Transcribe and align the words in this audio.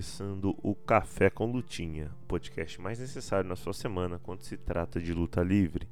Começando 0.00 0.56
o 0.62 0.74
Café 0.74 1.28
com 1.28 1.52
Lutinha, 1.52 2.10
o 2.22 2.26
podcast 2.26 2.80
mais 2.80 2.98
necessário 2.98 3.46
na 3.46 3.54
sua 3.54 3.74
semana 3.74 4.18
quando 4.18 4.40
se 4.40 4.56
trata 4.56 4.98
de 4.98 5.12
luta 5.12 5.42
livre. 5.42 5.86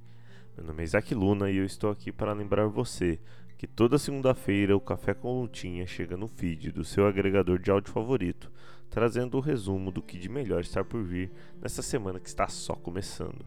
Meu 0.57 0.65
nome 0.65 0.81
é 0.81 0.85
Isaac 0.85 1.15
Luna 1.15 1.51
e 1.51 1.59
eu 1.59 1.65
estou 1.67 1.91
aqui 1.91 2.11
para 2.11 2.33
lembrar 2.33 2.69
você 2.69 3.21
que 3.59 3.67
toda 3.67 3.99
segunda-feira 3.99 4.75
o 4.75 4.81
Café 4.81 5.13
com 5.13 5.43
Lutinha 5.43 5.87
chega 5.87 6.17
no 6.17 6.27
feed 6.27 6.73
do 6.73 6.85
seu 6.85 7.07
agregador 7.07 7.59
de 7.59 7.71
áudio 7.71 7.93
favorito, 7.93 8.51
trazendo 8.89 9.37
o 9.37 9.41
resumo 9.41 9.93
do 9.93 10.01
que 10.01 10.19
de 10.19 10.31
melhor 10.31 10.63
está 10.63 10.83
por 10.83 11.03
vir 11.03 11.31
nessa 11.61 11.83
semana 11.83 12.19
que 12.19 12.31
está 12.31 12.49
só 12.49 12.75
começando. 12.75 13.45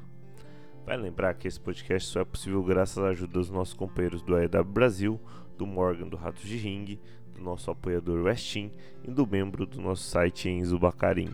Vai 0.85 0.95
lembrar 0.95 1.33
que 1.33 1.47
esse 1.47 1.59
podcast 1.59 2.07
só 2.07 2.19
é 2.19 2.25
possível 2.25 2.63
graças 2.63 2.99
à 2.99 3.07
ajuda 3.07 3.33
dos 3.33 3.49
nossos 3.49 3.73
companheiros 3.73 4.21
do 4.21 4.35
AEW 4.35 4.63
Brasil, 4.63 5.19
do 5.57 5.65
Morgan 5.65 6.07
do 6.07 6.17
Ratos 6.17 6.43
de 6.43 6.57
Ringue, 6.57 6.99
do 7.31 7.41
nosso 7.41 7.71
apoiador 7.71 8.23
Westin 8.23 8.71
e 9.03 9.11
do 9.11 9.25
membro 9.25 9.65
do 9.65 9.81
nosso 9.81 10.03
site 10.03 10.49
Enzo 10.49 10.77
Bacarim. 10.77 11.29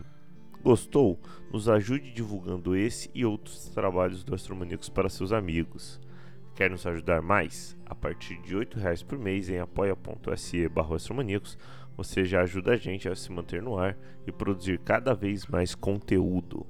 Gostou? 0.64 1.20
Nos 1.52 1.70
ajude 1.70 2.12
divulgando 2.12 2.76
esse 2.76 3.10
e 3.14 3.26
outros 3.26 3.70
trabalhos 3.70 4.24
do 4.24 4.36
Astromaníacos 4.36 4.90
para 4.90 5.10
seus 5.10 5.32
amigos. 5.32 6.00
Quer 6.56 6.72
nos 6.72 6.86
ajudar 6.86 7.22
mais? 7.22 7.78
A 7.86 7.94
partir 7.94 8.42
de 8.42 8.56
R$ 8.56 8.68
reais 8.76 9.04
por 9.04 9.18
mês 9.18 9.50
em 9.50 9.60
apoia.se 9.60 10.70
astromaníacos, 10.96 11.58
você 11.96 12.26
já 12.26 12.42
ajuda 12.42 12.74
a 12.74 12.78
gente 12.78 13.08
a 13.08 13.16
se 13.16 13.32
manter 13.32 13.62
no 13.62 13.78
ar 13.78 13.98
e 14.26 14.32
produzir 14.32 14.80
cada 14.80 15.14
vez 15.14 15.46
mais 15.46 15.74
conteúdo. 15.74 16.66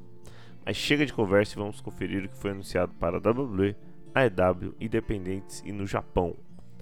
Mas 0.66 0.76
chega 0.76 1.06
de 1.06 1.14
conversa 1.14 1.56
e 1.56 1.62
vamos 1.62 1.82
conferir 1.82 2.26
o 2.26 2.30
que 2.30 2.38
foi 2.38 2.52
anunciado 2.52 2.94
para 3.00 3.18
a 3.18 3.32
WWE, 3.32 3.76
AEW, 4.14 4.76
Independentes 4.80 5.64
e 5.66 5.72
no 5.72 5.86
Japão 5.88 6.36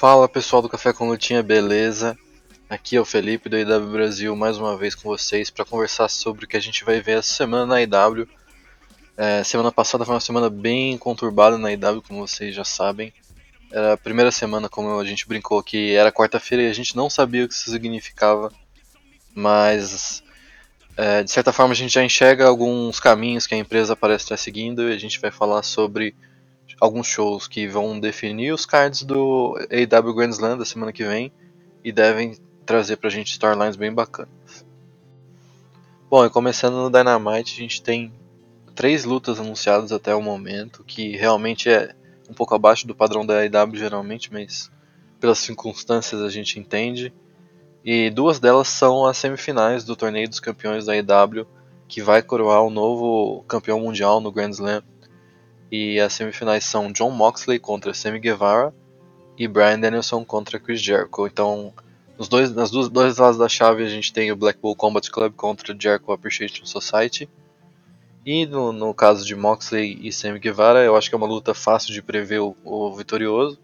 Fala 0.00 0.26
pessoal 0.26 0.62
do 0.62 0.68
Café 0.70 0.94
com 0.94 1.10
Lutinha, 1.10 1.42
beleza? 1.42 2.16
Aqui 2.70 2.96
é 2.96 3.00
o 3.02 3.04
Felipe 3.04 3.50
do 3.50 3.58
IW 3.58 3.92
Brasil 3.92 4.34
mais 4.34 4.56
uma 4.56 4.74
vez 4.74 4.94
com 4.94 5.06
vocês 5.06 5.50
para 5.50 5.62
conversar 5.62 6.08
sobre 6.08 6.46
o 6.46 6.48
que 6.48 6.56
a 6.56 6.60
gente 6.60 6.86
vai 6.86 7.02
ver 7.02 7.18
essa 7.18 7.34
semana 7.34 7.66
na 7.66 7.82
IW. 7.82 8.26
É, 9.14 9.44
semana 9.44 9.70
passada 9.70 10.02
foi 10.06 10.14
uma 10.14 10.20
semana 10.20 10.48
bem 10.48 10.96
conturbada 10.96 11.58
na 11.58 11.70
IW, 11.70 12.00
como 12.00 12.26
vocês 12.26 12.54
já 12.54 12.64
sabem. 12.64 13.12
Era 13.70 13.92
a 13.92 13.96
primeira 13.98 14.30
semana, 14.30 14.70
como 14.70 14.98
a 14.98 15.04
gente 15.04 15.28
brincou, 15.28 15.62
que 15.62 15.94
era 15.94 16.10
quarta-feira 16.10 16.64
e 16.64 16.70
a 16.70 16.72
gente 16.72 16.96
não 16.96 17.10
sabia 17.10 17.44
o 17.44 17.48
que 17.48 17.52
isso 17.52 17.70
significava, 17.70 18.50
mas 19.34 20.22
é, 20.96 21.22
de 21.22 21.30
certa 21.30 21.52
forma 21.52 21.72
a 21.72 21.76
gente 21.76 21.92
já 21.92 22.02
enxerga 22.02 22.46
alguns 22.46 22.98
caminhos 22.98 23.46
que 23.46 23.54
a 23.54 23.58
empresa 23.58 23.94
parece 23.94 24.24
estar 24.24 24.38
seguindo 24.38 24.88
e 24.88 24.94
a 24.94 24.98
gente 24.98 25.20
vai 25.20 25.30
falar 25.30 25.62
sobre 25.62 26.14
alguns 26.80 27.06
shows 27.06 27.46
que 27.46 27.68
vão 27.68 28.00
definir 28.00 28.52
os 28.52 28.64
cards 28.64 29.02
do 29.02 29.54
AW 29.70 30.14
Grand 30.14 30.30
Slam 30.30 30.56
da 30.56 30.64
semana 30.64 30.92
que 30.92 31.04
vem 31.04 31.30
e 31.84 31.92
devem 31.92 32.36
trazer 32.64 32.96
pra 32.96 33.10
gente 33.10 33.32
storylines 33.32 33.76
bem 33.76 33.92
bacanas. 33.92 34.64
Bom, 36.08 36.24
e 36.24 36.30
começando 36.30 36.74
no 36.74 36.90
Dynamite, 36.90 37.54
a 37.54 37.62
gente 37.62 37.82
tem 37.82 38.12
três 38.74 39.04
lutas 39.04 39.38
anunciadas 39.38 39.92
até 39.92 40.14
o 40.14 40.22
momento, 40.22 40.82
que 40.84 41.16
realmente 41.16 41.68
é 41.68 41.94
um 42.28 42.32
pouco 42.32 42.54
abaixo 42.54 42.86
do 42.86 42.94
padrão 42.94 43.26
da 43.26 43.40
AEW 43.40 43.76
geralmente, 43.76 44.32
mas 44.32 44.70
pelas 45.20 45.38
circunstâncias 45.38 46.22
a 46.22 46.30
gente 46.30 46.58
entende. 46.58 47.12
E 47.84 48.10
duas 48.10 48.40
delas 48.40 48.68
são 48.68 49.04
as 49.06 49.18
semifinais 49.18 49.84
do 49.84 49.94
Torneio 49.94 50.28
dos 50.28 50.40
Campeões 50.40 50.86
da 50.86 50.94
AEW, 50.94 51.46
que 51.86 52.00
vai 52.00 52.22
coroar 52.22 52.62
o 52.62 52.70
novo 52.70 53.44
campeão 53.46 53.80
mundial 53.80 54.20
no 54.20 54.32
Grand 54.32 54.50
Slam 54.50 54.82
e 55.70 56.00
as 56.00 56.12
semifinais 56.12 56.64
são 56.64 56.90
John 56.90 57.10
Moxley 57.10 57.58
contra 57.58 57.94
Sammy 57.94 58.18
Guevara 58.18 58.74
e 59.38 59.46
Brian 59.46 59.78
Danielson 59.78 60.24
contra 60.24 60.58
Chris 60.58 60.82
Jericho. 60.82 61.26
Então, 61.26 61.72
nos 62.18 62.28
dois, 62.28 62.52
nas 62.54 62.70
duas, 62.70 62.88
dois 62.88 63.18
lados 63.18 63.38
da 63.38 63.48
chave 63.48 63.84
a 63.84 63.88
gente 63.88 64.12
tem 64.12 64.32
o 64.32 64.36
Blackpool 64.36 64.76
Combat 64.76 65.08
Club 65.10 65.34
contra 65.34 65.76
Jericho 65.78 66.12
Appreciation 66.12 66.66
Society. 66.66 67.28
E 68.26 68.44
no, 68.44 68.72
no 68.72 68.92
caso 68.92 69.24
de 69.24 69.34
Moxley 69.34 69.98
e 70.02 70.12
Sammy 70.12 70.38
Guevara, 70.38 70.84
eu 70.84 70.94
acho 70.94 71.08
que 71.08 71.14
é 71.14 71.18
uma 71.18 71.26
luta 71.26 71.54
fácil 71.54 71.94
de 71.94 72.02
prever 72.02 72.40
o, 72.40 72.54
o 72.64 72.94
vitorioso. 72.94 73.58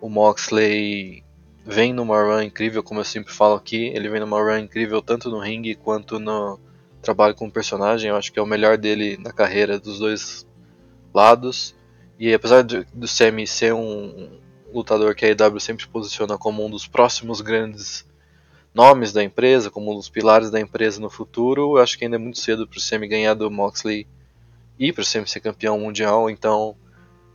O 0.00 0.08
Moxley 0.08 1.22
vem 1.66 1.92
numa 1.92 2.22
run 2.22 2.42
incrível, 2.42 2.82
como 2.82 3.00
eu 3.00 3.04
sempre 3.04 3.32
falo 3.32 3.56
aqui. 3.56 3.88
Ele 3.88 4.08
vem 4.08 4.20
numa 4.20 4.40
run 4.40 4.60
incrível 4.60 5.02
tanto 5.02 5.28
no 5.28 5.38
ringue 5.38 5.74
quanto 5.74 6.18
no 6.18 6.58
trabalho 7.02 7.34
com 7.34 7.46
o 7.46 7.52
personagem. 7.52 8.08
Eu 8.08 8.16
acho 8.16 8.32
que 8.32 8.38
é 8.38 8.42
o 8.42 8.46
melhor 8.46 8.78
dele 8.78 9.18
na 9.18 9.32
carreira 9.32 9.78
dos 9.78 9.98
dois 9.98 10.47
lados. 11.12 11.74
E 12.18 12.32
apesar 12.32 12.62
do 12.62 13.06
Semi 13.06 13.46
ser 13.46 13.72
um 13.72 14.40
lutador 14.72 15.14
que 15.14 15.24
a 15.24 15.28
AEW 15.28 15.60
sempre 15.60 15.86
posiciona 15.86 16.36
como 16.36 16.64
um 16.64 16.70
dos 16.70 16.86
próximos 16.86 17.40
grandes 17.40 18.06
nomes 18.74 19.12
da 19.12 19.22
empresa, 19.22 19.70
como 19.70 19.92
um 19.92 19.94
dos 19.94 20.08
pilares 20.08 20.50
da 20.50 20.60
empresa 20.60 21.00
no 21.00 21.08
futuro, 21.08 21.78
acho 21.78 21.96
que 21.96 22.04
ainda 22.04 22.16
é 22.16 22.18
muito 22.18 22.38
cedo 22.38 22.66
para 22.66 22.78
o 22.78 22.80
Semi 22.80 23.08
ganhar 23.08 23.34
do 23.34 23.50
Moxley 23.50 24.06
e 24.78 24.92
para 24.92 25.02
o 25.02 25.04
Semi 25.04 25.26
ser 25.26 25.40
campeão 25.40 25.78
mundial. 25.78 26.28
Então, 26.28 26.76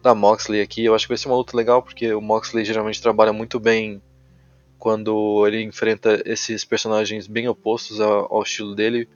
da 0.01 0.13
Moxley 0.13 0.61
aqui, 0.61 0.85
eu 0.85 0.93
acho 0.93 1.05
que 1.05 1.13
vai 1.13 1.17
ser 1.17 1.27
uma 1.27 1.37
luta 1.37 1.55
legal 1.55 1.81
porque 1.81 2.13
o 2.13 2.21
Moxley 2.21 2.65
geralmente 2.65 3.01
trabalha 3.01 3.33
muito 3.33 3.59
bem 3.59 4.01
quando 4.77 5.47
ele 5.47 5.61
enfrenta 5.63 6.21
esses 6.25 6.65
personagens 6.65 7.25
bem 7.25 7.47
opostos 7.47 8.01
ao 8.01 8.43
estilo 8.43 8.75
dele 8.75 9.07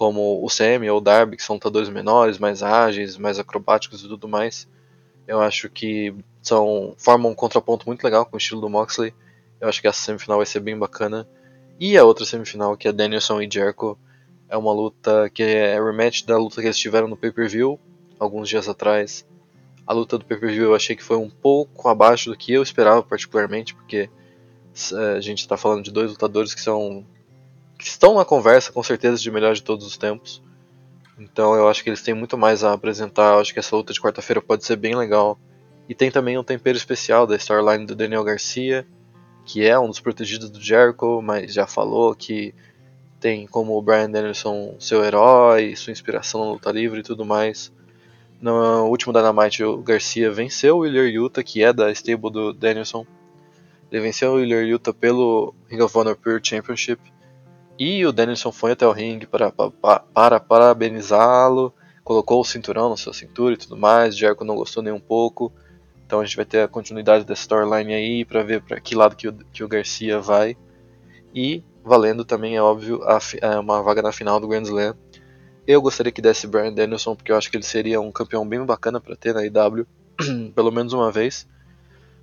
como 0.00 0.42
o 0.42 0.48
Sammy 0.48 0.88
ou 0.88 0.96
o 0.96 1.00
Darby, 1.00 1.36
que 1.36 1.42
são 1.42 1.56
lutadores 1.56 1.90
menores, 1.90 2.38
mais 2.38 2.62
ágeis, 2.62 3.18
mais 3.18 3.38
acrobáticos 3.38 4.02
e 4.02 4.08
tudo 4.08 4.26
mais. 4.26 4.66
Eu 5.28 5.42
acho 5.42 5.68
que 5.68 6.14
são 6.40 6.94
formam 6.96 7.32
um 7.32 7.34
contraponto 7.34 7.86
muito 7.86 8.02
legal 8.02 8.24
com 8.24 8.34
o 8.34 8.38
estilo 8.38 8.62
do 8.62 8.70
Moxley. 8.70 9.12
Eu 9.60 9.68
acho 9.68 9.78
que 9.78 9.86
essa 9.86 10.00
semifinal 10.00 10.38
vai 10.38 10.46
ser 10.46 10.60
bem 10.60 10.78
bacana. 10.78 11.28
E 11.78 11.98
a 11.98 12.04
outra 12.04 12.24
semifinal, 12.24 12.78
que 12.78 12.88
é 12.88 12.92
Danielson 12.92 13.42
e 13.42 13.48
Jericho, 13.52 13.98
é 14.48 14.56
uma 14.56 14.72
luta 14.72 15.28
que 15.28 15.42
é 15.42 15.78
rematch 15.78 16.24
da 16.24 16.38
luta 16.38 16.62
que 16.62 16.68
eles 16.68 16.78
tiveram 16.78 17.06
no 17.06 17.14
pay-per-view 17.14 17.78
alguns 18.18 18.48
dias 18.48 18.70
atrás. 18.70 19.26
A 19.86 19.92
luta 19.92 20.16
do 20.16 20.24
pay-per-view 20.24 20.64
eu 20.64 20.74
achei 20.74 20.96
que 20.96 21.04
foi 21.04 21.18
um 21.18 21.28
pouco 21.28 21.90
abaixo 21.90 22.30
do 22.30 22.38
que 22.38 22.54
eu 22.54 22.62
esperava 22.62 23.02
particularmente, 23.02 23.74
porque 23.74 24.08
eh, 24.92 25.14
a 25.18 25.20
gente 25.20 25.40
está 25.40 25.58
falando 25.58 25.84
de 25.84 25.90
dois 25.90 26.10
lutadores 26.10 26.54
que 26.54 26.60
são 26.62 27.04
que 27.80 27.86
estão 27.86 28.14
na 28.14 28.24
conversa 28.26 28.70
com 28.70 28.82
certeza 28.82 29.16
de 29.16 29.30
melhor 29.30 29.54
de 29.54 29.62
todos 29.62 29.86
os 29.86 29.96
tempos. 29.96 30.42
Então 31.18 31.54
eu 31.54 31.66
acho 31.66 31.82
que 31.82 31.88
eles 31.88 32.02
têm 32.02 32.12
muito 32.12 32.36
mais 32.36 32.62
a 32.62 32.74
apresentar. 32.74 33.34
Eu 33.34 33.40
acho 33.40 33.52
que 33.54 33.58
essa 33.58 33.74
luta 33.74 33.92
de 33.92 34.00
quarta-feira 34.00 34.42
pode 34.42 34.64
ser 34.66 34.76
bem 34.76 34.94
legal. 34.94 35.38
E 35.88 35.94
tem 35.94 36.10
também 36.10 36.38
um 36.38 36.44
tempero 36.44 36.76
especial 36.76 37.26
da 37.26 37.36
storyline 37.36 37.86
do 37.86 37.96
Daniel 37.96 38.22
Garcia, 38.22 38.86
que 39.46 39.66
é 39.66 39.78
um 39.78 39.88
dos 39.88 39.98
protegidos 39.98 40.50
do 40.50 40.60
Jericho, 40.60 41.22
mas 41.22 41.52
já 41.54 41.66
falou 41.66 42.14
que 42.14 42.54
tem 43.18 43.46
como 43.46 43.76
o 43.76 43.82
Brian 43.82 44.10
Danielson 44.10 44.76
seu 44.78 45.02
herói, 45.02 45.74
sua 45.74 45.90
inspiração 45.90 46.44
na 46.44 46.52
luta 46.52 46.70
livre 46.70 47.00
e 47.00 47.02
tudo 47.02 47.24
mais. 47.24 47.72
No 48.40 48.86
último 48.86 49.12
Dynamite, 49.12 49.64
o 49.64 49.78
Garcia 49.78 50.30
venceu 50.30 50.76
o 50.76 50.80
Willer 50.80 51.10
Yuta, 51.10 51.42
que 51.42 51.62
é 51.62 51.72
da 51.72 51.90
stable 51.90 52.30
do 52.30 52.52
Danielson. 52.52 53.06
Ele 53.90 54.02
venceu 54.02 54.32
o 54.32 54.34
Willer 54.36 54.66
Yuta 54.66 54.92
pelo 54.92 55.54
Ring 55.68 55.80
of 55.80 55.96
Honor 55.96 56.16
Pure 56.16 56.40
Championship. 56.42 57.00
E 57.80 58.04
o 58.04 58.12
Danielson 58.12 58.52
foi 58.52 58.72
até 58.72 58.86
o 58.86 58.92
ringue 58.92 59.26
para, 59.26 59.50
para, 59.50 60.00
para 60.00 60.38
parabenizá-lo, 60.38 61.72
colocou 62.04 62.42
o 62.42 62.44
cinturão 62.44 62.90
na 62.90 62.96
sua 62.98 63.14
cintura 63.14 63.54
e 63.54 63.56
tudo 63.56 63.74
mais. 63.74 64.14
Jericho 64.14 64.44
não 64.44 64.54
gostou 64.54 64.82
nem 64.82 64.92
um 64.92 65.00
pouco. 65.00 65.50
Então 66.04 66.20
a 66.20 66.24
gente 66.26 66.36
vai 66.36 66.44
ter 66.44 66.60
a 66.60 66.68
continuidade 66.68 67.24
dessa 67.24 67.40
storyline 67.40 67.94
aí 67.94 68.22
para 68.26 68.42
ver 68.42 68.60
para 68.60 68.78
que 68.78 68.94
lado 68.94 69.16
que 69.16 69.28
o, 69.28 69.32
que 69.32 69.64
o 69.64 69.68
Garcia 69.68 70.20
vai. 70.20 70.58
E 71.34 71.64
valendo 71.82 72.22
também, 72.22 72.54
é 72.54 72.60
óbvio, 72.60 73.02
a, 73.02 73.16
a, 73.16 73.54
é 73.54 73.58
uma 73.58 73.82
vaga 73.82 74.02
na 74.02 74.12
final 74.12 74.38
do 74.38 74.46
Grand 74.46 74.64
Slam. 74.64 74.94
Eu 75.66 75.80
gostaria 75.80 76.12
que 76.12 76.20
desse 76.20 76.46
Brian 76.46 76.74
Danielson, 76.74 77.16
porque 77.16 77.32
eu 77.32 77.36
acho 77.36 77.50
que 77.50 77.56
ele 77.56 77.64
seria 77.64 77.98
um 77.98 78.12
campeão 78.12 78.46
bem 78.46 78.62
bacana 78.62 79.00
para 79.00 79.16
ter 79.16 79.32
na 79.32 79.42
IW, 79.42 79.86
pelo 80.54 80.70
menos 80.70 80.92
uma 80.92 81.10
vez. 81.10 81.48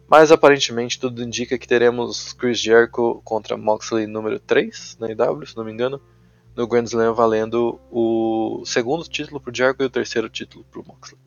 Mas 0.08 0.32
aparentemente 0.32 1.00
tudo 1.00 1.22
indica 1.22 1.58
que 1.58 1.68
teremos 1.68 2.32
Chris 2.34 2.60
Jericho 2.60 3.22
contra 3.26 3.58
Moxley 3.58 4.08
número 4.08 4.40
3 4.40 4.98
na 5.00 5.12
IW, 5.12 5.46
se 5.46 5.58
não 5.58 5.66
me 5.66 5.72
engano, 5.72 6.02
no 6.56 6.66
Grand 6.66 6.86
Slam 6.86 7.14
valendo 7.14 7.80
o 7.92 8.64
segundo 8.66 9.04
título 9.04 9.42
para 9.42 9.52
o 9.52 9.56
Jericho 9.56 9.84
e 9.84 9.86
o 9.86 9.90
terceiro 9.90 10.30
título 10.30 10.66
para 10.72 10.80
o 10.80 10.86
Moxley. 10.88 11.20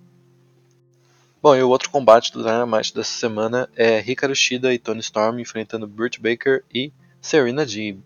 Bom, 1.43 1.57
e 1.57 1.63
o 1.63 1.69
outro 1.69 1.91
combate 1.91 2.33
do 2.33 2.43
Dynamite 2.43 2.95
dessa 2.95 3.13
semana 3.13 3.69
é 3.77 3.99
Hikaru 4.01 4.35
Shida 4.35 4.73
e 4.75 4.79
Tony 4.79 5.01
Storm 5.01 5.39
enfrentando 5.39 5.87
Britt 5.87 6.21
Baker 6.21 6.65
e 6.73 6.93
Serena 7.21 7.65
Deeb. 7.65 8.03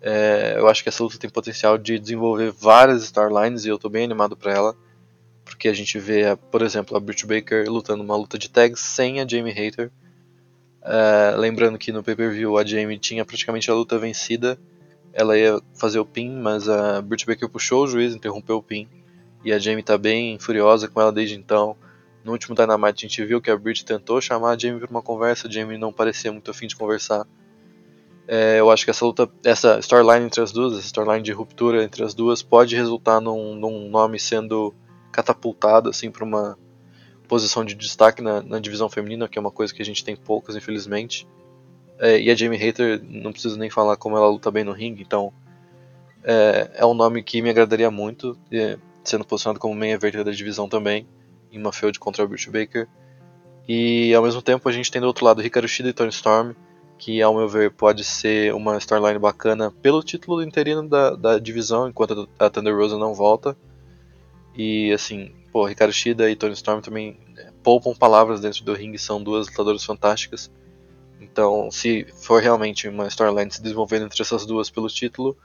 É, 0.00 0.54
eu 0.56 0.66
acho 0.68 0.82
que 0.82 0.88
essa 0.88 1.02
luta 1.02 1.18
tem 1.18 1.28
potencial 1.28 1.76
de 1.76 1.98
desenvolver 1.98 2.50
várias 2.52 3.02
storylines 3.04 3.64
e 3.64 3.68
eu 3.68 3.76
estou 3.76 3.90
bem 3.90 4.04
animado 4.04 4.36
para 4.36 4.52
ela 4.52 4.76
porque 5.60 5.68
a 5.68 5.74
gente 5.74 5.98
vê, 5.98 6.34
por 6.50 6.62
exemplo, 6.62 6.96
a 6.96 7.00
Britt 7.00 7.26
Baker 7.26 7.70
lutando 7.70 8.02
uma 8.02 8.16
luta 8.16 8.38
de 8.38 8.48
tags 8.48 8.80
sem 8.80 9.20
a 9.20 9.28
Jamie 9.28 9.52
Hater. 9.52 9.90
Uh, 10.80 11.38
lembrando 11.38 11.76
que 11.76 11.92
no 11.92 12.02
pay-per-view 12.02 12.56
a 12.56 12.64
Jamie 12.64 12.98
tinha 12.98 13.26
praticamente 13.26 13.70
a 13.70 13.74
luta 13.74 13.98
vencida, 13.98 14.58
ela 15.12 15.36
ia 15.36 15.60
fazer 15.78 15.98
o 15.98 16.06
pin, 16.06 16.30
mas 16.30 16.66
a 16.66 17.02
Britt 17.02 17.26
Baker 17.26 17.46
puxou 17.46 17.84
o 17.84 17.86
juiz, 17.86 18.14
interrompeu 18.14 18.56
o 18.56 18.62
pin, 18.62 18.88
e 19.44 19.52
a 19.52 19.58
Jamie 19.58 19.82
tá 19.82 19.98
bem 19.98 20.38
furiosa 20.38 20.88
com 20.88 20.98
ela 20.98 21.12
desde 21.12 21.34
então. 21.34 21.76
No 22.24 22.32
último 22.32 22.56
Dynamite 22.56 23.04
a 23.04 23.08
gente 23.08 23.22
viu 23.26 23.38
que 23.38 23.50
a 23.50 23.56
Britt 23.58 23.84
tentou 23.84 24.18
chamar 24.18 24.52
a 24.52 24.58
Jamie 24.58 24.80
para 24.80 24.90
uma 24.90 25.02
conversa, 25.02 25.46
a 25.46 25.50
Jamie 25.50 25.76
não 25.76 25.92
parecia 25.92 26.32
muito 26.32 26.50
afim 26.50 26.68
de 26.68 26.74
conversar. 26.74 27.26
É, 28.26 28.60
eu 28.60 28.70
acho 28.70 28.86
que 28.86 28.90
essa 28.90 29.04
luta, 29.04 29.28
essa 29.44 29.78
storyline 29.80 30.24
entre 30.24 30.40
as 30.40 30.52
duas, 30.52 30.72
essa 30.72 30.86
storyline 30.86 31.22
de 31.22 31.32
ruptura 31.32 31.84
entre 31.84 32.02
as 32.02 32.14
duas, 32.14 32.42
pode 32.42 32.74
resultar 32.74 33.20
num, 33.20 33.54
num 33.54 33.90
nome 33.90 34.18
sendo 34.18 34.74
catapultado 35.12 35.90
assim 35.90 36.10
para 36.10 36.24
uma 36.24 36.58
posição 37.28 37.64
de 37.64 37.74
destaque 37.74 38.20
na, 38.20 38.42
na, 38.42 38.58
divisão 38.58 38.88
feminina, 38.88 39.28
que 39.28 39.38
é 39.38 39.40
uma 39.40 39.52
coisa 39.52 39.72
que 39.72 39.80
a 39.80 39.84
gente 39.84 40.04
tem 40.04 40.16
poucas, 40.16 40.56
infelizmente. 40.56 41.28
É, 41.98 42.20
e 42.20 42.28
a 42.28 42.34
Jamie 42.34 42.58
Hater, 42.58 43.00
não 43.04 43.30
preciso 43.30 43.56
nem 43.56 43.70
falar 43.70 43.96
como 43.96 44.16
ela 44.16 44.28
luta 44.28 44.50
bem 44.50 44.64
no 44.64 44.72
ringue, 44.72 45.02
então 45.02 45.32
é, 46.24 46.70
é 46.74 46.86
um 46.86 46.94
nome 46.94 47.22
que 47.22 47.40
me 47.40 47.50
agradaria 47.50 47.90
muito, 47.90 48.36
sendo 49.04 49.24
posicionado 49.24 49.60
como 49.60 49.74
main 49.74 49.90
event 49.90 50.14
da 50.16 50.32
divisão 50.32 50.68
também, 50.68 51.06
em 51.52 51.58
uma 51.58 51.72
feud 51.72 51.98
contra 52.00 52.24
a 52.24 52.26
Britt 52.26 52.50
Baker. 52.50 52.88
E 53.68 54.12
ao 54.14 54.22
mesmo 54.24 54.42
tempo 54.42 54.68
a 54.68 54.72
gente 54.72 54.90
tem 54.90 55.00
do 55.00 55.06
outro 55.06 55.24
lado 55.24 55.40
Hikaru 55.40 55.68
Shida 55.68 55.88
e 55.88 55.92
Tony 55.92 56.10
Storm, 56.10 56.54
que 56.98 57.22
ao 57.22 57.34
meu 57.34 57.48
ver 57.48 57.70
pode 57.70 58.02
ser 58.02 58.52
uma 58.54 58.76
storyline 58.76 59.18
bacana 59.18 59.70
pelo 59.70 60.02
título 60.02 60.42
interino 60.42 60.86
da, 60.88 61.10
da 61.14 61.38
divisão, 61.38 61.88
enquanto 61.88 62.28
a 62.38 62.50
Thunder 62.50 62.76
Rosa 62.76 62.98
não 62.98 63.14
volta. 63.14 63.56
E 64.54 64.92
assim, 64.92 65.32
pô, 65.52 65.66
Ricardo 65.66 65.92
Shida 65.92 66.30
e 66.30 66.36
Tony 66.36 66.54
Storm 66.54 66.80
também 66.80 67.18
é, 67.36 67.50
poupam 67.62 67.94
palavras 67.94 68.40
dentro 68.40 68.64
do 68.64 68.74
ringue, 68.74 68.98
são 68.98 69.22
duas 69.22 69.48
lutadoras 69.48 69.84
fantásticas. 69.84 70.50
Então, 71.20 71.70
se 71.70 72.06
for 72.22 72.42
realmente 72.42 72.88
uma 72.88 73.06
storyline 73.06 73.50
se 73.50 73.62
desenvolvendo 73.62 74.06
entre 74.06 74.22
essas 74.22 74.46
duas 74.46 74.70
pelo 74.70 74.88
título, 74.88 75.36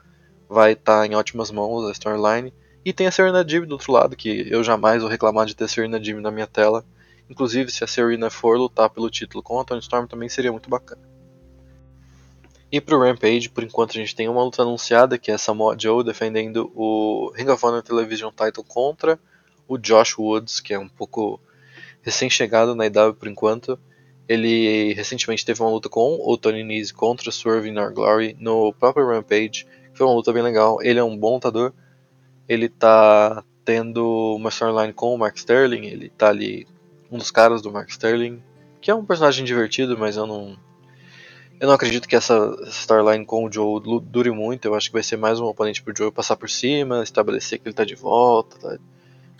vai 0.48 0.72
estar 0.72 1.00
tá 1.00 1.06
em 1.06 1.14
ótimas 1.14 1.50
mãos 1.50 1.86
a 1.86 1.92
storyline. 1.92 2.52
E 2.84 2.92
tem 2.92 3.06
a 3.06 3.10
Serena 3.10 3.44
Deeb 3.44 3.66
do 3.66 3.72
outro 3.72 3.92
lado, 3.92 4.16
que 4.16 4.46
eu 4.48 4.62
jamais 4.62 5.02
vou 5.02 5.10
reclamar 5.10 5.46
de 5.46 5.54
ter 5.54 5.64
a 5.64 5.68
Serena 5.68 5.98
Deeb 5.98 6.20
na 6.20 6.30
minha 6.30 6.46
tela. 6.46 6.84
Inclusive, 7.28 7.70
se 7.70 7.82
a 7.82 7.86
Serena 7.86 8.30
for 8.30 8.56
lutar 8.56 8.88
pelo 8.90 9.10
título 9.10 9.42
com 9.42 9.58
a 9.58 9.64
Tony 9.64 9.80
Storm, 9.80 10.06
também 10.06 10.28
seria 10.28 10.52
muito 10.52 10.70
bacana. 10.70 11.15
E 12.76 12.80
pro 12.80 13.00
Rampage, 13.00 13.48
por 13.48 13.64
enquanto 13.64 13.92
a 13.92 13.94
gente 13.94 14.14
tem 14.14 14.28
uma 14.28 14.44
luta 14.44 14.60
anunciada, 14.60 15.16
que 15.16 15.30
é 15.30 15.38
Samoa 15.38 15.74
Joe 15.78 16.04
defendendo 16.04 16.70
o 16.74 17.32
Ring 17.34 17.48
of 17.48 17.64
Honor 17.64 17.82
Television 17.82 18.30
Title 18.30 18.62
contra 18.62 19.18
o 19.66 19.78
Josh 19.78 20.18
Woods, 20.18 20.60
que 20.60 20.74
é 20.74 20.78
um 20.78 20.86
pouco 20.86 21.40
recém-chegado 22.02 22.74
na 22.74 22.84
IW 22.84 23.14
por 23.14 23.28
enquanto. 23.28 23.78
Ele 24.28 24.92
recentemente 24.92 25.42
teve 25.42 25.62
uma 25.62 25.70
luta 25.70 25.88
com 25.88 26.18
o 26.20 26.36
Tony 26.36 26.62
Nese 26.62 26.92
contra 26.92 27.32
Swerve 27.32 27.70
in 27.70 27.78
Our 27.78 27.94
Glory 27.94 28.36
no 28.38 28.74
próprio 28.74 29.08
Rampage, 29.08 29.64
que 29.64 29.96
foi 29.96 30.06
uma 30.06 30.14
luta 30.14 30.30
bem 30.30 30.42
legal. 30.42 30.76
Ele 30.82 30.98
é 30.98 31.04
um 31.04 31.16
bom 31.16 31.36
lutador, 31.36 31.72
ele 32.46 32.68
tá 32.68 33.42
tendo 33.64 34.34
uma 34.36 34.50
storyline 34.50 34.92
com 34.92 35.14
o 35.14 35.18
Mark 35.18 35.34
Sterling, 35.38 35.86
ele 35.86 36.10
tá 36.10 36.28
ali, 36.28 36.66
um 37.10 37.16
dos 37.16 37.30
caras 37.30 37.62
do 37.62 37.72
Mark 37.72 37.88
Sterling, 37.88 38.42
que 38.82 38.90
é 38.90 38.94
um 38.94 39.02
personagem 39.02 39.46
divertido, 39.46 39.96
mas 39.96 40.18
eu 40.18 40.26
não, 40.26 40.58
eu 41.58 41.66
não 41.66 41.74
acredito 41.74 42.06
que 42.06 42.16
essa 42.16 42.56
storyline 42.66 43.24
com 43.24 43.46
o 43.46 43.52
Joe 43.52 43.80
dure 44.02 44.30
muito. 44.30 44.66
Eu 44.66 44.74
acho 44.74 44.88
que 44.88 44.92
vai 44.92 45.02
ser 45.02 45.16
mais 45.16 45.40
um 45.40 45.46
oponente 45.46 45.82
pro 45.82 45.96
Joe 45.96 46.12
passar 46.12 46.36
por 46.36 46.50
cima, 46.50 47.02
estabelecer 47.02 47.58
que 47.58 47.68
ele 47.68 47.74
tá 47.74 47.84
de 47.84 47.94
volta, 47.94 48.58
tá? 48.58 48.78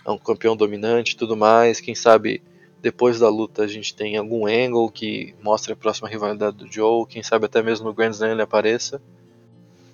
é 0.05 0.11
um 0.11 0.17
campeão 0.17 0.55
dominante 0.55 1.13
e 1.13 1.17
tudo 1.17 1.37
mais. 1.37 1.79
Quem 1.79 1.93
sabe 1.93 2.41
depois 2.81 3.19
da 3.19 3.29
luta 3.29 3.63
a 3.63 3.67
gente 3.67 3.93
tem 3.93 4.17
algum 4.17 4.47
angle 4.47 4.89
que 4.89 5.35
mostre 5.41 5.73
a 5.73 5.75
próxima 5.75 6.07
rivalidade 6.07 6.57
do 6.57 6.71
Joe. 6.71 7.05
Quem 7.05 7.21
sabe 7.21 7.45
até 7.45 7.61
mesmo 7.61 7.87
no 7.87 7.93
Grand 7.93 8.11
Slam 8.11 8.31
ele 8.31 8.41
apareça. 8.41 9.01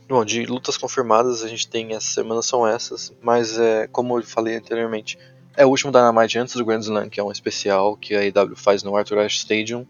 Bom, 0.07 0.23
de 0.23 0.45
lutas 0.45 0.77
confirmadas 0.77 1.43
a 1.43 1.47
gente 1.47 1.67
tem 1.67 1.93
essa 1.93 2.09
semana 2.09 2.41
são 2.41 2.67
essas, 2.67 3.11
mas 3.21 3.57
é, 3.57 3.87
como 3.87 4.17
eu 4.17 4.23
falei 4.23 4.55
anteriormente, 4.55 5.17
é 5.57 5.65
o 5.65 5.69
último 5.69 5.91
Dynamite 5.91 6.37
antes 6.37 6.55
do 6.55 6.63
Grand 6.63 6.81
Slam, 6.81 7.09
que 7.09 7.19
é 7.19 7.23
um 7.23 7.31
especial 7.31 7.97
que 7.97 8.13
a 8.13 8.23
EW 8.23 8.55
faz 8.55 8.83
no 8.83 8.95
Arthur 8.95 9.19
Ashe 9.19 9.39
Stadium 9.39 9.87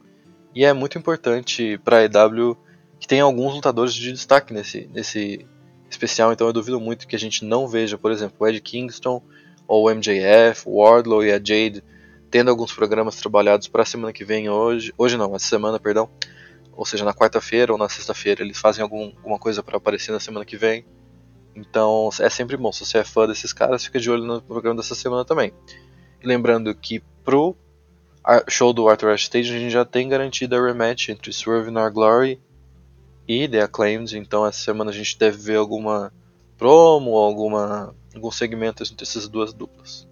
e 0.55 0.63
é 0.65 0.73
muito 0.73 0.97
importante 0.97 1.77
para 1.83 1.97
a 1.97 2.03
EW 2.03 2.57
que 2.99 3.07
tem 3.07 3.19
alguns 3.19 3.53
lutadores 3.53 3.93
de 3.93 4.11
destaque 4.11 4.53
nesse, 4.53 4.89
nesse 4.93 5.45
especial, 5.89 6.31
então 6.31 6.47
eu 6.47 6.53
duvido 6.53 6.79
muito 6.79 7.07
que 7.07 7.15
a 7.15 7.19
gente 7.19 7.43
não 7.43 7.67
veja, 7.67 7.97
por 7.97 8.11
exemplo, 8.11 8.35
o 8.39 8.47
Ed 8.47 8.59
Kingston 8.61 9.21
ou 9.67 9.87
o 9.87 9.93
MJF, 9.93 10.63
o 10.65 10.77
Wardlow 10.77 11.23
e 11.23 11.31
a 11.31 11.41
Jade 11.43 11.83
tendo 12.31 12.49
alguns 12.49 12.73
programas 12.73 13.15
trabalhados 13.15 13.67
para 13.67 13.83
a 13.83 13.85
semana 13.85 14.11
que 14.11 14.25
vem 14.25 14.49
hoje, 14.49 14.93
hoje 14.97 15.17
não, 15.17 15.35
essa 15.35 15.45
semana, 15.45 15.79
perdão, 15.79 16.09
ou 16.75 16.85
seja, 16.85 17.05
na 17.05 17.13
quarta-feira 17.13 17.71
ou 17.71 17.77
na 17.77 17.87
sexta-feira, 17.87 18.41
eles 18.41 18.57
fazem 18.57 18.81
algum, 18.81 19.11
alguma 19.17 19.37
coisa 19.37 19.61
para 19.61 19.77
aparecer 19.77 20.11
na 20.11 20.19
semana 20.19 20.43
que 20.43 20.57
vem. 20.57 20.85
Então 21.55 22.09
é 22.19 22.29
sempre 22.29 22.57
bom, 22.57 22.71
se 22.71 22.83
você 22.85 22.97
é 22.97 23.03
fã 23.03 23.27
desses 23.27 23.53
caras, 23.53 23.85
fica 23.85 23.99
de 23.99 24.09
olho 24.09 24.23
no 24.23 24.41
programa 24.41 24.77
dessa 24.77 24.95
semana 24.95 25.23
também. 25.23 25.53
Lembrando 26.23 26.73
que 26.73 27.03
pro 27.23 27.55
show 28.49 28.73
do 28.73 28.87
Arthur 28.87 29.09
Ashe 29.09 29.29
a 29.33 29.41
gente 29.41 29.69
já 29.69 29.83
tem 29.83 30.07
garantida 30.07 30.57
a 30.57 30.65
rematch 30.65 31.09
entre 31.09 31.33
Swerve 31.33 31.69
in 31.69 31.77
Our 31.77 31.91
Glory 31.91 32.39
e 33.27 33.47
The 33.47 33.61
Acclaimed, 33.61 34.17
então 34.17 34.45
essa 34.45 34.59
semana 34.59 34.91
a 34.91 34.93
gente 34.93 35.17
deve 35.17 35.37
ver 35.37 35.57
alguma 35.57 36.11
promo, 36.57 37.17
alguma, 37.17 37.93
algum 38.13 38.31
segmento 38.31 38.83
entre 38.83 39.03
essas 39.03 39.27
duas 39.27 39.53
duplas. 39.53 40.07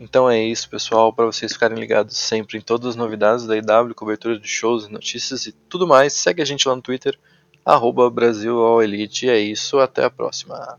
Então 0.00 0.30
é 0.30 0.40
isso, 0.40 0.70
pessoal, 0.70 1.12
para 1.12 1.26
vocês 1.26 1.52
ficarem 1.52 1.78
ligados 1.78 2.16
sempre 2.16 2.56
em 2.56 2.60
todas 2.60 2.90
as 2.90 2.96
novidades 2.96 3.46
da 3.46 3.56
IW, 3.56 3.94
cobertura 3.94 4.38
de 4.38 4.46
shows, 4.46 4.88
notícias 4.88 5.46
e 5.46 5.52
tudo 5.52 5.88
mais, 5.88 6.12
segue 6.12 6.40
a 6.40 6.44
gente 6.44 6.68
lá 6.68 6.76
no 6.76 6.82
Twitter, 6.82 7.18
arroba 7.64 8.08
Brasil 8.08 8.80
Elite. 8.80 9.26
E 9.26 9.30
é 9.30 9.38
isso, 9.38 9.78
até 9.80 10.04
a 10.04 10.10
próxima. 10.10 10.78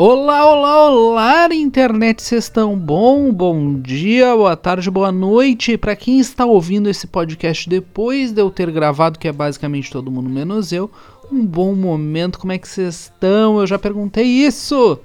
Olá, 0.00 0.46
olá, 0.46 0.90
olá, 0.92 1.48
internet, 1.52 2.22
vocês 2.22 2.44
estão 2.44 2.78
bom? 2.78 3.32
Bom 3.32 3.80
dia, 3.80 4.32
boa 4.36 4.56
tarde, 4.56 4.88
boa 4.88 5.10
noite. 5.10 5.76
Para 5.76 5.96
quem 5.96 6.20
está 6.20 6.46
ouvindo 6.46 6.88
esse 6.88 7.04
podcast 7.08 7.68
depois 7.68 8.30
de 8.30 8.40
eu 8.40 8.48
ter 8.48 8.70
gravado, 8.70 9.18
que 9.18 9.26
é 9.26 9.32
basicamente 9.32 9.90
todo 9.90 10.08
mundo 10.08 10.30
menos 10.30 10.70
eu, 10.70 10.88
um 11.32 11.44
bom 11.44 11.74
momento. 11.74 12.38
Como 12.38 12.52
é 12.52 12.58
que 12.58 12.68
vocês 12.68 13.10
estão? 13.12 13.58
Eu 13.58 13.66
já 13.66 13.76
perguntei 13.76 14.24
isso. 14.24 15.00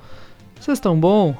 Vocês 0.62 0.78
estão 0.78 0.96
bom? 0.96 1.36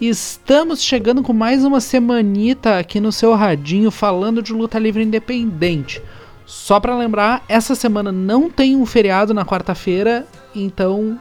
Estamos 0.00 0.82
chegando 0.82 1.22
com 1.22 1.34
mais 1.34 1.62
uma 1.66 1.82
semanita 1.82 2.78
aqui 2.78 2.98
no 2.98 3.12
seu 3.12 3.34
radinho 3.34 3.90
falando 3.90 4.42
de 4.42 4.54
luta 4.54 4.78
livre 4.78 5.02
independente. 5.02 6.00
Só 6.46 6.80
para 6.80 6.96
lembrar, 6.96 7.44
essa 7.46 7.74
semana 7.74 8.10
não 8.10 8.48
tem 8.48 8.74
um 8.74 8.86
feriado 8.86 9.34
na 9.34 9.44
quarta-feira, 9.44 10.26
então 10.54 11.20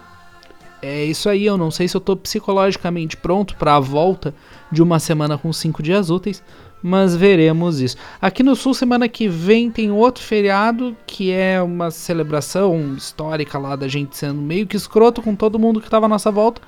é 0.81 1.03
isso 1.03 1.29
aí. 1.29 1.45
Eu 1.45 1.57
não 1.57 1.71
sei 1.71 1.87
se 1.87 1.95
eu 1.95 2.01
tô 2.01 2.15
psicologicamente 2.15 3.17
pronto 3.17 3.55
para 3.55 3.75
a 3.75 3.79
volta 3.79 4.33
de 4.71 4.81
uma 4.81 4.99
semana 4.99 5.37
com 5.37 5.51
cinco 5.51 5.81
dias 5.81 6.09
úteis, 6.09 6.43
mas 6.81 7.15
veremos 7.15 7.79
isso. 7.79 7.97
Aqui 8.21 8.43
no 8.43 8.55
Sul, 8.55 8.73
semana 8.73 9.07
que 9.07 9.27
vem 9.27 9.69
tem 9.69 9.91
outro 9.91 10.23
feriado 10.23 10.95
que 11.05 11.31
é 11.31 11.61
uma 11.61 11.91
celebração 11.91 12.95
histórica 12.95 13.57
lá 13.57 13.75
da 13.75 13.87
gente 13.87 14.15
sendo 14.15 14.41
meio 14.41 14.65
que 14.65 14.77
escroto 14.77 15.21
com 15.21 15.35
todo 15.35 15.59
mundo 15.59 15.81
que 15.81 15.89
tava 15.89 16.05
à 16.05 16.09
nossa 16.09 16.31
volta, 16.31 16.61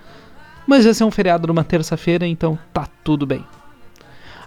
mas 0.67 0.85
esse 0.85 1.01
é 1.01 1.05
um 1.05 1.11
feriado 1.11 1.47
numa 1.47 1.63
terça-feira, 1.63 2.27
então 2.27 2.57
tá 2.73 2.87
tudo 3.03 3.25
bem. 3.25 3.45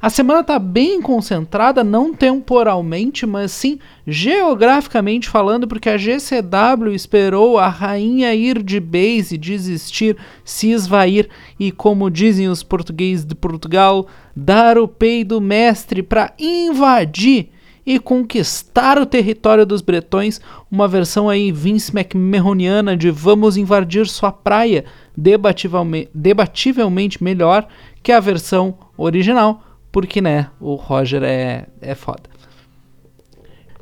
A 0.05 0.11
semana 0.11 0.41
está 0.41 0.59
bem 0.59 1.01
concentrada, 1.01 1.83
não 1.83 2.13
temporalmente, 2.13 3.25
mas 3.25 3.53
sim 3.53 3.79
geograficamente 4.07 5.31
falando, 5.31 5.67
porque 5.67 5.89
a 5.89 5.97
GCW 5.97 6.93
esperou 6.95 7.57
a 7.57 7.69
rainha 7.69 8.35
ir 8.35 8.63
de 8.63 8.79
base, 8.79 9.39
desistir, 9.39 10.15
se 10.45 10.73
esvair 10.73 11.31
e, 11.59 11.73
como 11.73 12.11
dizem 12.11 12.51
os 12.51 12.63
portugueses 12.63 13.25
de 13.25 13.35
Portugal, 13.35 14.07
dar 14.37 14.77
o 14.77 14.87
peido 14.87 15.41
mestre 15.41 16.03
para 16.03 16.35
invadir 16.39 17.49
e 17.87 17.99
conquistar 17.99 18.99
o 18.99 19.07
território 19.07 19.65
dos 19.65 19.81
bretões, 19.81 20.39
uma 20.71 20.87
versão 20.87 21.31
aí 21.31 21.51
Vince 21.51 21.91
McMahoniana 21.97 22.95
de 22.95 23.11
vamos 23.11 23.57
invadir 23.57 24.07
sua 24.07 24.31
praia, 24.31 24.85
debativelmente, 25.17 26.11
debativelmente 26.13 27.25
melhor 27.25 27.67
que 28.03 28.13
a 28.13 28.21
versão 28.21 28.77
original 28.99 29.63
porque, 29.95 30.21
né, 30.21 30.51
o 30.61 30.75
Roger 30.75 31.23
é, 31.23 31.69
é 31.81 31.95
foda. 31.95 32.25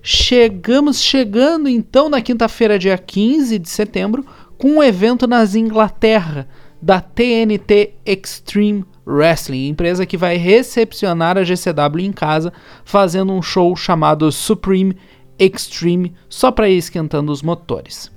Chegamos 0.03 1.01
chegando 1.01 1.71
então 1.71 2.11
na 2.11 2.21
quinta-feira, 2.21 2.79
dia 2.79 2.99
15 2.99 3.59
de 3.59 3.71
setembro, 3.71 4.23
com 4.59 4.73
um 4.73 4.83
evento 4.83 5.27
nas 5.27 5.55
Inglaterra 5.55 6.47
da 6.83 7.01
TNT 7.01 7.95
Extreme 8.05 8.85
Wrestling, 9.07 9.69
empresa 9.69 10.05
que 10.05 10.19
vai 10.19 10.37
recepcionar 10.37 11.39
a 11.39 11.45
GCW 11.45 12.05
em 12.05 12.13
casa, 12.13 12.53
fazendo 12.85 13.33
um 13.33 13.41
show 13.41 13.75
chamado 13.75 14.31
Supreme 14.31 14.95
Extreme, 15.39 16.13
só 16.29 16.53
para 16.53 16.69
ir 16.69 16.77
esquentando 16.77 17.33
os 17.33 17.41
motores. 17.41 18.13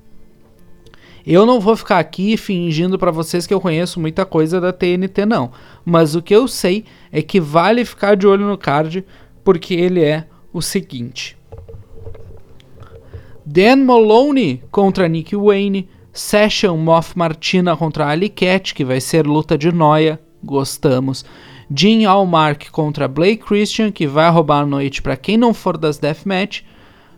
Eu 1.26 1.46
não 1.46 1.60
vou 1.60 1.76
ficar 1.76 1.98
aqui 1.98 2.38
fingindo 2.38 3.00
para 3.00 3.10
vocês 3.10 3.48
que 3.48 3.54
eu 3.54 3.60
conheço 3.60 4.00
muita 4.00 4.26
coisa 4.26 4.62
da 4.62 4.72
TNT, 4.72 5.26
não. 5.26 5.52
Mas 5.84 6.16
o 6.16 6.22
que 6.22 6.36
eu 6.36 6.48
sei 6.48 6.86
é 7.12 7.22
que 7.22 7.40
vale 7.40 7.84
ficar 7.84 8.16
de 8.16 8.28
olho 8.28 8.46
no 8.46 8.58
card, 8.58 9.04
porque 9.44 9.74
ele 9.74 10.04
é 10.04 10.28
o 10.54 10.62
seguinte: 10.62 11.36
Dan 13.44 13.78
Maloney 13.78 14.62
contra 14.70 15.08
Nick 15.08 15.36
Wayne, 15.36 15.90
Session 16.14 16.78
Moth 16.78 17.16
Martina 17.16 17.76
contra 17.76 18.08
Ali 18.08 18.30
Cat, 18.30 18.76
que 18.76 18.86
vai 18.86 19.02
ser 19.02 19.26
luta 19.26 19.58
de 19.58 19.72
noia, 19.72 20.20
gostamos. 20.44 21.26
Jim 21.70 22.06
Allmark 22.06 22.70
contra 22.70 23.08
Blake 23.08 23.44
Christian, 23.44 23.92
que 23.92 24.06
vai 24.06 24.30
roubar 24.30 24.62
a 24.62 24.66
noite 24.66 25.02
para 25.02 25.18
quem 25.18 25.38
não 25.38 25.54
for 25.54 25.78
das 25.78 25.98
Deathmatch. 25.98 26.64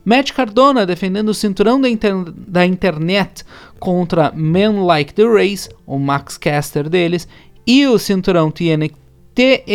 Matt 0.07 0.31
Cardona 0.31 0.85
defendendo 0.85 1.27
o 1.27 1.33
cinturão 1.33 1.81
da, 1.81 1.89
inter 1.89 2.13
da 2.31 2.65
internet 2.65 3.43
contra 3.77 4.31
Men 4.33 4.85
Like 4.85 5.13
the 5.13 5.25
Race, 5.25 5.69
o 5.85 5.99
Max 5.99 6.37
Caster 6.37 6.87
deles, 6.87 7.27
e 7.67 7.85
o 7.85 7.99
cinturão 7.99 8.49
TNT, 8.49 9.65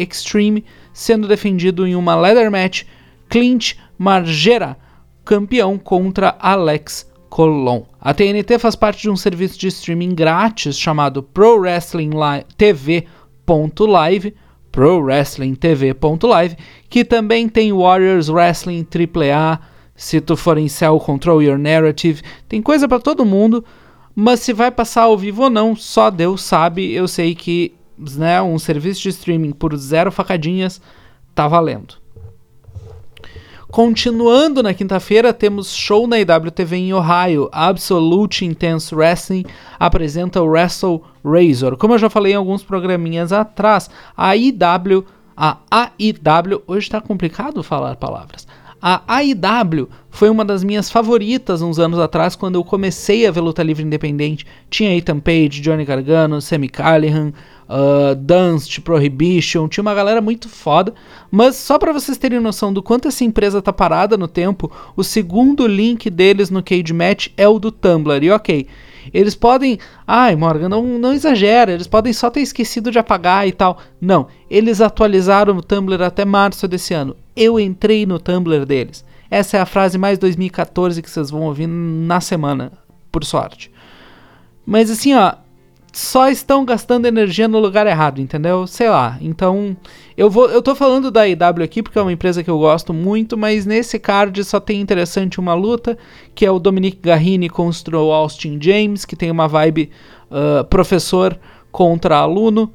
Extreme 0.00 0.64
sendo 0.92 1.26
defendido 1.26 1.84
em 1.84 1.96
uma 1.96 2.14
leather 2.14 2.48
match, 2.48 2.84
Clint 3.28 3.74
Margera, 3.98 4.76
campeão 5.24 5.76
contra 5.76 6.36
Alex 6.38 7.10
Colon. 7.28 7.82
A 8.00 8.14
TNT 8.14 8.60
faz 8.60 8.76
parte 8.76 9.02
de 9.02 9.10
um 9.10 9.16
serviço 9.16 9.58
de 9.58 9.66
streaming 9.66 10.14
grátis 10.14 10.78
chamado 10.78 11.24
Pro 11.24 11.58
Wrestling 11.58 12.10
TV.live, 12.56 14.32
Pro 14.70 15.00
Wrestling 15.00 15.56
TV.live, 15.56 16.56
que 16.88 17.04
também 17.04 17.48
tem 17.48 17.72
Warriors 17.72 18.28
Wrestling 18.28 18.86
AAA, 18.86 19.71
se 20.02 20.20
tu 20.20 20.36
for 20.36 20.58
em 20.58 20.66
Cell 20.66 20.98
Control 20.98 21.40
Your 21.40 21.56
Narrative, 21.56 22.22
tem 22.48 22.60
coisa 22.60 22.88
para 22.88 22.98
todo 22.98 23.24
mundo, 23.24 23.64
mas 24.16 24.40
se 24.40 24.52
vai 24.52 24.68
passar 24.68 25.02
ao 25.02 25.16
vivo 25.16 25.44
ou 25.44 25.48
não, 25.48 25.76
só 25.76 26.10
Deus 26.10 26.42
sabe. 26.42 26.92
Eu 26.92 27.06
sei 27.06 27.36
que 27.36 27.72
né, 28.16 28.42
um 28.42 28.58
serviço 28.58 29.00
de 29.00 29.10
streaming 29.10 29.52
por 29.52 29.76
zero 29.76 30.10
facadinhas 30.10 30.82
tá 31.36 31.46
valendo. 31.46 31.94
Continuando 33.70 34.60
na 34.60 34.74
quinta-feira, 34.74 35.32
temos 35.32 35.72
show 35.72 36.08
na 36.08 36.18
IWTV 36.18 36.76
em 36.76 36.92
Ohio. 36.92 37.48
Absolute 37.52 38.44
Intense 38.44 38.92
Wrestling 38.92 39.44
apresenta 39.78 40.42
o 40.42 40.48
Wrestle 40.48 41.00
Razor. 41.24 41.76
Como 41.76 41.94
eu 41.94 41.98
já 41.98 42.10
falei 42.10 42.32
em 42.32 42.36
alguns 42.36 42.64
programinhas 42.64 43.32
atrás, 43.32 43.88
a 44.16 44.36
IW, 44.36 45.06
a 45.36 45.58
AIW, 45.70 46.60
hoje 46.66 46.88
está 46.88 47.00
complicado 47.00 47.62
falar 47.62 47.94
palavras. 47.94 48.48
A 48.84 49.00
AIW 49.06 49.88
foi 50.10 50.28
uma 50.28 50.44
das 50.44 50.64
minhas 50.64 50.90
favoritas 50.90 51.62
uns 51.62 51.78
anos 51.78 52.00
atrás, 52.00 52.34
quando 52.34 52.56
eu 52.56 52.64
comecei 52.64 53.24
a 53.24 53.30
ver 53.30 53.40
luta 53.40 53.62
livre 53.62 53.84
independente. 53.84 54.44
Tinha 54.68 54.96
Ethan 54.96 55.20
Page, 55.20 55.60
Johnny 55.60 55.84
Gargano, 55.84 56.42
Sammy 56.42 56.68
Callihan, 56.68 57.32
uh, 57.68 58.16
Dust, 58.16 58.80
Prohibition, 58.80 59.68
tinha 59.68 59.82
uma 59.82 59.94
galera 59.94 60.20
muito 60.20 60.48
foda. 60.48 60.92
Mas 61.30 61.54
só 61.54 61.78
para 61.78 61.92
vocês 61.92 62.18
terem 62.18 62.40
noção 62.40 62.72
do 62.72 62.82
quanto 62.82 63.06
essa 63.06 63.22
empresa 63.22 63.62
tá 63.62 63.72
parada 63.72 64.16
no 64.16 64.26
tempo, 64.26 64.68
o 64.96 65.04
segundo 65.04 65.64
link 65.64 66.10
deles 66.10 66.50
no 66.50 66.60
Cage 66.60 66.92
Match 66.92 67.28
é 67.36 67.46
o 67.46 67.60
do 67.60 67.70
Tumblr. 67.70 68.24
E 68.24 68.32
ok, 68.32 68.66
eles 69.14 69.36
podem. 69.36 69.78
Ai, 70.04 70.34
Morgan, 70.34 70.68
não, 70.68 70.98
não 70.98 71.12
exagera. 71.12 71.70
Eles 71.70 71.86
podem 71.86 72.12
só 72.12 72.28
ter 72.30 72.40
esquecido 72.40 72.90
de 72.90 72.98
apagar 72.98 73.46
e 73.46 73.52
tal. 73.52 73.78
Não. 74.00 74.26
Eles 74.50 74.80
atualizaram 74.80 75.56
o 75.56 75.62
Tumblr 75.62 76.02
até 76.02 76.24
março 76.24 76.66
desse 76.66 76.92
ano. 76.92 77.16
Eu 77.36 77.58
entrei 77.58 78.06
no 78.06 78.18
Tumblr 78.18 78.66
deles. 78.66 79.04
Essa 79.30 79.56
é 79.56 79.60
a 79.60 79.66
frase 79.66 79.96
mais 79.96 80.18
2014 80.18 81.00
que 81.00 81.10
vocês 81.10 81.30
vão 81.30 81.42
ouvir 81.42 81.66
na 81.66 82.20
semana, 82.20 82.72
por 83.10 83.24
sorte. 83.24 83.70
Mas 84.66 84.90
assim, 84.90 85.14
ó, 85.14 85.32
só 85.92 86.28
estão 86.28 86.64
gastando 86.64 87.06
energia 87.06 87.46
no 87.46 87.58
lugar 87.58 87.86
errado, 87.86 88.20
entendeu? 88.20 88.66
Sei 88.66 88.88
lá. 88.88 89.18
Então, 89.20 89.76
eu 90.16 90.30
vou 90.30 90.48
eu 90.48 90.62
tô 90.62 90.74
falando 90.74 91.10
da 91.10 91.28
IW 91.28 91.62
aqui 91.62 91.82
porque 91.82 91.98
é 91.98 92.02
uma 92.02 92.12
empresa 92.12 92.42
que 92.42 92.50
eu 92.50 92.58
gosto 92.58 92.94
muito, 92.94 93.36
mas 93.36 93.66
nesse 93.66 93.98
card 93.98 94.42
só 94.42 94.58
tem 94.58 94.80
interessante 94.80 95.38
uma 95.38 95.54
luta, 95.54 95.98
que 96.34 96.46
é 96.46 96.50
o 96.50 96.58
Dominic 96.58 96.98
Garrini 97.02 97.48
contra 97.48 97.98
o 97.98 98.10
Austin 98.10 98.58
James, 98.60 99.04
que 99.04 99.14
tem 99.14 99.30
uma 99.30 99.46
vibe 99.46 99.90
uh, 100.30 100.64
professor 100.64 101.38
contra 101.70 102.16
aluno. 102.16 102.72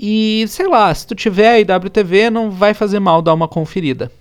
E 0.00 0.44
sei 0.46 0.68
lá, 0.68 0.94
se 0.94 1.04
tu 1.04 1.14
tiver 1.16 1.48
a 1.48 1.58
IWTV, 1.58 2.30
não 2.30 2.52
vai 2.52 2.72
fazer 2.72 3.00
mal 3.00 3.20
dar 3.20 3.34
uma 3.34 3.48
conferida. 3.48 4.12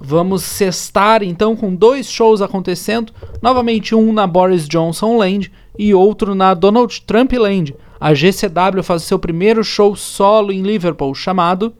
Vamos 0.00 0.44
cestar 0.44 1.24
então 1.24 1.56
com 1.56 1.74
dois 1.74 2.08
shows 2.08 2.40
acontecendo, 2.40 3.12
novamente 3.42 3.92
um 3.94 4.12
na 4.12 4.28
Boris 4.28 4.68
Johnson 4.68 5.16
Land 5.16 5.50
e 5.76 5.92
outro 5.92 6.36
na 6.36 6.54
Donald 6.54 7.02
Trump 7.02 7.32
Land. 7.32 7.74
A 8.00 8.14
GCW 8.14 8.82
faz 8.84 9.02
seu 9.02 9.18
primeiro 9.18 9.64
show 9.64 9.96
solo 9.96 10.52
em 10.52 10.62
Liverpool, 10.62 11.12
chamado 11.14 11.74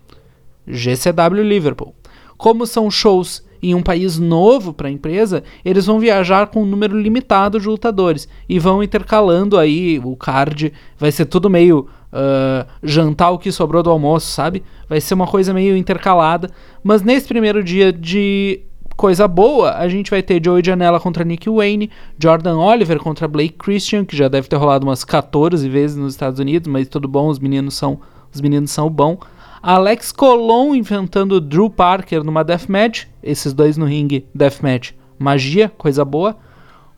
GCW 0.67 1.45
Liverpool. 1.45 1.95
Como 2.37 2.67
são 2.67 2.91
shows 2.91 3.43
em 3.63 3.75
um 3.75 3.83
país 3.83 4.19
novo 4.19 4.73
para 4.73 4.89
a 4.89 4.91
empresa, 4.91 5.45
eles 5.65 5.87
vão 5.87 6.01
viajar 6.01 6.49
com 6.49 6.63
um 6.63 6.67
número 6.67 6.99
limitado 6.99 7.61
de 7.61 7.69
lutadores 7.69 8.29
e 8.49 8.59
vão 8.59 8.83
intercalando 8.83 9.59
aí 9.59 10.01
o 10.03 10.17
card. 10.17 10.73
Vai 10.99 11.13
ser 11.13 11.27
tudo 11.27 11.51
meio 11.51 11.89
uh, 12.13 12.67
jantar 12.83 13.31
o 13.31 13.39
que 13.39 13.53
sobrou 13.53 13.83
do 13.83 13.91
almoço, 13.91 14.31
sabe? 14.31 14.63
Vai 14.89 15.01
ser 15.01 15.15
uma 15.15 15.27
coisa 15.27 15.55
meio 15.55 15.77
intercalada. 15.77 16.51
Mas 16.83 17.03
nesse 17.03 17.29
primeiro 17.29 17.63
dia 17.63 17.93
de 17.93 18.63
coisa 18.97 19.27
boa, 19.27 19.77
a 19.77 19.89
gente 19.89 20.11
vai 20.11 20.23
ter 20.23 20.45
Joey 20.45 20.63
Janela 20.63 21.01
contra 21.01 21.25
Nick 21.25 21.49
Wayne, 21.49 21.91
Jordan 22.19 22.59
Oliver 22.59 22.99
contra 22.99 23.27
Blake 23.27 23.55
Christian, 23.55 24.05
que 24.05 24.15
já 24.17 24.29
deve 24.29 24.47
ter 24.47 24.57
rolado 24.57 24.87
umas 24.87 25.05
14 25.05 25.67
vezes 25.69 25.97
nos 25.97 26.13
Estados 26.13 26.39
Unidos, 26.39 26.69
mas 26.69 26.87
tudo 26.87 27.09
bom, 27.09 27.29
os 27.29 27.39
meninos 27.39 27.75
são 27.75 28.01
os 28.33 28.41
meninos 28.41 28.71
são 28.71 28.89
bom. 28.89 29.19
Alex 29.63 30.13
Colon 30.13 30.75
enfrentando 30.75 31.41
Drew 31.41 31.69
Parker 31.69 32.23
numa 32.23 32.45
deathmatch, 32.45 33.07
esses 33.23 33.53
dois 33.53 33.77
no 33.77 33.85
ringue, 33.85 34.27
deathmatch, 34.35 34.93
magia, 35.19 35.71
coisa 35.77 36.05
boa. 36.05 36.37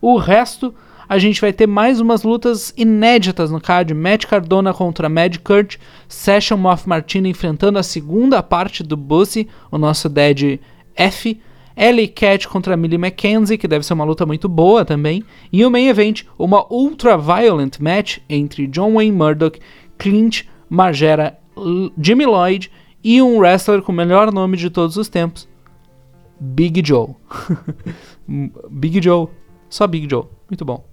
O 0.01 0.17
resto 0.17 0.73
a 1.13 1.19
gente 1.19 1.39
vai 1.39 1.53
ter 1.53 1.67
mais 1.67 2.01
umas 2.01 2.23
lutas 2.23 2.73
inéditas 2.75 3.51
no 3.51 3.61
card. 3.61 3.93
Matt 3.93 4.25
Cardona 4.25 4.73
contra 4.73 5.07
Mad 5.07 5.37
Kurt, 5.43 5.77
Session 6.07 6.57
Moth 6.57 6.87
Martina 6.87 7.27
enfrentando 7.27 7.77
a 7.77 7.83
segunda 7.83 8.41
parte 8.41 8.81
do 8.81 8.97
Bussy, 8.97 9.47
o 9.69 9.77
nosso 9.77 10.09
Dead 10.09 10.59
F. 10.95 11.39
Ellie 11.77 12.07
Cat 12.07 12.47
contra 12.47 12.75
Millie 12.75 12.97
McKenzie, 12.97 13.59
que 13.59 13.67
deve 13.67 13.85
ser 13.85 13.93
uma 13.93 14.03
luta 14.03 14.25
muito 14.25 14.49
boa 14.49 14.83
também. 14.83 15.23
E 15.51 15.63
o 15.63 15.69
main 15.69 15.87
event, 15.87 16.23
uma 16.35 16.65
ultra 16.73 17.15
violent 17.15 17.79
match 17.79 18.17
entre 18.27 18.65
John 18.65 18.93
Wayne 18.93 19.15
Murdoch, 19.15 19.59
Clint 19.99 20.45
Margera, 20.67 21.37
Jimmy 21.95 22.25
Lloyd 22.25 22.71
e 23.03 23.21
um 23.21 23.37
wrestler 23.37 23.83
com 23.83 23.91
o 23.91 23.95
melhor 23.95 24.33
nome 24.33 24.57
de 24.57 24.71
todos 24.71 24.97
os 24.97 25.09
tempos, 25.09 25.47
Big 26.39 26.81
Joe. 26.83 27.09
Big 28.67 28.99
Joe. 28.99 29.27
Só 29.69 29.85
Big 29.85 30.09
Joe. 30.09 30.25
Muito 30.49 30.65
bom. 30.65 30.85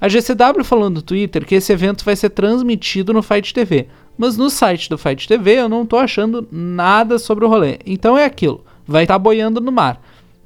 A 0.00 0.08
GCW 0.08 0.64
falou 0.64 0.88
no 0.88 1.02
Twitter 1.02 1.44
que 1.44 1.56
esse 1.56 1.72
evento 1.72 2.04
vai 2.04 2.14
ser 2.14 2.30
transmitido 2.30 3.12
no 3.12 3.22
Fight 3.22 3.52
TV, 3.52 3.88
mas 4.16 4.36
no 4.36 4.48
site 4.48 4.88
do 4.88 4.96
Fight 4.96 5.26
TV 5.26 5.54
eu 5.54 5.68
não 5.68 5.84
tô 5.84 5.96
achando 5.96 6.46
nada 6.50 7.18
sobre 7.18 7.44
o 7.44 7.48
rolê. 7.48 7.78
Então 7.84 8.16
é 8.16 8.24
aquilo, 8.24 8.64
vai 8.86 9.04
estar 9.04 9.14
tá 9.14 9.18
boiando 9.18 9.60
no 9.60 9.72
mar. 9.72 10.00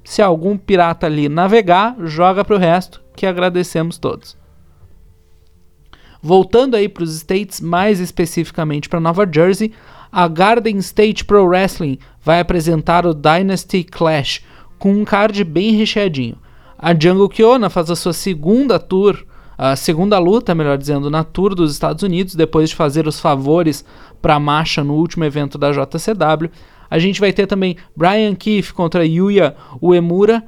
Se 0.05 0.23
algum 0.23 0.57
pirata 0.57 1.07
ali 1.07 1.29
navegar, 1.29 1.97
joga 2.01 2.45
pro 2.45 2.59
resto, 2.59 3.03
que 3.15 3.27
agradecemos 3.27 3.99
todos. 3.99 4.37
Voltando 6.21 6.77
aí 6.77 6.89
para 6.89 7.03
os 7.03 7.15
States, 7.17 7.61
mais 7.61 8.01
especificamente 8.01 8.89
para 8.89 9.01
Nova 9.01 9.29
Jersey, 9.31 9.73
a 10.11 10.29
Garden 10.29 10.79
State 10.79 11.25
Pro 11.25 11.45
Wrestling 11.45 11.99
vai 12.23 12.41
apresentar 12.41 13.07
o 13.07 13.15
Dynasty 13.15 13.83
Clash 13.83 14.43
com 14.79 14.93
um 14.93 15.05
card 15.05 15.43
bem 15.45 15.73
recheadinho. 15.73 16.37
A 16.79 16.93
Jungle 16.95 17.29
Kiona 17.29 17.71
faz 17.71 17.91
a 17.91 17.97
sua 17.97 18.13
segunda 18.13 18.79
tour, 18.79 19.25
a 19.57 19.77
segunda 19.77 20.19
luta, 20.19 20.55
melhor 20.55 20.79
dizendo, 20.79 21.11
na 21.11 21.23
tour 21.25 21.55
dos 21.55 21.73
Estados 21.73 22.03
Unidos, 22.03 22.35
depois 22.35 22.71
de 22.71 22.77
fazer 22.77 23.07
os 23.07 23.21
favores 23.21 23.85
para 24.21 24.35
a 24.35 24.41
Masha 24.41 24.83
no 24.83 24.95
último 24.95 25.25
evento 25.25 25.59
da 25.59 25.71
JCW. 25.71 26.51
A 26.91 26.99
gente 26.99 27.21
vai 27.21 27.33
ter 27.33 27.47
também 27.47 27.77
Brian 27.97 28.35
Keefe 28.35 28.73
contra 28.73 29.07
Yuya 29.07 29.55
Uemura, 29.81 30.45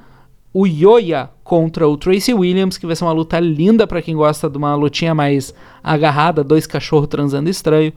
o 0.53 0.65
Yoya 0.65 1.29
contra 1.43 1.87
o 1.87 1.97
Tracy 1.97 2.33
Williams, 2.33 2.77
que 2.77 2.85
vai 2.85 2.95
ser 2.95 3.03
uma 3.03 3.11
luta 3.11 3.39
linda 3.39 3.85
para 3.85 4.01
quem 4.01 4.15
gosta 4.15 4.49
de 4.49 4.57
uma 4.57 4.73
lutinha 4.73 5.13
mais 5.13 5.53
agarrada, 5.83 6.43
dois 6.43 6.65
cachorros 6.65 7.07
transando 7.07 7.49
estranho. 7.49 7.91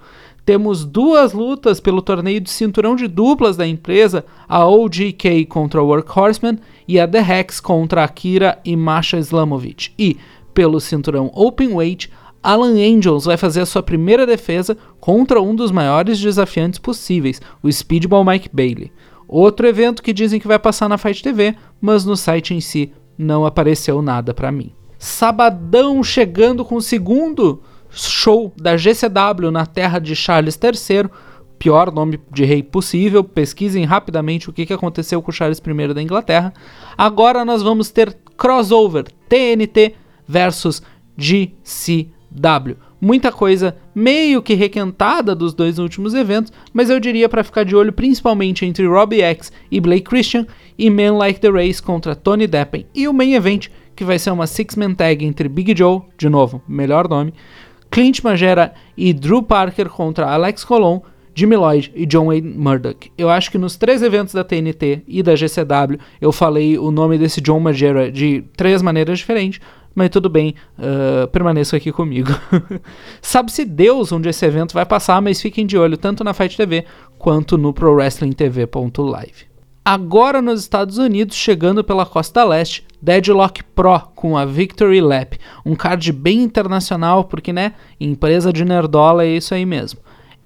Temos 0.45 0.85
duas 0.85 1.33
lutas 1.35 1.79
pelo 1.79 2.03
torneio 2.03 2.41
de 2.41 2.51
cinturão 2.51 2.97
de 2.97 3.07
duplas 3.07 3.57
da 3.57 3.67
empresa, 3.67 4.25
a 4.49 4.67
OGK 4.67 5.45
contra 5.45 5.83
o 5.83 5.87
Workhorseman 5.87 6.59
e 6.89 6.99
a 6.99 7.07
The 7.07 7.21
Hex 7.21 7.61
contra 7.61 8.03
Akira 8.03 8.59
e 8.65 8.75
Masha 8.75 9.19
Islamovic. 9.19 9.93
E, 9.99 10.17
pelo 10.59 10.81
cinturão 10.81 11.31
Openweight, 11.37 12.11
Alan 12.43 12.75
Angels 12.75 13.27
vai 13.27 13.37
fazer 13.37 13.61
a 13.61 13.67
sua 13.67 13.81
primeira 13.81 14.27
defesa 14.27 14.77
contra 14.99 15.41
um 15.41 15.55
dos 15.55 15.71
maiores 15.71 16.19
desafiantes 16.19 16.81
possíveis, 16.81 17.41
o 17.63 17.71
Speedball 17.71 18.25
Mike 18.25 18.51
Bailey. 18.53 18.91
Outro 19.29 19.69
evento 19.69 20.03
que 20.03 20.13
dizem 20.13 20.41
que 20.41 20.49
vai 20.49 20.59
passar 20.59 20.89
na 20.89 20.99
Fight 20.99 21.23
TV, 21.23 21.55
mas 21.81 22.05
no 22.05 22.17
site 22.17 22.55
em 22.55 22.61
si 22.61 22.93
não 23.17 23.47
apareceu 23.47 24.03
nada 24.03 24.35
para 24.35 24.51
mim. 24.51 24.73
Sabadão 24.99 26.03
chegando 26.03 26.65
com 26.65 26.75
o 26.75 26.83
segundo 26.83 27.63
show 27.89 28.53
da 28.61 28.77
GCW 28.77 29.53
na 29.53 29.65
terra 29.65 30.01
de 30.01 30.17
Charles 30.17 30.59
III, 30.61 31.09
pior 31.57 31.93
nome 31.93 32.19
de 32.33 32.45
rei 32.45 32.65
possível. 32.65 33.23
Pesquisem 33.23 33.85
rapidamente 33.85 34.51
o 34.51 34.53
que 34.53 34.73
aconteceu 34.73 35.23
com 35.23 35.31
Charles 35.31 35.63
I 35.65 35.95
da 35.95 36.03
Inglaterra. 36.03 36.53
Agora 36.97 37.45
nós 37.45 37.63
vamos 37.63 37.93
ter 37.93 38.19
crossover 38.37 39.05
TNT 39.29 39.95
versus 40.29 40.83
GCW 41.17 42.77
muita 43.01 43.31
coisa 43.31 43.77
meio 43.95 44.43
que 44.43 44.55
requentada 44.55 45.35
dos 45.35 45.55
dois 45.55 45.79
últimos 45.79 46.15
eventos, 46.15 46.53
mas 46.73 46.91
eu 46.91 46.99
diria 47.01 47.29
para 47.29 47.45
ficar 47.45 47.65
de 47.65 47.75
olho 47.75 47.93
principalmente 47.93 48.67
entre 48.67 48.87
Robbie 48.87 49.23
X 49.23 49.53
e 49.71 49.81
Blake 49.81 50.03
Christian 50.03 50.47
e 50.79 50.91
Men 50.91 51.13
Like 51.13 51.41
the 51.41 51.51
Race 51.51 51.83
contra 51.83 52.15
Tony 52.15 52.47
Deppen 52.47 52.87
e 52.95 53.09
o 53.09 53.13
main 53.13 53.35
event 53.35 53.69
que 53.95 54.05
vai 54.05 54.19
ser 54.19 54.31
uma 54.31 54.47
six-man 54.47 54.95
tag 54.95 55.25
entre 55.25 55.49
Big 55.49 55.77
Joe, 55.77 56.03
de 56.17 56.29
novo, 56.29 56.63
melhor 56.69 57.09
nome, 57.09 57.35
Clint 57.91 58.23
Magera 58.23 58.73
e 58.97 59.13
Drew 59.13 59.43
Parker 59.43 59.89
contra 59.89 60.31
Alex 60.31 60.63
Colon, 60.63 61.01
Jimmy 61.35 61.57
Lloyd 61.57 61.93
e 61.95 62.07
John 62.07 62.27
Wayne 62.27 62.55
Murdoch. 62.57 63.11
Eu 63.17 63.29
acho 63.29 63.51
que 63.51 63.59
nos 63.59 63.77
três 63.77 64.03
eventos 64.03 64.35
da 64.35 64.45
TNT 64.45 65.03
e 65.07 65.23
da 65.23 65.35
GCW 65.35 65.99
eu 66.21 66.31
falei 66.31 66.79
o 66.79 66.91
nome 66.91 67.19
desse 67.19 67.41
John 67.41 67.61
Magera 67.61 68.11
de 68.11 68.45
três 68.57 68.83
maneiras 68.83 69.19
diferentes, 69.19 69.61
mas 69.95 70.11
tudo 70.11 70.29
bem, 70.29 70.55
uh, 70.79 71.77
aqui 71.77 71.91
comigo. 71.91 72.31
Sabe-se 73.21 73.65
Deus 73.65 74.13
onde 74.13 74.29
esse 74.29 74.45
evento 74.47 74.75
vai 74.75 74.87
passar, 74.87 75.21
mas 75.21 75.41
fiquem 75.41 75.67
de 75.67 75.77
olho 75.77 75.97
tanto 75.97 76.23
na 76.23 76.33
Fight 76.33 76.57
TV 76.57 76.85
quanto 77.19 77.59
no 77.59 77.73
ProWrestlingTV.live. 77.73 79.49
Agora 79.85 80.43
nos 80.43 80.61
Estados 80.61 80.99
Unidos, 80.99 81.35
chegando 81.35 81.83
pela 81.83 82.05
costa 82.05 82.45
leste, 82.45 82.87
Deadlock 83.01 83.65
Pro 83.75 84.01
com 84.15 84.37
a 84.37 84.45
Victory 84.45 85.01
Lap, 85.01 85.39
um 85.65 85.75
card 85.75 86.13
bem 86.13 86.43
internacional, 86.43 87.25
porque 87.25 87.53
né, 87.53 87.73
empresa 87.99 88.53
de 88.53 88.65
nerdola 88.65 89.25
é 89.25 89.29
isso 89.29 89.55
aí 89.55 89.65
mesmo. 89.65 90.01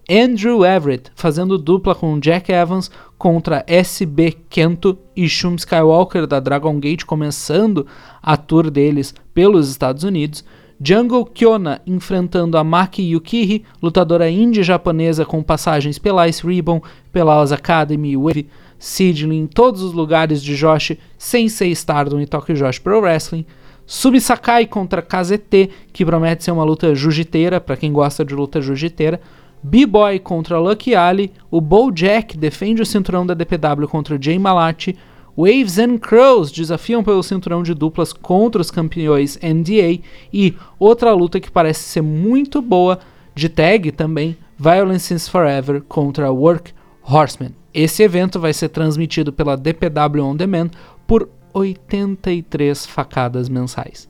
Andrew 0.09 0.65
Everett 0.65 1.11
fazendo 1.15 1.57
dupla 1.57 1.95
com 1.95 2.19
Jack 2.19 2.53
Evans 2.53 2.91
contra 3.17 3.65
SB 3.67 4.33
Kento 4.51 4.99
e 5.17 5.29
Shun 5.29 5.55
Skywalker 5.55 6.27
da 6.27 6.41
Dragon 6.41 6.79
Gate 6.79 7.05
começando 7.05 7.87
a 8.23 8.37
tour 8.37 8.71
deles 8.71 9.15
pelos 9.35 9.69
Estados 9.69 10.05
Unidos. 10.05 10.45
Jungle 10.85 11.25
Kyona 11.27 11.81
enfrentando 11.87 12.59
a 12.59 12.65
Maki 12.65 13.03
Yukiri, 13.03 13.65
lutadora 13.81 14.29
indie 14.29 14.65
japonesa 14.65 15.25
com 15.25 15.41
passagens 15.41 15.97
pela 15.97 16.29
Ice 16.29 16.45
Ribbon, 16.45 16.83
pela 17.13 17.41
Oz 17.41 17.53
Academy, 17.53 18.17
Wave, 18.17 18.49
Sidney, 18.81 19.39
em 19.39 19.47
todos 19.47 19.81
os 19.81 19.93
lugares 19.93 20.43
de 20.43 20.57
Josh, 20.57 20.97
sem 21.17 21.49
ser 21.49 21.69
Stardom 21.69 22.21
e 22.21 22.27
Tokyo 22.27 22.57
Josh 22.57 22.81
Pro 22.81 23.01
Wrestling. 23.01 23.47
Sakai 23.87 24.67
contra 24.67 25.03
KZT, 25.03 25.71
que 25.93 26.05
promete 26.05 26.43
ser 26.43 26.51
uma 26.51 26.65
luta 26.65 26.93
jiu-jiteira, 26.95 27.61
para 27.61 27.77
quem 27.77 27.93
gosta 27.93 28.25
de 28.25 28.35
luta 28.35 28.61
jiu-jiteira. 28.61 29.21
B-Boy 29.63 30.19
contra 30.19 30.59
Lucky 30.59 30.97
Ali, 30.97 31.33
o 31.49 31.61
Bojack 31.61 32.37
defende 32.37 32.83
o 32.83 32.87
cinturão 32.87 33.25
da 33.25 33.35
DPW 33.35 33.87
contra 33.87 34.21
Jay 34.21 34.37
Malati, 34.37 34.99
Waves 35.37 35.79
and 35.79 35.99
Crows 35.99 36.53
desafiam 36.53 37.03
pelo 37.03 37.23
cinturão 37.23 37.63
de 37.63 37.75
duplas 37.75 38.13
contra 38.13 38.61
os 38.61 38.71
campeões 38.71 39.39
NDA 39.43 40.03
e 40.33 40.55
outra 40.79 41.13
luta 41.13 41.41
que 41.41 41.51
parece 41.51 41.85
ser 41.85 42.03
muito 42.03 42.61
boa 42.61 42.99
de 43.35 43.49
tag 43.49 43.91
também, 43.93 44.37
Violence 44.59 45.13
is 45.13 45.29
Forever 45.29 45.83
contra 45.83 46.31
Work 46.31 46.73
Horseman. 47.03 47.53
Esse 47.73 48.03
evento 48.03 48.39
vai 48.39 48.53
ser 48.53 48.69
transmitido 48.69 49.33
pela 49.33 49.57
DPW 49.57 50.23
On 50.23 50.37
Demand 50.37 50.71
por 51.07 51.29
83 51.55 52.87
facadas 52.87 53.49
mensais. 53.49 54.09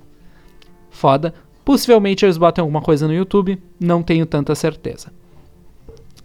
Foda. 0.90 1.34
Possivelmente 1.64 2.24
eles 2.24 2.36
botem 2.36 2.60
alguma 2.60 2.82
coisa 2.82 3.06
no 3.06 3.14
YouTube, 3.14 3.56
não 3.78 4.02
tenho 4.02 4.26
tanta 4.26 4.52
certeza. 4.54 5.12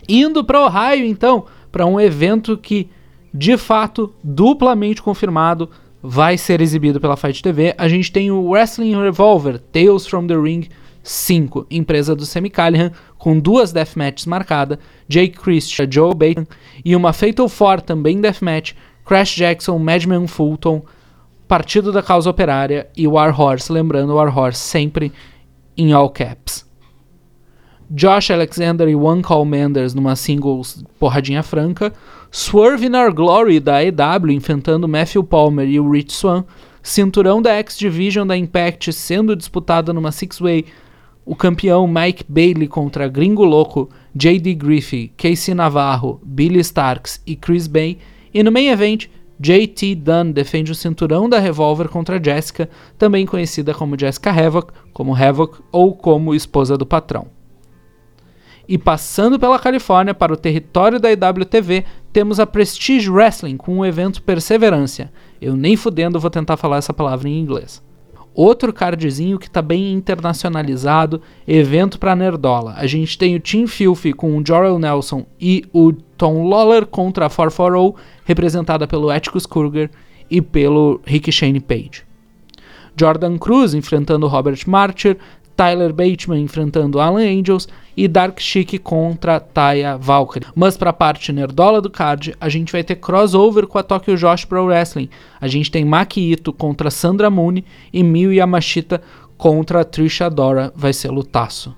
Indo 0.10 0.44
para 0.44 0.66
Ohio, 0.66 1.06
então, 1.06 1.46
para 1.72 1.86
um 1.86 2.00
evento 2.00 2.58
que, 2.58 2.90
de 3.34 3.58
fato, 3.58 4.13
duplamente 4.24 5.02
confirmado, 5.02 5.70
vai 6.02 6.38
ser 6.38 6.62
exibido 6.62 7.00
pela 7.00 7.18
Fight 7.18 7.42
TV. 7.42 7.74
A 7.78 7.88
gente 7.88 8.12
tem 8.12 8.32
o 8.32 8.50
Wrestling 8.50 8.96
Revolver 8.96 9.60
Tales 9.60 10.06
from 10.06 10.28
the 10.28 10.36
Ring 10.36 10.68
5, 11.04 11.68
empresa 11.72 12.16
do 12.16 12.26
Semi 12.26 12.50
Callihan, 12.50 12.92
com 13.18 13.40
duas 13.40 13.72
deathmatches 13.72 14.26
marcadas, 14.26 14.78
Jake 15.08 15.38
Christian, 15.38 15.88
Joe 15.90 16.13
Baton, 16.13 16.46
e 16.84 16.96
uma 16.96 17.13
Fatal 17.13 17.50
4 17.50 17.86
também 17.86 18.20
deathmatch, 18.20 18.74
Crash 19.06 19.36
Jackson, 19.36 19.80
Madman 19.80 20.28
Fulton, 20.28 20.84
Partido 21.48 21.94
da 21.94 22.04
Causa 22.04 22.30
Operária 22.30 22.90
e 22.96 23.08
War 23.08 23.40
Horse, 23.40 23.72
lembrando 23.72 24.16
War 24.16 24.38
Horse 24.38 24.60
sempre 24.60 25.13
em 25.78 25.94
all 25.94 26.10
caps. 26.10 26.68
Josh 27.90 28.32
Alexander 28.32 28.88
e 28.90 28.96
One 28.96 29.22
Call 29.22 29.46
Manders 29.46 29.94
numa 29.94 30.18
singles 30.18 30.84
porradinha 31.00 31.42
franca, 31.42 31.94
Swerve 32.32 32.86
in 32.86 32.96
Our 32.96 33.13
Glory 33.13 33.60
da 33.60 33.84
EW 33.84 34.32
enfrentando 34.32 34.88
Matthew 34.88 35.24
Palmer 35.24 35.68
e 35.68 35.80
o 35.80 35.90
Rich 35.90 36.13
Swan, 36.13 36.44
cinturão 36.84 37.42
da 37.42 37.52
X 37.54 37.78
Division 37.78 38.28
da 38.28 38.38
Impact 38.38 38.92
sendo 38.94 39.36
disputada 39.36 39.94
numa 39.94 40.12
six-way, 40.12 40.66
o 41.26 41.36
campeão 41.36 41.88
Mike 41.88 42.24
Bailey 42.28 42.68
contra 42.68 43.08
Gringo 43.08 43.44
Louco, 43.44 43.90
J.D. 44.16 44.56
Griffey, 44.56 45.12
Casey 45.18 45.54
Navarro, 45.54 46.22
Billy 46.24 46.60
Starks 46.60 47.22
e 47.26 47.36
Chris 47.36 47.68
Bay, 47.68 47.98
e 48.34 48.42
no 48.44 48.52
main 48.52 48.70
event, 48.70 49.08
JT 49.40 49.96
Dunn 49.96 50.32
defende 50.32 50.72
o 50.72 50.76
cinturão 50.76 51.30
da 51.30 51.40
Revolver 51.40 51.90
contra 51.90 52.22
Jessica, 52.24 52.70
também 52.98 53.26
conhecida 53.26 53.74
como 53.74 54.00
Jessica 54.00 54.32
Havoc, 54.32 54.72
como 54.94 55.16
Havoc 55.16 55.60
ou 55.72 55.96
como 55.96 56.34
esposa 56.34 56.78
do 56.78 56.86
patrão. 56.86 57.28
E 58.68 58.78
passando 58.78 59.40
pela 59.40 59.60
Califórnia 59.60 60.13
para 60.13 60.34
o 60.34 60.38
território 60.38 61.00
da 61.00 61.10
IWTV, 61.12 61.86
temos 62.17 62.39
a 62.39 62.47
Prestige 62.47 63.12
Wrestling 63.12 63.58
com 63.58 63.77
o 63.77 63.86
evento 63.86 64.23
Perseverância. 64.23 65.13
Eu 65.39 65.56
nem 65.56 65.77
fudendo 65.77 66.19
vou 66.19 66.32
tentar 66.32 66.58
falar 66.58 66.77
essa 66.77 66.91
palavra 66.91 67.30
em 67.30 67.39
inglês. 67.39 67.80
Outro 68.34 68.73
cardzinho 68.73 69.38
que 69.38 69.45
está 69.45 69.62
bem 69.62 69.93
internacionalizado, 69.93 71.21
evento 71.47 71.99
para 71.99 72.15
nerdola. 72.15 72.73
A 72.75 72.88
gente 72.88 73.19
tem 73.19 73.36
o 73.36 73.39
Team 73.39 73.67
Filthy 73.67 74.13
com 74.13 74.36
o 74.36 74.43
Jorel 74.43 74.80
Nelson 74.80 75.27
e 75.39 75.63
o 75.71 75.93
Tom 75.93 76.49
Lawler 76.49 76.88
contra 76.88 77.27
a 77.27 77.30
440, 77.30 78.01
representada 78.25 78.88
pelo 78.88 79.12
Atticus 79.12 79.45
Courier 79.45 79.91
e 80.27 80.41
pelo 80.41 80.99
Rick 81.06 81.32
Shane 81.32 81.60
Page. 81.60 82.03
Jordan 82.99 83.38
Cruz 83.38 83.75
enfrentando 83.75 84.25
Robert 84.25 84.58
Martyr, 84.65 85.19
Tyler 85.58 85.91
Bateman 85.91 86.39
enfrentando 86.39 87.00
Alan 87.00 87.24
Angels 87.24 87.67
e 87.98 88.08
Dark 88.08 88.39
Chic 88.39 88.78
contra 88.78 89.39
Taya 89.39 89.98
Valkyrie. 89.98 90.48
Mas 90.56 90.78
para 90.78 90.91
a 90.91 90.93
parte 90.93 91.34
nerdola 91.34 91.82
do 91.82 91.89
card, 91.89 92.36
a 92.39 92.48
gente 92.48 92.72
vai 92.72 92.84
ter 92.84 92.98
crossover 92.98 93.65
com 93.65 93.80
a 93.80 93.84
Tokyo 93.84 94.15
Josh 94.15 94.46
Pro 94.46 94.65
Wrestling. 94.65 95.10
A 95.41 95.48
gente 95.48 95.72
tem 95.72 95.84
Maki 95.84 96.32
Ito 96.32 96.54
contra 96.54 96.91
Sandra 96.91 97.32
Moon 97.32 97.63
e 97.91 98.04
Miyu 98.04 98.32
Yamashita 98.32 99.02
contra 99.36 99.84
Trisha 99.84 100.30
Dora. 100.30 100.72
Vai 100.76 100.93
ser 100.93 101.10
lutaço. 101.10 101.76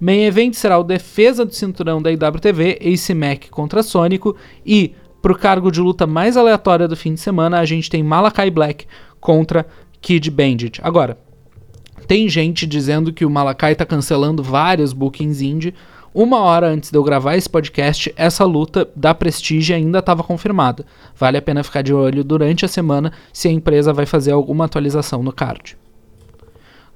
Main 0.00 0.24
Event 0.24 0.54
será 0.54 0.78
o 0.78 0.84
defesa 0.84 1.44
do 1.44 1.54
cinturão 1.54 2.00
da 2.00 2.10
IWTV, 2.10 2.78
Ace 2.80 3.14
Mac 3.14 3.50
contra 3.50 3.82
Sônico 3.82 4.34
e 4.64 4.94
para 5.20 5.32
o 5.32 5.38
cargo 5.38 5.70
de 5.70 5.80
luta 5.80 6.06
mais 6.06 6.36
aleatória 6.36 6.86
do 6.86 6.96
fim 6.96 7.14
de 7.14 7.20
semana, 7.20 7.58
a 7.58 7.64
gente 7.64 7.90
tem 7.90 8.02
Malakai 8.02 8.50
Black 8.50 8.86
contra 9.20 9.66
Kid 10.00 10.30
Bandit. 10.30 10.80
Agora, 10.82 11.18
Tem 12.06 12.28
gente 12.28 12.66
dizendo 12.66 13.12
que 13.12 13.24
o 13.24 13.30
Malakai 13.30 13.74
tá 13.74 13.84
cancelando 13.84 14.42
vários 14.42 14.92
bookings 14.92 15.40
indie. 15.42 15.74
Uma 16.14 16.38
hora 16.38 16.68
antes 16.68 16.90
de 16.90 16.96
eu 16.96 17.04
gravar 17.04 17.36
esse 17.36 17.48
podcast, 17.48 18.12
essa 18.16 18.44
luta 18.44 18.88
da 18.96 19.14
Prestige 19.14 19.74
ainda 19.74 19.98
estava 19.98 20.22
confirmada. 20.22 20.86
Vale 21.14 21.36
a 21.36 21.42
pena 21.42 21.62
ficar 21.62 21.82
de 21.82 21.92
olho 21.92 22.24
durante 22.24 22.64
a 22.64 22.68
semana 22.68 23.12
se 23.32 23.48
a 23.48 23.52
empresa 23.52 23.92
vai 23.92 24.06
fazer 24.06 24.32
alguma 24.32 24.64
atualização 24.64 25.22
no 25.22 25.32
card. 25.32 25.76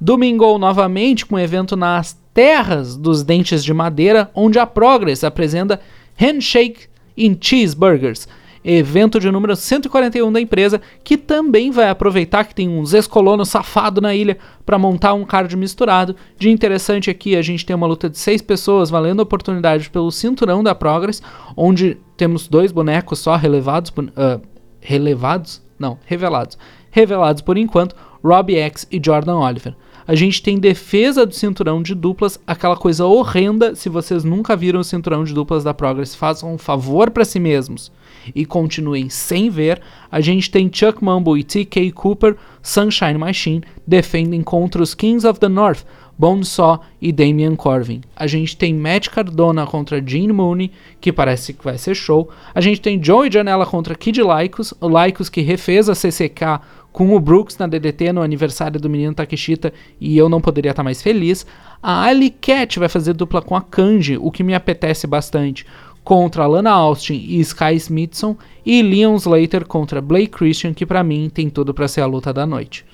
Domingo 0.01 0.57
novamente 0.57 1.27
com 1.27 1.35
um 1.35 1.39
evento 1.39 1.77
nas 1.77 2.19
terras 2.33 2.97
dos 2.97 3.23
dentes 3.23 3.63
de 3.63 3.75
madeira, 3.75 4.31
onde 4.35 4.59
a 4.59 4.65
Progress 4.65 5.23
apresenta 5.23 5.81
Handshake 6.17 6.87
in 7.17 7.37
Cheeseburgers, 7.39 8.27
evento 8.65 9.19
de 9.19 9.31
número 9.31 9.57
141 9.57 10.31
da 10.33 10.41
empresa, 10.41 10.81
que 11.03 11.17
também 11.17 11.71
vai 11.71 11.89
aproveitar 11.89 12.45
que 12.45 12.55
tem 12.55 12.69
uns 12.69 12.93
ex-colonos 12.93 13.49
safados 13.49 14.03
na 14.03 14.15
ilha 14.15 14.39
para 14.67 14.79
montar 14.79 15.15
um 15.15 15.25
card 15.25 15.57
misturado. 15.57 16.15
De 16.39 16.51
interessante 16.51 17.11
aqui, 17.11 17.37
a 17.37 17.43
gente 17.43 17.65
tem 17.65 17.75
uma 17.75 17.87
luta 17.87 18.09
de 18.09 18.19
seis 18.19 18.43
pessoas 18.43 18.91
valendo 18.91 19.21
a 19.21 19.23
oportunidade 19.23 19.89
pelo 19.91 20.11
cinturão 20.11 20.63
da 20.63 20.75
Progress, 20.75 21.23
onde 21.57 21.97
temos 22.17 22.49
dois 22.49 22.71
bonecos 22.71 23.19
só 23.19 23.37
relevados, 23.37 23.91
uh, 23.91 24.41
relevados? 24.81 25.63
Não, 25.79 25.99
revelados. 26.05 26.59
Revelados 26.91 27.43
por 27.43 27.57
enquanto, 27.57 27.97
Robbie 28.23 28.57
X 28.57 28.87
e 28.91 29.01
Jordan 29.03 29.37
Oliver. 29.37 29.75
A 30.07 30.15
gente 30.15 30.43
tem 30.43 30.59
defesa 30.59 31.25
do 31.25 31.35
cinturão 31.35 31.81
de 31.83 31.95
duplas, 31.95 32.39
aquela 32.45 32.77
coisa 32.77 33.07
horrenda. 33.07 33.77
Se 33.77 33.89
vocês 33.89 34.25
nunca 34.25 34.57
viram 34.57 34.81
o 34.81 34.85
cinturão 34.85 35.23
de 35.23 35.33
duplas 35.33 35.63
da 35.63 35.73
Progress, 35.73 36.17
façam 36.17 36.53
um 36.53 36.59
favor 36.59 37.11
para 37.11 37.25
si 37.25 37.39
mesmos 37.39 37.93
e 38.35 38.45
continuem 38.45 39.09
sem 39.09 39.51
ver. 39.51 39.81
A 40.11 40.21
gente 40.21 40.51
tem 40.51 40.71
Chuck 40.73 41.03
Mumble 41.03 41.41
e 41.41 41.45
TK 41.45 41.93
Cooper, 41.93 42.37
Sunshine 42.63 43.19
Machine, 43.19 43.63
defendem 43.87 44.43
contra 44.43 44.83
os 44.83 44.95
Kings 44.95 45.27
of 45.27 45.41
the 45.41 45.49
North, 45.49 45.85
Bonesaw 46.21 46.83
e 47.01 47.13
Damian 47.13 47.57
Corvin. 47.57 48.03
A 48.15 48.27
gente 48.27 48.55
tem 48.55 48.75
Matt 48.75 49.09
Cardona 49.09 49.67
contra 49.67 50.07
Gene 50.07 50.35
Mooney, 50.35 50.71
que 51.01 51.11
parece 51.11 51.55
que 51.55 51.65
vai 51.65 51.79
ser 51.79 51.95
show. 51.95 52.29
A 52.55 52.61
gente 52.61 52.81
tem 52.81 53.03
Joey 53.03 53.33
Janela 53.33 53.65
contra 53.65 53.95
Kid 53.95 54.21
Lycos, 54.21 54.75
o 54.81 54.87
Lycos 54.87 55.31
que 55.31 55.41
refez 55.41 55.89
a 55.89 55.95
CCK 55.95 56.61
com 56.93 57.15
o 57.15 57.21
Brooks 57.21 57.57
na 57.57 57.67
DDT 57.67 58.13
no 58.13 58.21
aniversário 58.21 58.81
do 58.81 58.91
menino 58.91 59.15
Takeshita 59.15 59.73
e 60.01 60.19
eu 60.19 60.29
não 60.29 60.41
poderia 60.41 60.73
estar 60.73 60.83
mais 60.83 61.01
feliz. 61.01 61.47
A 61.83 62.03
Ali 62.03 62.31
Cat 62.31 62.79
vai 62.79 62.89
fazer 62.89 63.15
dupla 63.15 63.41
com 63.41 63.57
a 63.57 63.63
Kanji, 63.63 64.19
o 64.19 64.31
que 64.31 64.43
me 64.43 64.55
apetece 64.55 65.07
bastante, 65.07 65.65
contra 66.05 66.47
Lana 66.47 66.71
Austin 66.71 67.15
e 67.15 67.41
Sky 67.41 67.75
Smithson 67.77 68.37
e 68.65 68.83
Leon 68.83 69.17
Slater 69.17 69.67
contra 69.67 70.01
Blake 70.01 70.29
Christian, 70.29 70.75
que 70.75 70.87
para 70.87 71.03
mim 71.03 71.31
tem 71.33 71.49
tudo 71.49 71.75
para 71.75 71.89
ser 71.89 72.01
a 72.01 72.07
luta 72.07 72.33
da 72.33 72.47
noite. 72.47 72.85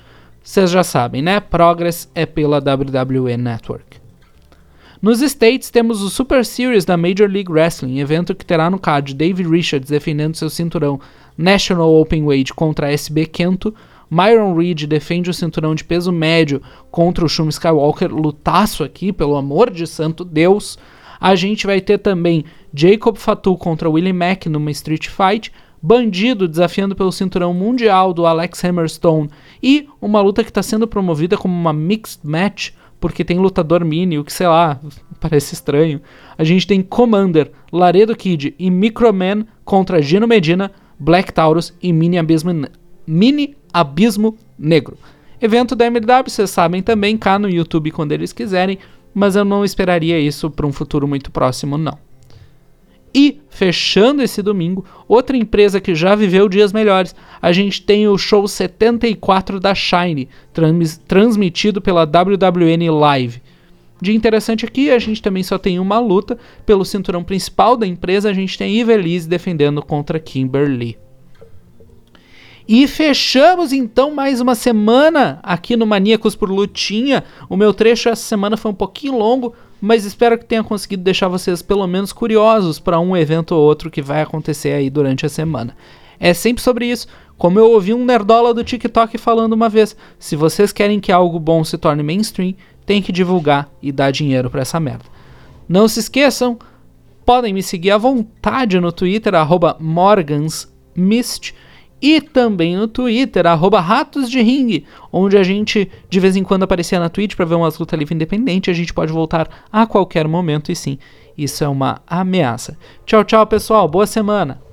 Vocês 0.43 0.71
já 0.71 0.85
sabem, 0.85 1.23
né? 1.23 1.41
Progress 1.41 2.09
é 2.15 2.25
pela 2.25 2.59
WWE 2.59 3.37
Network. 3.37 3.99
Nos 5.03 5.21
States 5.21 5.71
temos 5.71 6.03
o 6.03 6.09
Super 6.09 6.45
Series 6.45 6.85
da 6.85 6.97
Major 6.97 7.29
League 7.29 7.51
Wrestling, 7.51 7.99
evento 7.99 8.35
que 8.35 8.47
terá 8.47 8.71
no 8.71 8.79
card 8.79 9.15
Dave 9.15 9.43
Richards 9.43 9.91
defendendo 9.91 10.37
seu 10.37 10.49
cinturão 10.49 10.99
National 11.37 11.95
Openweight 11.95 12.55
contra 12.55 12.87
a 12.87 12.93
SB 12.93 13.27
Kento. 13.27 13.75
Myron 14.11 14.55
Reed 14.55 14.87
defende 14.87 15.29
o 15.29 15.35
cinturão 15.35 15.75
de 15.75 15.85
peso 15.85 16.13
médio 16.13 16.63
contra 16.91 17.25
o 17.25 17.29
Shun 17.29 17.49
Skywalker. 17.49 18.15
Lutaço 18.15 18.85
aqui, 18.85 19.13
pelo 19.13 19.37
amor 19.37 19.71
de 19.71 19.87
santo 19.87 20.25
Deus. 20.25 20.79
A 21.21 21.35
gente 21.35 21.67
vai 21.67 21.81
ter 21.81 21.99
também 21.99 22.45
Jacob 22.75 23.17
Fatu 23.17 23.57
contra 23.57 23.89
Willie 23.91 24.13
Mack 24.13 24.49
numa 24.49 24.71
Street 24.71 25.09
Fight. 25.09 25.53
Bandido 25.83 26.49
desafiando 26.49 26.97
pelo 26.97 27.13
cinturão 27.13 27.53
mundial 27.55 28.13
do 28.13 28.27
Alex 28.27 28.65
Hammerstone. 28.65 29.31
E 29.63 29.89
uma 30.01 30.21
luta 30.21 30.43
que 30.43 30.51
está 30.51 30.63
sendo 30.63 30.89
promovida 30.89 31.37
como 31.37 31.55
uma 31.55 31.73
mixed 31.73 32.27
match, 32.27 32.71
porque 32.99 33.25
tem 33.25 33.39
lutador 33.39 33.85
mini, 33.85 34.19
o 34.19 34.25
que 34.25 34.33
sei 34.33 34.49
lá, 34.49 34.81
parece 35.21 35.55
estranho. 35.55 36.01
A 36.37 36.43
gente 36.43 36.67
tem 36.67 36.83
Commander, 36.83 37.53
Laredo 37.73 38.17
Kid 38.17 38.55
e 38.59 38.71
Microman 38.71 39.47
contra 39.65 40.03
Gino 40.03 40.27
Medina 40.27 40.73
Black 40.99 41.33
Taurus 41.33 41.75
e 41.83 41.93
Mini 41.93 42.19
Abismo, 42.19 42.51
Mini 43.07 43.57
Abismo 43.73 44.37
Negro. 44.59 44.97
Evento 45.41 45.77
da 45.77 45.87
MLW, 45.87 46.31
vocês 46.31 46.49
sabem 46.49 46.83
também, 46.83 47.17
cá 47.17 47.39
no 47.39 47.49
YouTube 47.49 47.91
quando 47.91 48.13
eles 48.13 48.33
quiserem, 48.33 48.79
mas 49.17 49.35
eu 49.35 49.47
não 49.47 49.65
esperaria 49.65 50.21
isso 50.21 50.51
para 50.51 50.67
um 50.67 50.73
futuro 50.73 51.09
muito 51.09 51.31
próximo, 51.31 51.79
não. 51.79 51.97
E, 53.15 53.41
fechando 53.49 54.23
esse 54.23 54.43
domingo, 54.43 54.85
outra 55.09 55.39
empresa 55.39 55.81
que 55.81 55.95
já 55.95 56.15
viveu 56.15 56.51
dias 56.51 56.71
melhores, 56.71 57.17
a 57.41 57.51
gente 57.51 57.81
tem 57.81 58.07
o 58.07 58.19
show 58.19 58.47
74 58.47 59.59
da 59.59 59.75
Shine, 59.75 60.29
trans 60.53 60.99
transmitido 61.09 61.81
pela 61.81 62.05
WWN 62.05 62.91
Live. 62.91 63.41
De 64.03 64.15
interessante 64.15 64.67
aqui, 64.67 64.91
a 64.91 64.99
gente 64.99 65.23
também 65.23 65.43
só 65.43 65.57
tem 65.57 65.79
uma 65.79 65.99
luta. 65.99 66.37
Pelo 66.67 66.85
cinturão 66.85 67.25
principal 67.25 67.75
da 67.75 67.87
empresa, 67.87 68.29
a 68.29 68.35
gente 68.35 68.59
tem 68.59 68.77
Ivelisse 68.77 69.27
defendendo 69.27 69.81
contra 69.81 70.21
Kimberly. 70.21 70.99
E 72.69 72.89
fechamos 72.89 73.73
então 73.73 74.13
mais 74.13 74.41
uma 74.41 74.57
semana 74.57 75.39
aqui 75.41 75.77
no 75.77 75.87
Maníacos 75.87 76.35
por 76.35 76.51
Lutinha. 76.51 77.23
O 77.49 77.57
meu 77.57 77.73
trecho 77.73 78.09
essa 78.09 78.23
semana 78.23 78.57
foi 78.57 78.73
um 78.73 78.75
pouquinho 78.75 79.17
longo, 79.17 79.55
mas 79.81 80.05
espero 80.05 80.37
que 80.37 80.45
tenha 80.45 80.65
conseguido 80.65 81.05
deixar 81.05 81.29
vocês 81.29 81.63
pelo 81.63 81.87
menos 81.87 82.13
curiosos 82.13 82.81
para 82.81 82.99
um 82.99 83.17
evento 83.17 83.53
ou 83.53 83.63
outro 83.63 83.89
que 83.89 84.03
vai 84.03 84.21
acontecer 84.21 84.73
aí 84.73 84.91
durante 84.91 85.25
a 85.25 85.29
semana. 85.29 85.77
É 86.19 86.35
sempre 86.35 86.61
sobre 86.61 86.87
isso. 86.87 87.07
Como 87.39 87.57
eu 87.57 87.71
ouvi 87.71 87.95
um 87.95 88.05
nerdola 88.05 88.53
do 88.53 88.65
TikTok 88.65 89.17
falando 89.17 89.53
uma 89.53 89.69
vez, 89.69 89.95
se 90.19 90.35
vocês 90.35 90.73
querem 90.73 90.99
que 90.99 91.13
algo 91.13 91.39
bom 91.39 91.63
se 91.63 91.79
torne 91.79 92.03
mainstream, 92.03 92.55
tem 92.85 93.01
que 93.01 93.13
divulgar 93.13 93.71
e 93.81 93.93
dar 93.93 94.11
dinheiro 94.11 94.51
para 94.51 94.63
essa 94.63 94.81
merda. 94.81 95.05
Não 95.69 95.87
se 95.87 96.01
esqueçam, 96.01 96.59
podem 97.25 97.55
me 97.55 97.63
seguir 97.63 97.93
à 97.93 97.99
vontade 97.99 98.81
no 98.81 98.91
Twitter, 98.91 99.35
morgansmist, 99.79 101.55
e 102.01 102.21
também 102.21 102.77
no 102.77 102.87
Twitter, 102.87 103.47
arroba 103.47 103.81
Ratos 103.81 104.31
de 104.31 104.41
Ring, 104.43 104.85
onde 105.13 105.37
a 105.39 105.43
gente 105.43 105.91
de 106.09 106.21
vez 106.21 106.37
em 106.37 106.43
quando 106.43 106.65
aparecia 106.65 107.01
na 107.01 107.09
Twitch 107.09 107.35
para 107.35 107.45
ver 107.45 107.55
umas 107.55 107.79
lutas 107.79 107.99
livre 107.99 108.15
independente. 108.15 108.71
A 108.71 108.75
gente 108.75 108.93
pode 108.93 109.13
voltar 109.13 109.49
a 109.73 109.87
qualquer 109.87 110.29
momento, 110.29 110.71
e 110.71 110.77
sim, 110.77 110.99
isso 111.37 111.65
é 111.65 111.69
uma 111.69 112.03
ameaça. 112.07 112.77
Tchau, 113.05 113.25
tchau, 113.25 113.47
pessoal. 113.47 113.89
Boa 113.89 114.07
semana. 114.07 114.66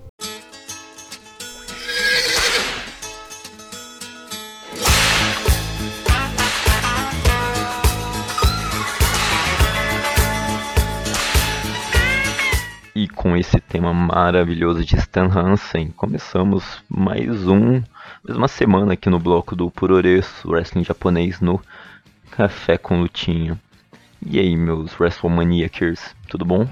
E 13.03 13.07
com 13.09 13.35
esse 13.35 13.59
tema 13.59 13.93
maravilhoso 13.93 14.85
de 14.85 14.95
Stan 14.95 15.25
Hansen, 15.25 15.89
começamos 15.89 16.81
mais 16.87 17.45
um, 17.49 17.83
mais 18.23 18.37
uma 18.37 18.47
semana 18.47 18.93
aqui 18.93 19.09
no 19.09 19.19
bloco 19.19 19.57
do 19.57 19.69
Puroresu, 19.69 20.49
wrestling 20.49 20.85
japonês 20.85 21.41
no 21.41 21.61
Café 22.31 22.77
com 22.77 23.01
Lutinha. 23.01 23.59
E 24.25 24.39
aí, 24.39 24.55
meus 24.55 24.97
WrestleManiacers, 24.97 26.15
tudo 26.29 26.45
bom? 26.45 26.63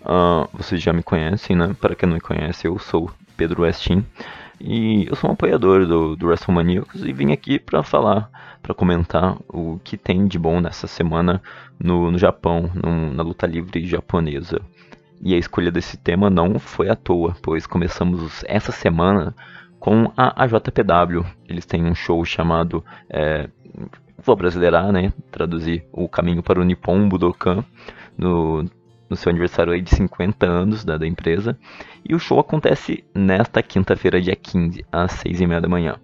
Uh, 0.00 0.48
vocês 0.52 0.82
já 0.82 0.92
me 0.92 1.04
conhecem, 1.04 1.54
né? 1.54 1.72
Para 1.80 1.94
quem 1.94 2.08
não 2.08 2.16
me 2.16 2.20
conhece, 2.20 2.66
eu 2.66 2.76
sou 2.80 3.08
Pedro 3.36 3.62
Westin 3.62 4.04
e 4.60 5.06
eu 5.08 5.14
sou 5.14 5.30
um 5.30 5.34
apoiador 5.34 5.86
do, 5.86 6.16
do 6.16 6.26
WrestleManiacos 6.26 7.04
e 7.04 7.12
vim 7.12 7.30
aqui 7.30 7.60
para 7.60 7.84
falar, 7.84 8.28
para 8.60 8.74
comentar 8.74 9.36
o 9.46 9.78
que 9.84 9.96
tem 9.96 10.26
de 10.26 10.36
bom 10.36 10.60
nessa 10.60 10.88
semana 10.88 11.40
no, 11.78 12.10
no 12.10 12.18
Japão, 12.18 12.68
no, 12.74 13.14
na 13.14 13.22
luta 13.22 13.46
livre 13.46 13.86
japonesa. 13.86 14.60
E 15.22 15.34
a 15.34 15.38
escolha 15.38 15.70
desse 15.70 15.98
tema 15.98 16.30
não 16.30 16.58
foi 16.58 16.88
à 16.88 16.96
toa, 16.96 17.36
pois 17.42 17.66
começamos 17.66 18.42
essa 18.46 18.72
semana 18.72 19.34
com 19.78 20.10
a 20.16 20.44
AJPW. 20.44 21.24
Eles 21.48 21.66
têm 21.66 21.84
um 21.84 21.94
show 21.94 22.24
chamado, 22.24 22.84
é, 23.08 23.48
vou 24.18 24.34
brasileirar, 24.34 24.90
né, 24.92 25.12
traduzir 25.30 25.84
o 25.92 26.08
caminho 26.08 26.42
para 26.42 26.60
o 26.60 26.64
Nippon 26.64 27.08
Budokan, 27.08 27.64
no, 28.16 28.64
no 29.08 29.16
seu 29.16 29.30
aniversário 29.30 29.72
aí 29.72 29.82
de 29.82 29.94
50 29.94 30.46
anos 30.46 30.84
da, 30.84 30.96
da 30.96 31.06
empresa. 31.06 31.58
E 32.08 32.14
o 32.14 32.18
show 32.18 32.38
acontece 32.38 33.04
nesta 33.14 33.62
quinta-feira, 33.62 34.20
dia 34.20 34.36
15, 34.36 34.86
às 34.90 35.12
6 35.12 35.40
e 35.40 35.46
meia 35.46 35.60
da 35.60 35.68
manhã. 35.68 35.96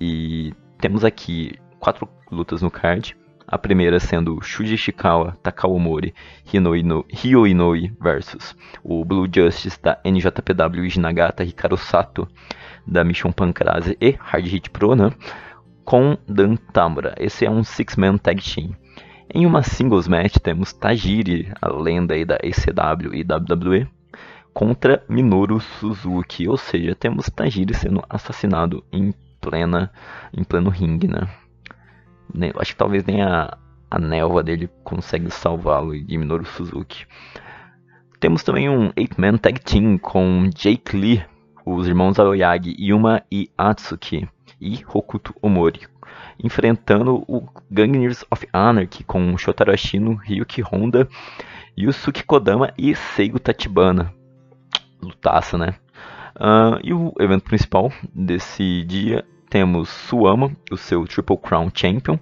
E 0.00 0.52
temos 0.78 1.04
aqui 1.04 1.54
quatro 1.78 2.08
lutas 2.30 2.60
no 2.60 2.70
card. 2.70 3.16
A 3.52 3.58
primeira 3.58 4.00
sendo 4.00 4.40
Shuji 4.40 4.76
Ishikawa 4.76 5.36
Takawomori 5.42 6.14
Ryo 6.50 7.46
Inoi 7.46 7.92
versus 8.00 8.56
o 8.82 9.04
Blue 9.04 9.28
Justice 9.30 9.78
da 9.82 10.00
NJPW 10.06 10.86
e 10.86 10.98
Nagata 10.98 11.44
Hikaru 11.44 11.76
Sato 11.76 12.26
da 12.86 13.04
Mission 13.04 13.30
Pancrase 13.30 13.94
e 14.00 14.16
Hard 14.18 14.46
Hit 14.46 14.70
Pro, 14.70 14.94
né? 14.94 15.12
Com 15.84 16.16
Dan 16.26 16.56
Tamura. 16.72 17.14
Esse 17.18 17.44
é 17.44 17.50
um 17.50 17.62
Six-Man 17.62 18.16
Tag 18.16 18.42
Team. 18.42 18.74
Em 19.34 19.44
uma 19.44 19.62
singles 19.62 20.08
match 20.08 20.38
temos 20.38 20.72
Tajiri, 20.72 21.52
a 21.60 21.68
lenda 21.70 22.14
aí 22.14 22.24
da 22.24 22.38
ECW 22.42 23.12
e 23.12 23.22
WWE, 23.22 23.86
contra 24.54 25.04
Minoru 25.10 25.60
Suzuki, 25.60 26.48
ou 26.48 26.56
seja, 26.56 26.94
temos 26.94 27.26
Tajiri 27.26 27.74
sendo 27.74 28.02
assassinado 28.08 28.82
em 28.90 29.12
plena 29.42 29.92
em 30.32 30.42
pleno 30.42 30.70
ringue, 30.70 31.08
né? 31.08 31.28
Acho 32.56 32.72
que 32.72 32.78
talvez 32.78 33.04
nem 33.04 33.22
a, 33.22 33.56
a 33.90 33.98
névoa 33.98 34.42
dele 34.42 34.70
consegue 34.82 35.30
salvá-lo 35.30 35.98
de 35.98 36.16
Minoru 36.16 36.44
Suzuki. 36.44 37.06
Temos 38.18 38.42
também 38.42 38.68
um 38.68 38.90
8-man 38.90 39.36
tag 39.36 39.60
team 39.60 39.98
com 39.98 40.48
Jake 40.54 40.96
Lee, 40.96 41.24
os 41.66 41.86
irmãos 41.86 42.18
Aoyagi, 42.18 42.76
Yuma 42.78 43.22
e 43.30 43.50
Atsuki 43.58 44.28
e 44.60 44.84
Hokuto 44.86 45.34
Omori, 45.42 45.80
enfrentando 46.42 47.24
o 47.26 47.48
Gangners 47.70 48.24
of 48.30 48.46
Anarchy 48.52 49.04
com 49.04 49.36
Shotaro 49.36 49.72
Ashino, 49.72 50.14
Ryuki 50.14 50.62
Honda, 50.62 51.08
Yusuke 51.76 52.22
Kodama 52.22 52.72
e 52.78 52.94
Seigo 52.94 53.38
Tachibana. 53.38 54.12
Lutaça, 55.02 55.58
né? 55.58 55.74
Uh, 56.36 56.78
e 56.82 56.94
o 56.94 57.12
evento 57.18 57.44
principal 57.44 57.92
desse 58.14 58.84
dia 58.84 59.24
temos 59.52 59.90
Suama, 59.90 60.50
o 60.70 60.78
seu 60.78 61.06
Triple 61.06 61.36
Crown 61.36 61.70
Champion, 61.74 62.18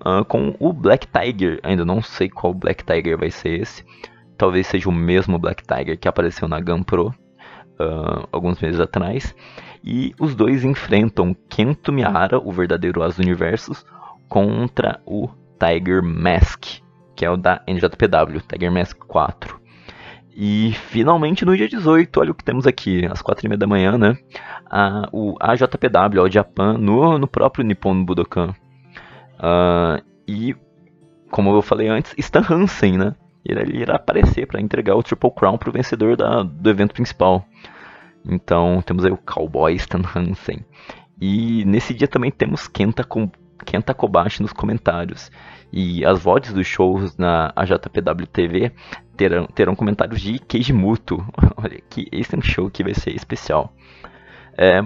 uh, 0.00 0.24
com 0.24 0.56
o 0.58 0.72
Black 0.72 1.06
Tiger. 1.06 1.60
Ainda 1.62 1.84
não 1.84 2.00
sei 2.00 2.30
qual 2.30 2.54
Black 2.54 2.82
Tiger 2.82 3.18
vai 3.18 3.30
ser 3.30 3.60
esse. 3.60 3.84
Talvez 4.38 4.66
seja 4.66 4.88
o 4.88 4.92
mesmo 4.92 5.38
Black 5.38 5.62
Tiger 5.62 5.98
que 5.98 6.08
apareceu 6.08 6.48
na 6.48 6.58
Gun 6.58 6.82
Pro 6.82 7.08
uh, 7.08 8.26
alguns 8.32 8.58
meses 8.62 8.80
atrás. 8.80 9.34
E 9.84 10.14
os 10.18 10.34
dois 10.34 10.64
enfrentam 10.64 11.36
Kento 11.50 11.92
Miyahara, 11.92 12.38
o 12.38 12.50
verdadeiro 12.50 13.02
As 13.02 13.18
Universos, 13.18 13.84
contra 14.26 15.02
o 15.04 15.28
Tiger 15.60 16.02
Mask, 16.02 16.80
que 17.14 17.26
é 17.26 17.30
o 17.30 17.36
da 17.36 17.62
NJPW, 17.68 18.40
Tiger 18.48 18.72
Mask 18.72 18.96
4. 19.06 19.60
E 20.40 20.72
finalmente 20.72 21.44
no 21.44 21.56
dia 21.56 21.68
18, 21.68 22.20
olha 22.20 22.30
o 22.30 22.34
que 22.34 22.44
temos 22.44 22.64
aqui, 22.64 23.04
às 23.06 23.20
4h30 23.20 23.56
da 23.56 23.66
manhã, 23.66 23.98
né? 23.98 24.16
A, 24.70 25.08
o 25.12 25.34
AJPW, 25.40 26.22
o 26.22 26.30
Japan, 26.30 26.78
no, 26.78 27.18
no 27.18 27.26
próprio 27.26 27.64
Nippon 27.64 28.04
Budokan. 28.04 28.54
Uh, 29.40 30.00
e, 30.28 30.54
como 31.28 31.52
eu 31.52 31.60
falei 31.60 31.88
antes, 31.88 32.14
Stan 32.16 32.44
Hansen, 32.48 32.96
né? 32.96 33.16
Ele 33.44 33.78
irá 33.78 33.96
aparecer 33.96 34.46
para 34.46 34.60
entregar 34.60 34.94
o 34.94 35.02
Triple 35.02 35.32
Crown 35.32 35.58
para 35.58 35.70
o 35.70 35.72
vencedor 35.72 36.16
da, 36.16 36.44
do 36.44 36.70
evento 36.70 36.94
principal. 36.94 37.44
Então 38.24 38.80
temos 38.82 39.04
aí 39.04 39.10
o 39.10 39.16
Cowboy 39.16 39.74
Stan 39.74 40.02
Hansen. 40.14 40.64
E 41.20 41.64
nesse 41.64 41.92
dia 41.92 42.06
também 42.06 42.30
temos 42.30 42.68
Kenta, 42.68 43.02
com, 43.02 43.28
Kenta 43.64 43.92
Kobashi 43.92 44.40
nos 44.40 44.52
comentários. 44.52 45.32
E 45.72 46.04
as 46.04 46.22
vozes 46.22 46.52
dos 46.52 46.66
shows 46.66 47.16
na 47.16 47.52
AJPW 47.56 48.26
TV 48.32 48.72
terão, 49.18 49.46
terão 49.46 49.74
comentários 49.74 50.20
de 50.20 50.38
Keiji 50.38 50.72
Muto. 50.72 51.22
Olha, 51.58 51.82
que 51.90 52.08
esse 52.12 52.34
é 52.34 52.38
um 52.38 52.42
show 52.42 52.70
que 52.70 52.84
vai 52.84 52.94
ser 52.94 53.14
especial. 53.14 53.74
É, 54.56 54.80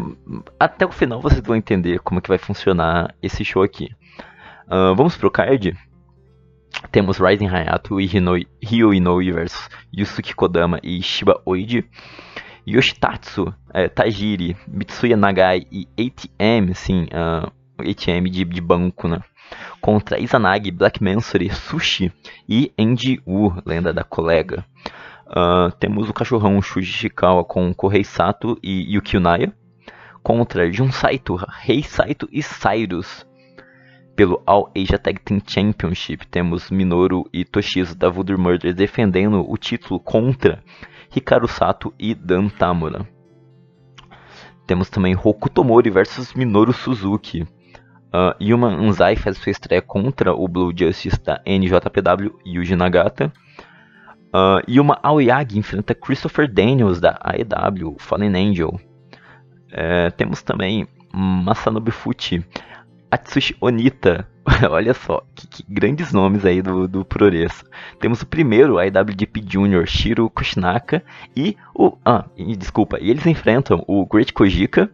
até 0.58 0.84
o 0.84 0.90
final 0.90 1.20
vocês 1.20 1.42
vão 1.44 1.54
entender 1.54 2.00
como 2.00 2.20
que 2.20 2.28
vai 2.28 2.38
funcionar 2.38 3.14
esse 3.22 3.44
show 3.44 3.62
aqui. 3.62 3.90
Uh, 4.66 4.94
vamos 4.96 5.16
pro 5.16 5.30
card? 5.30 5.76
Temos 6.90 7.18
Rising 7.18 7.48
Hayato 7.48 8.00
e 8.00 8.06
Ryo 8.06 8.94
Inoue 8.94 9.30
versus 9.30 9.68
Yusuke 9.94 10.34
Kodama 10.34 10.80
e 10.82 11.02
Shiba 11.02 11.40
Oiji. 11.44 11.84
Yoshitatsu, 12.66 13.52
é, 13.74 13.88
Tajiri, 13.88 14.56
Mitsuya 14.68 15.16
Nagai 15.16 15.66
e 15.70 15.88
ATM, 15.98 16.72
sim, 16.74 17.06
uh, 17.06 17.50
ATM 17.80 18.30
de, 18.30 18.44
de 18.44 18.60
banco, 18.60 19.08
né? 19.08 19.18
Contra 19.80 20.18
Izanagi, 20.18 20.70
Black 20.70 21.02
Mansory, 21.02 21.50
Sushi 21.50 22.12
e 22.48 22.72
Andy 22.78 23.22
Wu, 23.26 23.54
lenda 23.66 23.92
da 23.92 24.04
colega. 24.04 24.64
Uh, 25.26 25.72
temos 25.78 26.08
o 26.10 26.12
cachorrão 26.12 26.60
Shuji 26.60 26.92
Shikawa 26.92 27.44
com 27.44 27.72
Kohei 27.72 28.04
Sato 28.04 28.58
e 28.62 28.94
Yukio 28.94 29.20
Naya. 29.20 29.52
Contra 30.22 30.70
Jun 30.70 30.92
Saito, 30.92 31.36
Rei 31.36 31.82
Saito 31.82 32.28
e 32.30 32.42
Cyrus. 32.42 33.26
Pelo 34.14 34.42
All 34.46 34.70
Asia 34.76 34.98
Tag 34.98 35.20
Team 35.20 35.40
Championship, 35.44 36.26
temos 36.26 36.70
Minoru 36.70 37.24
e 37.32 37.44
Toshizo 37.44 37.96
da 37.96 38.10
Voodoo 38.10 38.38
Murder 38.38 38.74
defendendo 38.74 39.42
o 39.48 39.56
título 39.56 39.98
contra 39.98 40.62
Hikaru 41.16 41.48
Sato 41.48 41.94
e 41.98 42.14
Dan 42.14 42.48
Tamura. 42.48 43.08
Temos 44.66 44.90
também 44.90 45.16
Hokuto 45.16 45.64
Mori 45.64 45.90
versus 45.90 46.34
Minoru 46.34 46.72
Suzuki. 46.72 47.46
Uh, 48.12 48.34
Yuma 48.40 48.68
Anzai 48.68 49.16
faz 49.16 49.38
sua 49.38 49.50
estreia 49.50 49.80
contra 49.80 50.34
o 50.34 50.46
Blue 50.46 50.72
Justice 50.76 51.18
da 51.22 51.40
NJPW 51.46 52.38
Yuji 52.44 52.76
Nagata. 52.76 53.32
Uh, 54.34 54.62
Yuma 54.68 54.98
Aoyagi 55.02 55.58
enfrenta 55.58 55.94
Christopher 55.94 56.46
Daniels 56.46 57.00
da 57.00 57.18
AEW 57.22 57.96
Fallen 57.98 58.34
Angel. 58.34 58.68
Uh, 58.68 60.10
temos 60.16 60.42
também 60.42 60.86
Masanobu 61.12 61.90
Fuchi, 61.90 62.44
Atsushi 63.10 63.56
Onita 63.60 64.26
Olha 64.70 64.94
só, 64.94 65.22
que, 65.34 65.46
que, 65.46 65.64
grandes 65.68 66.12
nomes 66.12 66.44
aí 66.44 66.60
do, 66.62 66.88
do 66.88 67.04
Progresso. 67.04 67.64
Temos 68.00 68.22
o 68.22 68.26
primeiro, 68.26 68.82
IWGP 68.82 69.44
Junior, 69.46 69.86
Shiro 69.86 70.28
Kushinaka, 70.28 71.02
e 71.36 71.56
o... 71.74 71.96
Ah, 72.04 72.24
desculpa, 72.58 72.98
e 73.00 73.10
eles 73.10 73.26
enfrentam 73.26 73.84
o 73.86 74.04
Great 74.06 74.32
Kojika, 74.32 74.90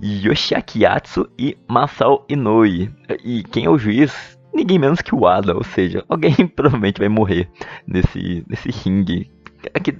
Yoshiaki 0.00 0.82
Yatsu 0.82 1.28
e 1.38 1.56
Masao 1.68 2.24
Inoue. 2.28 2.90
E 3.24 3.42
quem 3.42 3.64
é 3.64 3.70
o 3.70 3.78
juiz? 3.78 4.38
Ninguém 4.54 4.78
menos 4.78 5.00
que 5.00 5.14
o 5.14 5.26
Ada, 5.26 5.54
ou 5.54 5.64
seja, 5.64 6.04
alguém 6.08 6.34
provavelmente 6.46 6.98
vai 6.98 7.08
morrer 7.08 7.48
nesse, 7.86 8.44
nesse 8.48 8.70
ringue. 8.70 9.30
Aqui, 9.74 9.92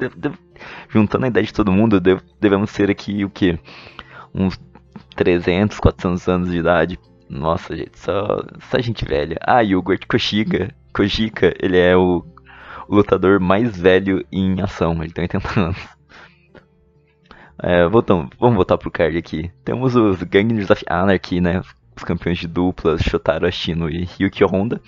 juntando 0.88 1.24
a 1.24 1.28
ideia 1.28 1.46
de 1.46 1.52
todo 1.52 1.72
mundo, 1.72 2.00
devemos 2.40 2.70
ser 2.70 2.90
aqui 2.90 3.24
o 3.24 3.31
que? 3.31 3.59
Uns 4.35 4.61
300, 5.16 5.78
400 5.78 6.28
anos 6.28 6.50
de 6.50 6.59
idade 6.59 6.98
nossa, 7.33 7.74
gente, 7.74 7.98
só, 7.98 8.44
só 8.70 8.78
gente 8.78 9.07
velha. 9.07 9.38
Ah, 9.40 9.64
e 9.64 9.74
o 9.74 9.83
Gort 9.83 10.05
Kojika, 10.07 10.70
Kojika, 10.92 11.55
ele 11.59 11.78
é 11.78 11.96
o, 11.96 12.22
o, 12.87 12.94
lutador 12.94 13.40
mais 13.40 13.74
velho 13.74 14.22
em 14.31 14.61
ação, 14.61 15.02
ele 15.02 15.14
tem 15.14 15.22
80 15.22 15.61
anos. 15.61 15.78
É, 17.64 17.87
vamos 17.87 18.57
voltar 18.57 18.77
pro 18.77 18.90
card 18.90 19.16
aqui. 19.16 19.48
Temos 19.64 19.94
os 19.94 20.20
Gangners 20.25 20.68
of 20.68 20.85
Anarchy, 20.88 21.40
né? 21.40 21.62
Os 21.96 22.03
campeões 22.03 22.38
de 22.38 22.48
duplas, 22.48 23.01
Shotaro 23.03 23.46
Ashino 23.46 23.88
e 23.88 24.05
Ryuki 24.05 24.44
Honda, 24.44 24.81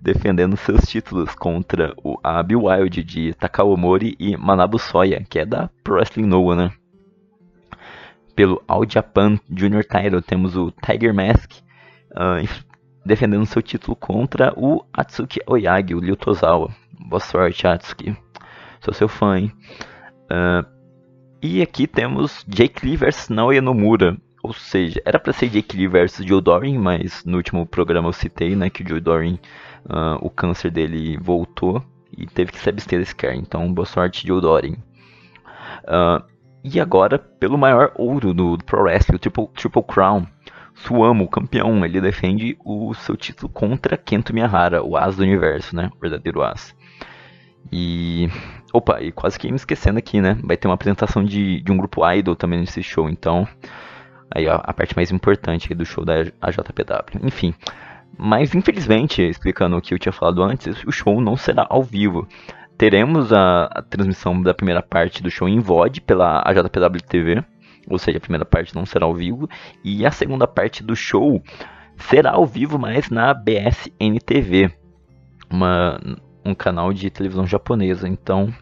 defendendo 0.00 0.56
seus 0.56 0.82
títulos 0.82 1.34
contra 1.34 1.92
o 1.96 2.16
Abi 2.22 2.54
Wild 2.54 3.02
de 3.02 3.34
Takawamori 3.34 4.14
e 4.20 4.36
Manabu 4.36 4.78
Soya, 4.78 5.24
que 5.28 5.40
é 5.40 5.44
da 5.44 5.68
Pro 5.82 5.94
Wrestling 5.94 6.26
Noah, 6.26 6.54
né? 6.54 6.72
Pelo 8.36 8.62
All 8.68 8.88
Japan 8.88 9.40
Junior 9.50 9.82
Title 9.82 10.22
temos 10.22 10.56
o 10.56 10.70
Tiger 10.70 11.12
Mask, 11.12 11.50
uh, 12.12 12.48
defendendo 13.04 13.46
seu 13.46 13.60
título 13.60 13.96
contra 13.96 14.52
o 14.56 14.84
Atsuki 14.92 15.40
Oyagi, 15.44 15.92
o 15.92 15.98
Ryu 15.98 16.16
Tozawa. 16.16 16.72
Boa 17.00 17.18
sorte, 17.18 17.66
Atsuki. 17.66 18.16
Sou 18.80 18.94
seu 18.94 19.08
fã, 19.08 19.38
hein? 19.38 19.52
Uh, 20.30 20.81
e 21.42 21.60
aqui 21.60 21.86
temos 21.86 22.44
Jake 22.46 22.86
Lee 22.86 22.96
vs 22.96 23.28
Naoya 23.28 23.60
Nomura. 23.60 24.16
Ou 24.42 24.52
seja, 24.52 25.00
era 25.04 25.20
para 25.20 25.32
ser 25.32 25.48
Jake 25.48 25.76
Lee 25.76 25.86
versus 25.86 26.26
Joe 26.26 26.40
Dorin, 26.40 26.78
mas 26.78 27.24
no 27.24 27.36
último 27.36 27.64
programa 27.66 28.08
eu 28.08 28.12
citei 28.12 28.56
né, 28.56 28.68
que 28.70 28.82
o 28.82 28.88
Joe 28.88 29.00
Dorin, 29.00 29.38
uh, 29.84 30.18
o 30.20 30.28
câncer 30.28 30.70
dele 30.70 31.16
voltou 31.16 31.82
e 32.16 32.26
teve 32.26 32.50
que 32.50 32.58
se 32.58 32.68
abster 32.68 32.98
desse 32.98 33.14
cara. 33.14 33.36
Então, 33.36 33.72
boa 33.72 33.86
sorte, 33.86 34.26
Joe 34.26 34.40
Dorin. 34.40 34.76
Uh, 35.84 36.24
e 36.64 36.80
agora, 36.80 37.18
pelo 37.18 37.58
maior 37.58 37.92
ouro 37.96 38.32
do, 38.32 38.56
do 38.56 38.64
Pro 38.64 38.82
Wrestling, 38.82 39.16
o 39.16 39.18
Triple, 39.18 39.48
Triple 39.54 39.82
Crown, 39.82 40.26
Suamo, 40.74 41.28
campeão, 41.28 41.84
ele 41.84 42.00
defende 42.00 42.56
o 42.64 42.94
seu 42.94 43.16
título 43.16 43.48
contra 43.48 43.96
Kento 43.96 44.32
Miyahara, 44.32 44.82
o 44.82 44.96
As 44.96 45.16
do 45.16 45.22
Universo, 45.22 45.76
né? 45.76 45.90
O 45.96 46.00
verdadeiro 46.00 46.42
As. 46.42 46.74
E. 47.70 48.28
Opa, 48.72 49.00
e 49.02 49.12
quase 49.12 49.38
que 49.38 49.48
me 49.48 49.56
esquecendo 49.56 49.98
aqui, 49.98 50.20
né? 50.20 50.38
Vai 50.42 50.56
ter 50.56 50.68
uma 50.68 50.74
apresentação 50.74 51.24
de, 51.24 51.60
de 51.60 51.72
um 51.72 51.76
grupo 51.76 52.08
idol 52.10 52.34
também 52.34 52.60
nesse 52.60 52.82
show, 52.82 53.08
então. 53.08 53.46
Aí 54.34 54.46
ó, 54.46 54.60
a 54.62 54.72
parte 54.72 54.96
mais 54.96 55.10
importante 55.10 55.74
do 55.74 55.84
show 55.84 56.04
da 56.04 56.14
AJPW. 56.40 57.20
Enfim. 57.22 57.54
Mas 58.16 58.54
infelizmente, 58.54 59.22
explicando 59.22 59.76
o 59.76 59.80
que 59.80 59.94
eu 59.94 59.98
tinha 59.98 60.12
falado 60.12 60.42
antes, 60.42 60.82
o 60.84 60.92
show 60.92 61.20
não 61.20 61.36
será 61.36 61.66
ao 61.68 61.82
vivo. 61.82 62.26
Teremos 62.78 63.32
a, 63.32 63.64
a 63.64 63.82
transmissão 63.82 64.40
da 64.40 64.54
primeira 64.54 64.82
parte 64.82 65.22
do 65.22 65.30
show 65.30 65.48
em 65.48 65.60
VOD 65.60 66.00
pela 66.00 66.42
AJPW 66.46 67.02
TV 67.06 67.44
ou 67.88 67.98
seja, 67.98 68.18
a 68.18 68.20
primeira 68.20 68.44
parte 68.44 68.74
não 68.74 68.86
será 68.86 69.06
ao 69.06 69.14
vivo, 69.14 69.48
e 69.82 70.06
a 70.06 70.10
segunda 70.10 70.46
parte 70.46 70.82
do 70.82 70.94
show 70.94 71.42
será 71.96 72.32
ao 72.32 72.46
vivo, 72.46 72.78
mas 72.78 73.10
na 73.10 73.34
BSN 73.34 74.18
TV, 74.24 74.72
uma, 75.50 75.98
um 76.44 76.54
canal 76.54 76.92
de 76.92 77.10
televisão 77.10 77.46
japonesa. 77.46 78.08
Então, 78.08 78.52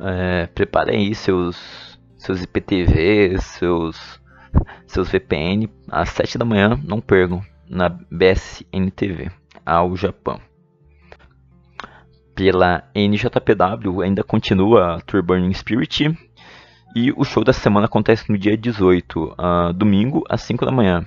é, 0.00 0.46
preparem 0.48 1.06
aí 1.06 1.14
seus, 1.14 1.98
seus 2.16 2.42
IPTV, 2.42 3.38
seus, 3.40 4.20
seus 4.86 5.10
VPN, 5.10 5.68
às 5.90 6.10
7 6.10 6.38
da 6.38 6.44
manhã, 6.44 6.80
não 6.84 7.00
percam, 7.00 7.42
na 7.68 7.88
BSN 7.88 8.90
TV, 8.94 9.30
ao 9.64 9.96
Japão. 9.96 10.40
Pela 12.34 12.82
NJPW 12.94 14.02
ainda 14.02 14.24
continua 14.24 14.96
a 14.96 15.00
Tour 15.00 15.22
Burning 15.22 15.52
Spirit, 15.54 16.16
e 16.96 17.12
o 17.16 17.24
show 17.24 17.42
da 17.42 17.52
semana 17.52 17.86
acontece 17.86 18.30
no 18.30 18.38
dia 18.38 18.56
18, 18.56 19.24
uh, 19.24 19.72
domingo, 19.72 20.24
às 20.28 20.42
5 20.42 20.64
da 20.64 20.72
manhã. 20.72 21.06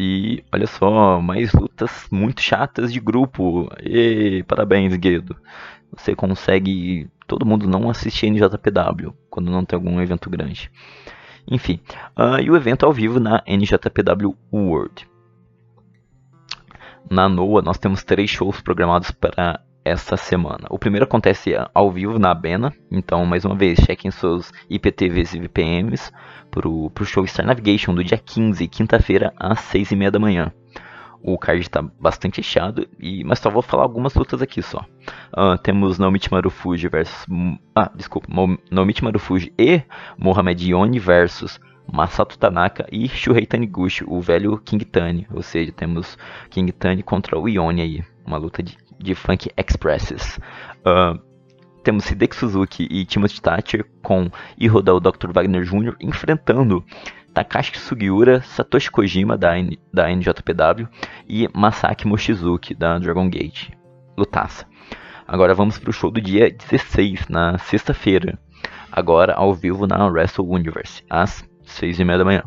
E 0.00 0.44
olha 0.52 0.68
só, 0.68 1.20
mais 1.20 1.52
lutas 1.52 2.06
muito 2.08 2.40
chatas 2.40 2.92
de 2.92 3.00
grupo. 3.00 3.68
E 3.82 4.44
parabéns, 4.46 4.94
Guedo. 4.94 5.36
Você 5.90 6.14
consegue 6.14 7.10
todo 7.26 7.44
mundo 7.44 7.66
não 7.66 7.90
assistir 7.90 8.30
NJPW 8.30 9.12
quando 9.28 9.50
não 9.50 9.64
tem 9.64 9.76
algum 9.76 10.00
evento 10.00 10.30
grande. 10.30 10.70
Enfim, 11.50 11.80
uh, 12.16 12.40
e 12.40 12.48
o 12.48 12.54
evento 12.54 12.86
ao 12.86 12.92
vivo 12.92 13.18
na 13.18 13.42
NJPW 13.44 14.36
World. 14.52 15.08
Na 17.10 17.28
NOA 17.28 17.60
nós 17.60 17.76
temos 17.76 18.04
três 18.04 18.30
shows 18.30 18.60
programados 18.60 19.10
para 19.10 19.60
essa 19.84 20.16
semana. 20.16 20.68
O 20.70 20.78
primeiro 20.78 21.06
acontece 21.06 21.54
ao 21.74 21.90
vivo 21.90 22.20
na 22.20 22.32
Bena, 22.34 22.72
então 22.88 23.26
mais 23.26 23.44
uma 23.44 23.56
vez 23.56 23.80
chequem 23.80 24.12
seus 24.12 24.52
IPTVs 24.70 25.34
e 25.34 25.40
VPNs 25.40 26.12
para 26.50 26.68
o 26.68 26.90
show 27.04 27.26
Star 27.26 27.46
Navigation 27.46 27.94
do 27.94 28.02
dia 28.02 28.18
15, 28.18 28.66
quinta-feira, 28.68 29.32
às 29.36 29.60
6 29.60 29.92
e 29.92 29.96
meia 29.96 30.10
da 30.10 30.18
manhã. 30.18 30.52
O 31.20 31.36
card 31.36 31.60
está 31.60 31.82
bastante 31.82 32.38
recheado, 32.38 32.86
e, 32.98 33.24
mas 33.24 33.40
só 33.40 33.50
vou 33.50 33.60
falar 33.60 33.82
algumas 33.82 34.14
lutas 34.14 34.40
aqui 34.40 34.62
só. 34.62 34.84
Uh, 35.36 35.58
temos 35.62 35.98
Naomichi 35.98 36.30
Marufuji 36.30 36.88
versus... 36.88 37.26
Ah, 37.74 37.90
desculpa. 37.94 38.28
Naomichi 38.70 39.02
Marufuji 39.02 39.52
e 39.58 39.82
Mohamed 40.16 40.70
Yoni 40.70 40.98
versus 40.98 41.58
Masato 41.92 42.38
Tanaka 42.38 42.86
e 42.92 43.08
Shuhei 43.08 43.46
Taniguchi, 43.46 44.04
o 44.06 44.20
velho 44.20 44.58
King 44.58 44.84
Tani. 44.84 45.26
Ou 45.32 45.42
seja, 45.42 45.72
temos 45.72 46.16
King 46.50 46.70
Tani 46.70 47.02
contra 47.02 47.38
o 47.38 47.48
Yoni 47.48 47.82
aí. 47.82 48.04
Uma 48.24 48.36
luta 48.36 48.62
de, 48.62 48.76
de 48.98 49.14
Funk 49.14 49.50
Expresses. 49.56 50.38
Uh, 50.80 51.18
temos 51.88 52.10
Hideki 52.10 52.36
Suzuki 52.36 52.86
e 52.90 53.06
Timothy 53.06 53.40
Thatcher 53.40 53.82
com 54.02 54.30
Iroda 54.58 54.94
o 54.94 55.00
Dr. 55.00 55.32
Wagner 55.32 55.64
Jr. 55.64 55.96
enfrentando 55.98 56.84
Takashi 57.32 57.78
Sugiura, 57.78 58.42
Satoshi 58.42 58.90
Kojima 58.90 59.38
da, 59.38 59.58
N, 59.58 59.78
da 59.90 60.14
NJPW 60.14 60.86
e 61.26 61.48
Masaki 61.54 62.06
Mochizuki 62.06 62.74
da 62.74 62.98
Dragon 62.98 63.30
Gate. 63.30 63.70
Lutaça. 64.18 64.66
Agora 65.26 65.54
vamos 65.54 65.78
para 65.78 65.88
o 65.88 65.92
show 65.94 66.10
do 66.10 66.20
dia 66.20 66.50
16, 66.50 67.26
na 67.30 67.56
sexta-feira. 67.56 68.38
Agora 68.92 69.32
ao 69.32 69.54
vivo 69.54 69.86
na 69.86 70.06
Wrestle 70.08 70.46
Universe, 70.46 71.02
às 71.08 71.42
6 71.62 72.00
e 72.00 72.04
meia 72.04 72.18
da 72.18 72.24
manhã. 72.26 72.42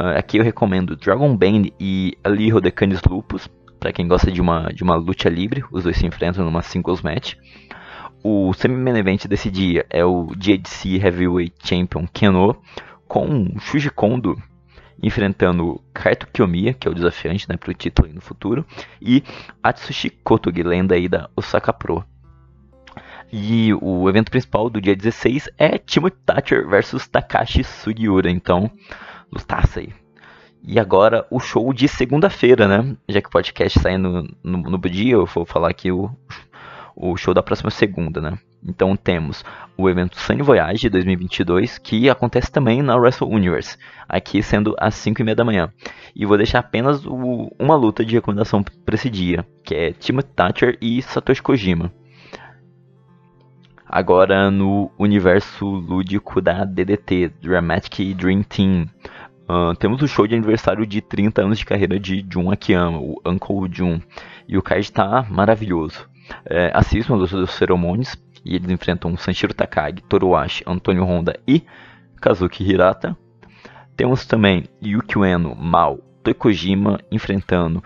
Uh, 0.00 0.18
aqui 0.18 0.38
eu 0.38 0.42
recomendo 0.42 0.96
Dragon 0.96 1.36
Band 1.36 1.70
e 1.78 2.18
Aliho 2.24 2.60
de 2.60 2.72
Canis 2.72 3.02
Lupus, 3.08 3.48
para 3.78 3.92
quem 3.92 4.08
gosta 4.08 4.32
de 4.32 4.40
uma, 4.40 4.72
de 4.74 4.82
uma 4.82 4.96
luta 4.96 5.28
livre, 5.28 5.62
os 5.70 5.84
dois 5.84 5.96
se 5.96 6.06
enfrentam 6.06 6.44
numa 6.44 6.62
singles 6.62 7.02
match. 7.02 7.34
O 8.22 8.52
semi-main 8.52 8.98
event 8.98 9.26
desse 9.26 9.50
dia 9.50 9.86
é 9.88 10.04
o 10.04 10.34
JDC 10.34 10.96
Heavyweight 10.96 11.54
Champion 11.62 12.06
Keno 12.12 12.56
com 13.06 13.54
Shuji 13.60 13.90
Kondo 13.90 14.36
enfrentando 15.02 15.80
Kaito 15.94 16.26
Kiyomiya, 16.26 16.74
que 16.74 16.88
é 16.88 16.90
o 16.90 16.94
desafiante 16.94 17.48
né, 17.48 17.56
para 17.56 17.70
o 17.70 17.74
título 17.74 18.12
no 18.12 18.20
futuro, 18.20 18.66
e 19.00 19.22
Atsushi 19.62 20.10
Kotogi, 20.10 20.62
lenda 20.62 20.94
aí 20.94 21.08
da 21.08 21.30
Osaka 21.36 21.72
Pro. 21.72 22.04
E 23.30 23.72
o 23.74 24.08
evento 24.08 24.30
principal 24.30 24.70
do 24.70 24.80
dia 24.80 24.96
16 24.96 25.50
é 25.58 25.78
Timothy 25.78 26.16
Thatcher 26.24 26.66
versus 26.68 27.06
Takashi 27.06 27.62
Sugiura, 27.62 28.30
então 28.30 28.70
lutaça 29.30 29.80
aí. 29.80 29.92
E 30.62 30.80
agora 30.80 31.26
o 31.30 31.38
show 31.38 31.72
de 31.72 31.86
segunda-feira, 31.86 32.66
né? 32.66 32.96
Já 33.08 33.20
que 33.20 33.28
o 33.28 33.30
podcast 33.32 33.78
sai 33.78 33.96
no, 33.96 34.28
no, 34.42 34.58
no 34.58 34.78
dia, 34.78 35.14
eu 35.14 35.26
vou 35.26 35.44
falar 35.44 35.68
aqui 35.70 35.92
o, 35.92 36.10
o 37.00 37.16
show 37.16 37.32
da 37.32 37.42
próxima 37.42 37.70
segunda, 37.70 38.20
né? 38.20 38.36
Então 38.62 38.96
temos 38.96 39.44
o 39.76 39.88
evento 39.88 40.18
Sunny 40.18 40.42
Voyage 40.42 40.88
2022, 40.88 41.78
que 41.78 42.10
acontece 42.10 42.50
também 42.50 42.82
na 42.82 42.96
Wrestle 42.96 43.30
Universe, 43.30 43.78
aqui 44.08 44.42
sendo 44.42 44.74
às 44.78 44.96
5 44.96 45.20
e 45.20 45.24
meia 45.24 45.36
da 45.36 45.44
manhã. 45.44 45.72
E 46.14 46.26
vou 46.26 46.36
deixar 46.36 46.58
apenas 46.58 47.06
o, 47.06 47.54
uma 47.56 47.76
luta 47.76 48.04
de 48.04 48.14
recomendação 48.14 48.62
para 48.62 48.96
esse 48.96 49.08
dia, 49.08 49.46
que 49.62 49.74
é 49.74 49.92
Timothy 49.92 50.30
Thatcher 50.34 50.78
e 50.80 51.00
Satoshi 51.00 51.40
Kojima. 51.40 51.92
Agora 53.86 54.50
no 54.50 54.90
universo 54.98 55.64
lúdico 55.64 56.40
da 56.40 56.64
DDT, 56.64 57.32
Dramatic 57.40 58.12
Dream 58.14 58.42
Team. 58.42 58.86
Uh, 59.48 59.74
temos 59.76 60.02
o 60.02 60.08
show 60.08 60.26
de 60.26 60.34
aniversário 60.34 60.84
de 60.84 61.00
30 61.00 61.42
anos 61.42 61.58
de 61.58 61.64
carreira 61.64 61.98
de 61.98 62.26
Jun 62.30 62.50
Akiyama, 62.50 62.98
o 62.98 63.18
Uncle 63.24 63.70
Jun. 63.72 64.00
E 64.46 64.58
o 64.58 64.62
card 64.62 64.82
está 64.82 65.24
maravilhoso. 65.30 66.06
É, 66.44 66.70
assistam 66.74 67.14
a 67.14 67.16
luta 67.16 67.36
dos 67.36 67.50
Ceremonies, 67.52 68.16
e 68.44 68.54
eles 68.54 68.70
enfrentam 68.70 69.16
Sanshiro 69.16 69.54
Takagi, 69.54 70.02
Toruashi, 70.02 70.64
Antônio 70.66 71.04
Honda 71.04 71.38
e 71.46 71.62
Kazuki 72.20 72.64
Hirata. 72.64 73.16
Temos 73.96 74.26
também 74.26 74.64
Yuki 74.82 75.18
Ueno, 75.18 75.54
Mao, 75.54 75.98
Toikojima 76.22 77.00
enfrentando 77.10 77.82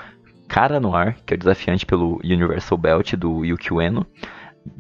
Kara 0.48 0.78
Noir, 0.78 1.16
que 1.24 1.33
é 1.33 1.37
o 1.37 1.38
desafiante 1.38 1.87
pelo 1.87 2.20
Universal 2.22 2.78
Belt 2.78 3.14
do 3.14 3.44
Yuki 3.44 3.72
Ueno. 3.72 4.07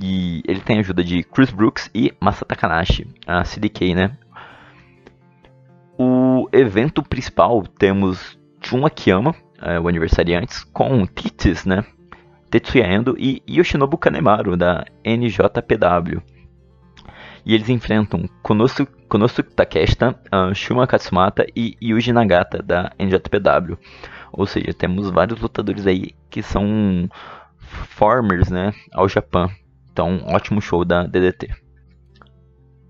E 0.00 0.42
ele 0.46 0.60
tem 0.60 0.76
a 0.76 0.80
ajuda 0.80 1.02
de 1.02 1.22
Chris 1.24 1.50
Brooks 1.50 1.90
e 1.94 2.12
Masa 2.20 2.44
Takanashi, 2.44 3.06
a 3.26 3.44
CDK, 3.44 3.94
né? 3.94 4.16
O 5.98 6.48
evento 6.52 7.02
principal 7.02 7.62
temos 7.62 8.38
Jun 8.62 8.86
Akiyama, 8.86 9.34
é, 9.60 9.80
o 9.80 9.88
aniversariante, 9.88 10.64
com 10.66 11.06
Titis, 11.06 11.64
né? 11.64 11.84
Tetsuya 12.52 12.86
Endo 12.86 13.16
e 13.18 13.42
Yoshinobu 13.48 13.96
Kanemaru, 13.96 14.58
da 14.58 14.84
NJPW. 15.02 16.20
E 17.46 17.54
eles 17.54 17.70
enfrentam 17.70 18.28
Konosu, 18.42 18.86
Konosuke 19.08 19.54
Takeshita, 19.54 20.10
uh, 20.26 20.54
Shuma 20.54 20.86
Katsumata 20.86 21.46
e 21.56 21.74
Yuji 21.82 22.12
Nagata, 22.12 22.62
da 22.62 22.92
NJPW. 22.98 23.78
Ou 24.30 24.46
seja, 24.46 24.74
temos 24.74 25.08
vários 25.08 25.40
lutadores 25.40 25.86
aí 25.86 26.10
que 26.28 26.42
são 26.42 27.08
formers 27.96 28.50
né, 28.50 28.74
ao 28.92 29.08
Japão. 29.08 29.50
Então, 29.90 30.22
ótimo 30.26 30.60
show 30.60 30.84
da 30.84 31.06
DDT. 31.06 31.48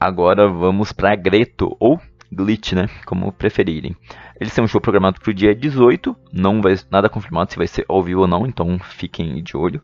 Agora 0.01 0.48
vamos 0.48 0.92
para 0.92 1.14
Greto, 1.14 1.77
ou 1.79 2.01
Glitch, 2.33 2.73
né? 2.73 2.88
Como 3.05 3.31
preferirem. 3.31 3.95
Eles 4.40 4.55
têm 4.55 4.64
um 4.64 4.68
show 4.68 4.81
programado 4.81 5.21
para 5.21 5.31
o 5.31 5.35
dia 5.35 5.55
18, 5.55 6.16
não 6.33 6.62
vai 6.62 6.77
nada 6.90 7.09
confirmado 7.09 7.51
se 7.53 7.59
vai 7.59 7.66
ser 7.66 7.85
ao 7.88 8.03
vivo 8.03 8.23
ou 8.23 8.27
não, 8.27 8.47
então 8.47 8.79
fiquem 8.79 9.42
de 9.42 9.57
olho. 9.57 9.83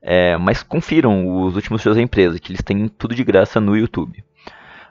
É, 0.00 0.36
mas 0.36 0.62
confiram 0.62 1.42
os 1.42 1.56
últimos 1.56 1.82
shows 1.82 1.96
da 1.96 2.02
empresa, 2.02 2.38
que 2.38 2.52
eles 2.52 2.62
têm 2.62 2.86
tudo 2.88 3.14
de 3.14 3.24
graça 3.24 3.60
no 3.60 3.76
YouTube. 3.76 4.22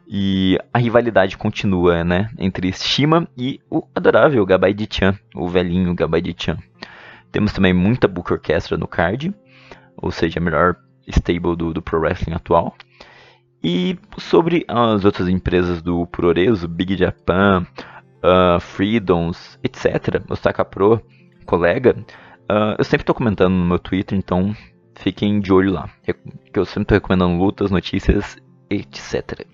E 0.09 0.57
a 0.73 0.79
rivalidade 0.79 1.37
continua, 1.37 2.03
né? 2.03 2.29
Entre 2.37 2.71
Shima 2.71 3.27
e 3.37 3.59
o 3.69 3.83
adorável 3.93 4.45
Gabai 4.45 4.75
Chan, 4.89 5.17
o 5.35 5.47
velhinho 5.47 5.93
Gabai 5.93 6.23
Chan. 6.37 6.57
Temos 7.31 7.51
também 7.51 7.73
muita 7.73 8.07
book 8.07 8.31
orquestra 8.31 8.77
no 8.77 8.87
card, 8.87 9.33
ou 9.97 10.09
seja, 10.11 10.39
a 10.39 10.43
melhor 10.43 10.77
stable 11.07 11.55
do, 11.55 11.73
do 11.73 11.81
Pro 11.81 11.99
Wrestling 11.99 12.33
atual. 12.33 12.75
E 13.63 13.97
sobre 14.17 14.63
as 14.67 15.03
outras 15.03 15.27
empresas 15.27 15.81
do 15.81 16.05
Puroreso, 16.07 16.67
Big 16.67 16.95
Japan, 16.95 17.65
uh, 18.23 18.59
Freedoms, 18.59 19.59
etc., 19.63 20.21
Osaka 20.29 20.63
Pro, 20.63 21.01
colega, 21.45 21.95
uh, 22.49 22.75
eu 22.77 22.83
sempre 22.83 23.01
estou 23.03 23.15
comentando 23.15 23.53
no 23.53 23.65
meu 23.65 23.79
Twitter, 23.79 24.17
então 24.17 24.55
fiquem 24.95 25.39
de 25.39 25.51
olho 25.51 25.71
lá. 25.71 25.89
Que 26.03 26.59
eu 26.59 26.65
sempre 26.65 26.83
estou 26.83 26.95
recomendando 26.95 27.37
lutas, 27.37 27.71
notícias, 27.71 28.37
etc. 28.69 29.45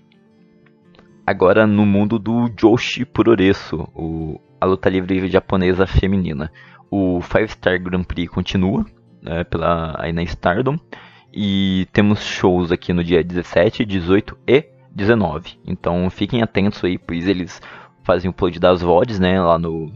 Agora 1.26 1.66
no 1.66 1.86
mundo 1.86 2.18
do 2.18 2.50
Joshi 2.58 3.04
Puroresu, 3.04 3.88
o, 3.94 4.38
a 4.60 4.66
luta 4.66 4.90
livre 4.90 5.28
japonesa 5.28 5.86
feminina. 5.86 6.52
O 6.90 7.20
Five 7.22 7.48
Star 7.48 7.82
Grand 7.82 8.04
Prix 8.04 8.28
continua 8.28 8.84
né, 9.22 9.42
pela, 9.44 9.94
aí 9.98 10.12
na 10.12 10.22
Stardom. 10.22 10.76
E 11.36 11.88
temos 11.92 12.22
shows 12.22 12.70
aqui 12.70 12.92
no 12.92 13.02
dia 13.02 13.24
17, 13.24 13.84
18 13.84 14.38
e 14.46 14.66
19. 14.94 15.58
Então 15.66 16.08
fiquem 16.08 16.42
atentos 16.42 16.84
aí, 16.84 16.96
pois 16.96 17.26
eles 17.26 17.60
fazem 18.04 18.28
o 18.28 18.30
upload 18.30 18.60
das 18.60 18.82
VODs, 18.82 19.18
né, 19.18 19.40
lá 19.40 19.58
no, 19.58 19.92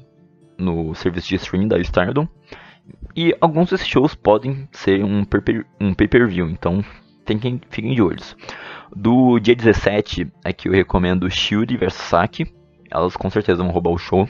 no 0.59 0.93
serviço 0.97 1.29
de 1.29 1.37
streaming 1.37 1.69
da 1.69 1.79
Stardom. 1.79 2.27
E 3.15 3.37
alguns 3.41 3.71
desses 3.71 3.87
shows 3.87 4.17
podem 4.17 4.69
ser 4.73 5.05
um, 5.05 5.25
pay-per-view, 5.25 6.51
então 6.51 6.83
fiquem, 7.25 7.61
fiquem 7.71 7.95
de 7.95 8.03
olhos. 8.03 8.37
Do 8.97 9.39
dia 9.39 9.55
17, 9.55 10.27
aqui 10.45 10.69
eu 10.69 10.73
recomendo 10.73 11.31
Shield 11.31 11.77
vs 11.77 11.95
Saki. 11.95 12.53
Elas 12.91 13.17
com 13.17 13.31
certeza 13.31 13.63
vão 13.63 13.71
roubar 13.71 13.93
o 13.93 13.99
show. 13.99 14.29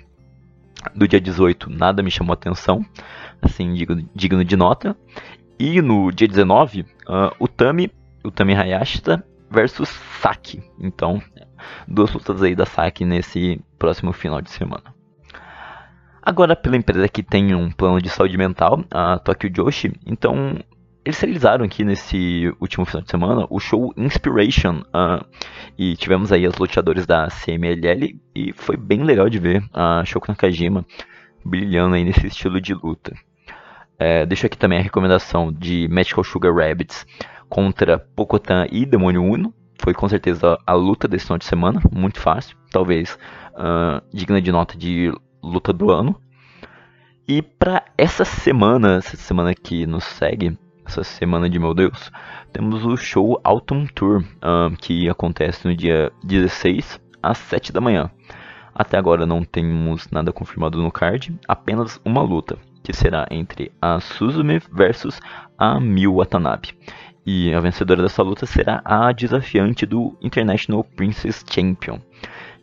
Do 0.95 1.09
dia 1.09 1.20
18, 1.20 1.70
nada 1.70 2.03
me 2.03 2.11
chamou 2.11 2.35
atenção, 2.35 2.85
assim, 3.41 3.72
digno 4.14 4.45
de 4.45 4.57
nota. 4.57 4.95
E 5.59 5.83
no 5.83 6.12
dia 6.12 6.28
19, 6.28 6.87
uh, 7.09 7.13
ah, 7.13 7.33
o 7.39 7.49
Tami, 7.49 7.91
o 8.25 8.31
Tami 8.31 8.55
Hayashita 8.55 9.25
versus 9.51 9.89
Saki. 10.21 10.63
Então, 10.79 11.23
duas 11.87 12.13
lutas 12.13 12.43
aí 12.43 12.55
da 12.55 12.67
Saki 12.67 13.05
nesse 13.05 13.61
próximo 13.79 14.13
final 14.13 14.41
de 14.41 14.51
semana. 14.51 14.95
Agora, 16.23 16.55
pela 16.55 16.77
empresa 16.77 17.09
que 17.09 17.23
tem 17.23 17.55
um 17.55 17.71
plano 17.71 18.03
de 18.03 18.11
saúde 18.11 18.37
mental, 18.37 18.85
a 18.91 19.19
Tokyo 19.19 19.51
Joshi, 19.51 19.93
então 20.05 20.59
eles 21.05 21.19
realizaram 21.21 21.65
aqui 21.65 21.85
nesse 21.85 22.55
último 22.61 22.85
final 22.85 23.03
de 23.03 23.11
semana 23.11 23.47
o 23.49 23.59
show 23.59 23.95
Inspiration 23.97 24.83
uh, 24.89 25.25
e 25.79 25.97
tivemos 25.97 26.31
aí 26.31 26.45
as 26.45 26.59
luteadores 26.59 27.07
da 27.07 27.29
CMLL 27.29 28.21
e 28.35 28.53
foi 28.53 28.77
bem 28.77 29.03
legal 29.03 29.31
de 29.31 29.39
ver 29.39 29.65
a 29.73 30.05
Shoko 30.05 30.29
Nakajima 30.29 30.85
brilhando 31.43 31.95
aí 31.95 32.05
nesse 32.05 32.27
estilo 32.27 32.61
de 32.61 32.75
luta. 32.75 33.15
É, 33.99 34.24
deixo 34.24 34.46
aqui 34.46 34.57
também 34.57 34.78
a 34.78 34.82
recomendação 34.82 35.53
de 35.53 35.88
Magical 35.88 36.22
Sugar 36.22 36.55
Rabbits 36.55 37.05
contra 37.49 37.99
Pocotan 37.99 38.66
e 38.70 38.86
Demônio 38.86 39.22
Uno. 39.22 39.53
Foi 39.80 39.92
com 39.92 40.09
certeza 40.09 40.59
a 40.66 40.72
luta 40.72 41.09
desse 41.09 41.26
final 41.26 41.38
de 41.38 41.44
semana, 41.44 41.80
muito 41.92 42.20
fácil, 42.20 42.57
talvez 42.70 43.18
uh, 43.55 44.03
digna 44.12 44.40
de 44.40 44.53
nota 44.53 44.76
de 44.76 45.12
luta 45.42 45.72
do 45.72 45.90
ano. 45.90 46.20
E 47.26 47.42
para 47.42 47.84
essa 47.96 48.24
semana, 48.24 48.96
essa 48.96 49.16
semana 49.16 49.55
que 49.55 49.86
nos 49.86 50.05
segue, 50.05 50.57
essa 50.86 51.05
semana 51.05 51.49
de 51.49 51.59
meu 51.59 51.74
Deus, 51.74 52.11
temos 52.53 52.84
o 52.84 52.96
show 52.96 53.40
Autumn 53.44 53.86
Tour, 53.94 54.22
uh, 54.38 54.74
que 54.78 55.09
acontece 55.09 55.66
no 55.66 55.76
dia 55.76 56.11
16 56.24 57.01
às 57.22 57.38
7 57.38 57.72
da 57.72 57.80
manhã. 57.80 58.11
Até 58.74 58.96
agora 58.96 59.26
não 59.26 59.44
temos 59.44 60.09
nada 60.11 60.32
confirmado 60.32 60.80
no 60.80 60.90
card, 60.90 61.36
apenas 61.46 62.01
uma 62.05 62.22
luta, 62.22 62.59
que 62.89 62.97
será 62.97 63.26
entre 63.30 63.70
a 63.82 64.01
Suzume 64.01 64.62
versus 64.72 65.20
a 65.59 65.78
Miu 65.78 66.14
Watanabe. 66.14 66.70
E 67.26 67.53
a 67.53 67.61
vencedora 67.61 68.01
dessa 68.01 68.22
luta 68.22 68.47
será 68.47 68.80
a 68.82 69.12
desafiante 69.12 69.84
do 69.84 70.16
International 70.22 70.82
Princess 70.82 71.45
Champion, 71.47 71.99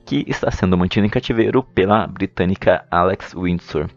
que 0.03 0.25
está 0.27 0.49
sendo 0.49 0.75
mantida 0.75 1.05
em 1.05 1.09
cativeiro 1.11 1.61
pela 1.61 2.07
britânica 2.07 2.83
Alex 2.89 3.35
Windsor. 3.35 3.87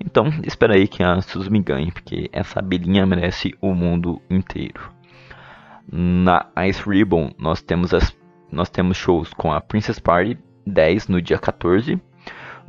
Então, 0.00 0.32
espera 0.44 0.76
aí 0.76 0.88
que 0.88 1.02
a 1.02 1.20
Suzume 1.20 1.60
ganhe, 1.60 1.92
porque 1.92 2.30
essa 2.32 2.60
abelhinha 2.60 3.04
merece 3.04 3.54
o 3.60 3.74
mundo 3.74 4.22
inteiro. 4.30 4.90
Na 5.92 6.46
Ice 6.66 6.82
Ribbon, 6.88 7.32
nós 7.38 7.60
temos, 7.60 7.92
as, 7.92 8.16
nós 8.50 8.70
temos 8.70 8.96
shows 8.96 9.34
com 9.34 9.52
a 9.52 9.60
Princess 9.60 9.98
Party 9.98 10.38
10 10.66 11.08
no 11.08 11.20
dia 11.20 11.36
14. 11.36 12.00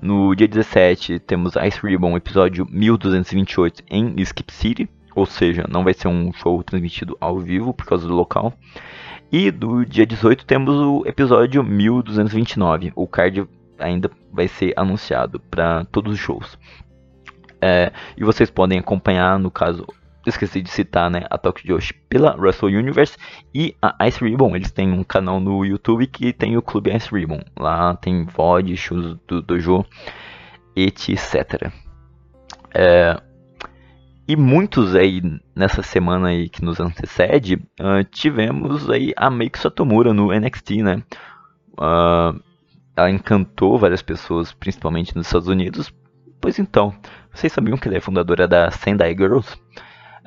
No 0.02 0.36
dia 0.36 0.48
17 0.48 1.20
temos 1.20 1.54
Ice 1.56 1.80
Ribbon 1.82 2.16
episódio 2.16 2.68
1228 2.70 3.84
em 3.89 4.14
Skip 4.22 4.54
City, 4.54 4.89
ou 5.16 5.26
seja, 5.26 5.66
não 5.68 5.84
vai 5.84 5.93
ser 5.93 6.08
um 6.08 6.32
show 6.34 6.62
transmitido 6.62 7.18
ao 7.20 7.39
vivo 7.39 7.74
por 7.74 7.86
causa 7.86 8.08
do 8.08 8.14
local. 8.14 8.54
E 9.32 9.50
do 9.50 9.84
dia 9.84 10.06
18 10.06 10.45
temos 10.45 10.76
o 10.76 11.04
episódio 11.06 11.64
1229. 11.64 12.93
O 12.95 13.08
card 13.08 13.48
ainda 13.80 14.10
vai 14.32 14.48
ser 14.48 14.74
anunciado 14.78 15.39
para 15.39 15.86
todos 15.86 16.14
os 16.14 16.20
shows. 16.20 16.58
É, 17.60 17.91
e 18.16 18.24
vocês 18.24 18.52
podem 18.52 18.78
acompanhar, 18.80 19.39
no 19.39 19.50
caso, 19.50 19.86
esqueci 20.30 20.62
de 20.62 20.70
citar, 20.70 21.10
né, 21.10 21.26
a 21.30 21.38
Tokyo 21.38 21.68
Joshi 21.68 21.94
pela 22.10 22.32
Russell 22.32 22.70
Universe 22.70 23.18
e 23.54 23.76
a 23.82 24.08
Ice 24.08 24.24
Ribbon. 24.24 24.56
Eles 24.56 24.72
têm 24.72 24.92
um 24.92 25.04
canal 25.04 25.40
no 25.40 25.66
YouTube 25.66 26.08
que 26.08 26.34
tem 26.34 26.58
o 26.58 26.62
Clube 26.62 26.96
Ice 26.96 27.10
Ribbon. 27.12 27.42
Lá 27.58 27.96
tem 27.96 28.26
VOD, 28.26 28.76
shows 28.76 29.18
do 29.28 29.42
dojo, 29.42 29.86
etc. 30.76 31.72
É, 32.74 33.22
e 34.28 34.36
muitos 34.36 34.94
aí 34.94 35.22
nessa 35.56 35.82
semana 35.82 36.28
aí 36.28 36.50
que 36.50 36.64
nos 36.64 36.82
antecede, 36.82 37.56
uh, 37.80 38.04
tivemos 38.12 38.90
aí 38.90 39.14
a 39.16 39.30
Meiko 39.30 39.58
Satomura 39.58 40.14
no 40.14 40.38
NXT, 40.38 40.84
né? 40.84 41.02
Uh, 41.74 42.38
ela 42.94 43.10
encantou 43.10 43.78
várias 43.78 44.02
pessoas, 44.02 44.52
principalmente 44.52 45.16
nos 45.16 45.28
Estados 45.28 45.48
Unidos. 45.48 45.94
Pois 46.42 46.60
então, 46.60 46.94
vocês 47.34 47.54
sabiam 47.54 47.78
que 47.78 47.88
ela 47.88 47.98
é 47.98 48.02
fundadora 48.02 48.48
da 48.48 48.70
Sendai 48.70 49.16
Girls? 49.16 49.56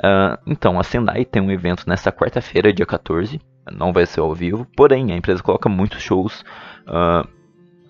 Uh, 0.00 0.38
então, 0.46 0.80
a 0.80 0.82
Sendai 0.82 1.26
tem 1.26 1.42
um 1.42 1.50
evento 1.50 1.84
nesta 1.86 2.10
quarta-feira, 2.10 2.72
dia 2.72 2.86
14. 2.86 3.40
Não 3.70 3.92
vai 3.92 4.06
ser 4.06 4.20
ao 4.20 4.34
vivo, 4.34 4.66
porém 4.74 5.12
a 5.12 5.16
empresa 5.16 5.42
coloca 5.42 5.68
muitos 5.68 6.02
shows 6.02 6.42
uh, 6.88 7.28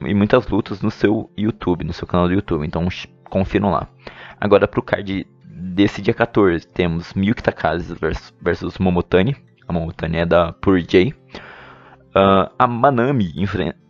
e 0.04 0.12
muitas 0.12 0.46
lutas 0.48 0.82
no 0.82 0.90
seu 0.90 1.30
YouTube, 1.38 1.84
no 1.84 1.92
seu 1.92 2.06
canal 2.06 2.26
do 2.26 2.34
YouTube. 2.34 2.66
Então, 2.66 2.88
confiram 3.28 3.70
lá. 3.70 3.86
Agora, 4.40 4.66
para 4.66 4.80
o 4.80 4.82
card 4.82 5.26
desse 5.44 6.02
dia 6.02 6.12
14, 6.12 6.66
temos 6.66 7.14
Miyuki 7.14 7.42
Takase 7.42 7.94
versus, 8.42 8.78
Momotani. 8.78 9.36
A 9.68 9.72
Momotani 9.72 10.18
é 10.18 10.26
da 10.26 10.52
Pure 10.52 10.82
J. 10.82 11.14
Uh, 12.10 12.50
a 12.58 12.66
Manami 12.66 13.32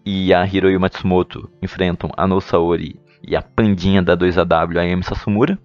e 0.04 0.34
a 0.34 0.44
Hiroyo 0.44 0.78
Matsumoto 0.78 1.50
enfrentam 1.62 2.10
a 2.14 2.26
No 2.26 2.38
Saori 2.38 3.00
e 3.22 3.34
a 3.34 3.40
pandinha 3.40 4.02
da 4.02 4.14
2AW, 4.14 4.78
a 4.78 4.84
Emi 4.84 5.02
Sasumura. 5.02 5.58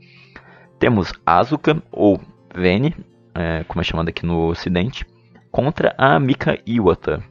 Temos 0.79 1.11
Asuka, 1.25 1.81
ou 1.91 2.21
Vene, 2.55 2.95
é, 3.33 3.63
como 3.67 3.81
é 3.81 3.83
chamada 3.83 4.09
aqui 4.09 4.25
no 4.25 4.47
ocidente, 4.47 5.05
contra 5.51 5.93
a 5.97 6.19
Mika 6.19 6.59
Iwata. 6.65 7.23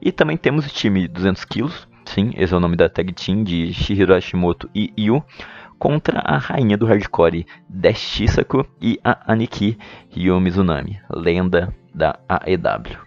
E 0.00 0.10
também 0.10 0.36
temos 0.36 0.66
o 0.66 0.68
time 0.68 1.06
200 1.06 1.44
kg, 1.44 1.70
sim, 2.04 2.30
esse 2.36 2.52
é 2.52 2.56
o 2.56 2.60
nome 2.60 2.76
da 2.76 2.88
tag 2.88 3.12
team 3.12 3.44
de 3.44 3.72
Shihiro 3.72 4.14
Hashimoto 4.14 4.68
e 4.74 4.92
Yu, 4.98 5.22
contra 5.78 6.20
a 6.20 6.38
rainha 6.38 6.76
do 6.76 6.86
hardcore 6.86 7.46
Dash 7.68 7.98
Shisaku 7.98 8.66
e 8.80 9.00
a 9.02 9.32
Aniki 9.32 9.76
Ryo 10.10 10.40
Mizunami, 10.40 11.00
lenda 11.10 11.74
da 11.94 12.18
AEW. 12.28 12.98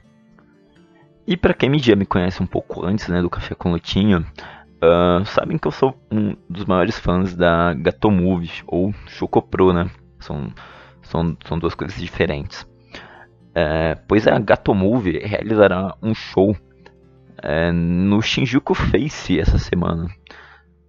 E 1.28 1.36
para 1.36 1.54
quem 1.54 1.80
já 1.80 1.96
me 1.96 2.06
conhece 2.06 2.44
um 2.44 2.46
pouco 2.46 2.86
antes 2.86 3.08
né, 3.08 3.22
do 3.22 3.30
Café 3.30 3.56
com 3.56 3.72
Lutinho, 3.72 4.20
uh, 4.20 5.26
sabem 5.26 5.58
que 5.58 5.68
eu 5.68 5.72
sou 5.72 5.96
um 6.12 6.36
dos 6.50 6.66
maiores 6.66 7.00
fãs 7.00 7.36
da 7.36 7.74
Gato 7.74 8.12
Movies 8.12 8.64
ou 8.68 8.94
Chocopro, 9.08 9.74
né? 9.74 9.90
São 10.20 10.54
são, 11.06 11.36
são 11.46 11.58
duas 11.58 11.76
coisas 11.76 12.00
diferentes. 12.00 12.68
É, 13.54 13.96
pois 14.08 14.28
a 14.28 14.38
Gato 14.38 14.74
Movie 14.74 15.20
realizará 15.20 15.96
um 16.02 16.14
show 16.14 16.56
é, 17.42 17.72
no 17.72 18.22
Shinjuku 18.22 18.74
Face 18.74 19.40
essa 19.40 19.58
semana. 19.58 20.10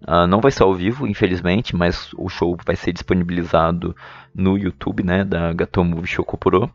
Uh, 0.06 0.26
não 0.26 0.40
vai 0.40 0.52
ser 0.52 0.62
ao 0.62 0.74
vivo, 0.74 1.06
infelizmente, 1.06 1.74
mas 1.74 2.12
o 2.16 2.28
show 2.28 2.56
vai 2.64 2.76
ser 2.76 2.92
disponibilizado 2.92 3.96
no 4.34 4.56
YouTube 4.56 5.02
né, 5.02 5.24
da 5.24 5.52
Gato 5.52 5.82
Movie 5.82 6.06
Shokopuro. 6.06 6.70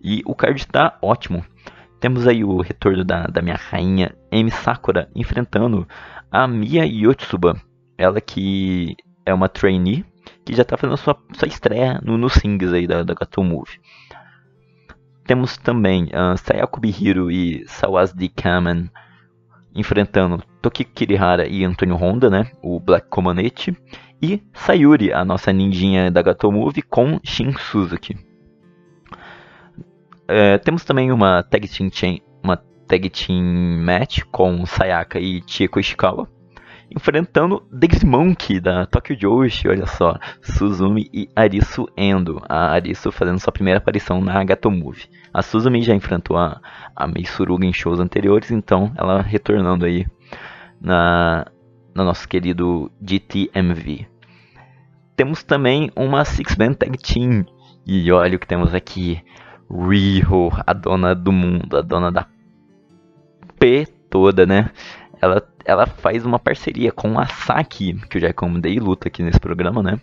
E 0.00 0.22
o 0.24 0.34
card 0.34 0.60
está 0.60 0.96
ótimo. 1.02 1.44
Temos 1.98 2.28
aí 2.28 2.44
o 2.44 2.60
retorno 2.60 3.04
da, 3.04 3.26
da 3.26 3.42
minha 3.42 3.56
rainha 3.56 4.14
Emi 4.30 4.50
Sakura 4.50 5.08
enfrentando 5.14 5.88
a 6.30 6.46
Mia 6.46 6.84
Yotsuba. 6.84 7.60
Ela 7.96 8.20
que 8.20 8.94
é 9.26 9.34
uma 9.34 9.48
trainee 9.48 10.04
que 10.48 10.54
já 10.54 10.62
está 10.62 10.78
fazendo 10.78 10.96
sua, 10.96 11.14
sua 11.34 11.46
estreia 11.46 12.00
no, 12.02 12.16
no 12.16 12.30
Sings 12.30 12.72
aí 12.72 12.86
da, 12.86 13.02
da 13.02 13.12
Gato 13.12 13.44
Movie. 13.44 13.78
Temos 15.26 15.58
também 15.58 16.04
uh, 16.04 16.38
Sayako 16.38 16.80
Bihiro 16.80 17.30
e 17.30 17.66
Sawasdi 17.68 18.30
Kamen 18.30 18.90
enfrentando 19.74 20.42
Toki 20.62 20.84
Kirihara 20.84 21.46
e 21.46 21.66
Antônio 21.66 21.96
Honda, 21.96 22.30
né, 22.30 22.50
o 22.62 22.80
Black 22.80 23.08
Comanete, 23.08 23.76
e 24.22 24.42
Sayuri, 24.54 25.12
a 25.12 25.22
nossa 25.22 25.52
ninjinha 25.52 26.10
da 26.10 26.22
Gato 26.22 26.50
Movie, 26.50 26.80
com 26.80 27.20
Shin 27.22 27.52
Suzuki. 27.52 28.16
É, 30.26 30.56
temos 30.56 30.82
também 30.82 31.12
uma 31.12 31.42
tag 31.42 31.68
team, 31.68 32.20
uma 32.42 32.56
tag 32.86 33.10
team 33.10 33.84
match 33.84 34.22
com 34.32 34.64
Sayaka 34.64 35.20
e 35.20 35.42
Chieko 35.46 35.78
Ishikawa 35.78 36.26
enfrentando 36.90 37.62
Daisy 37.70 38.06
Monkey 38.06 38.60
da 38.60 38.86
Tokyo 38.86 39.16
Joshi, 39.16 39.68
olha 39.68 39.86
só, 39.86 40.18
Suzumi 40.42 41.08
e 41.12 41.28
Arisu 41.36 41.88
Endo, 41.96 42.42
a 42.48 42.70
Arisu 42.70 43.12
fazendo 43.12 43.38
sua 43.38 43.52
primeira 43.52 43.78
aparição 43.78 44.20
na 44.20 44.42
Gato 44.44 44.70
Movie. 44.70 45.08
A 45.32 45.42
Suzumi 45.42 45.82
já 45.82 45.94
enfrentou 45.94 46.36
a, 46.36 46.60
a 46.94 47.06
Meisuruga 47.06 47.66
em 47.66 47.72
shows 47.72 48.00
anteriores, 48.00 48.50
então 48.50 48.92
ela 48.96 49.20
retornando 49.20 49.84
aí 49.84 50.06
na, 50.80 51.46
no 51.94 52.04
nosso 52.04 52.28
querido 52.28 52.90
GTMV. 53.00 54.06
Temos 55.16 55.42
também 55.42 55.90
uma 55.96 56.24
Six 56.24 56.56
Man 56.56 56.72
Tag 56.72 56.96
Team, 56.98 57.44
e 57.86 58.10
olha 58.12 58.36
o 58.36 58.38
que 58.38 58.46
temos 58.46 58.74
aqui, 58.74 59.22
Riho, 59.70 60.50
a 60.66 60.72
dona 60.72 61.14
do 61.14 61.32
mundo, 61.32 61.76
a 61.76 61.82
dona 61.82 62.10
da 62.10 62.26
P 63.58 63.86
toda, 64.08 64.46
né? 64.46 64.70
Ela, 65.20 65.42
ela 65.64 65.86
faz 65.86 66.24
uma 66.24 66.38
parceria 66.38 66.92
com 66.92 67.18
a 67.18 67.26
Saki, 67.26 67.94
que 68.08 68.16
eu 68.16 68.20
já 68.20 68.26
recomendei 68.28 68.78
luta 68.78 69.08
aqui 69.08 69.22
nesse 69.22 69.40
programa, 69.40 69.82
né? 69.82 70.00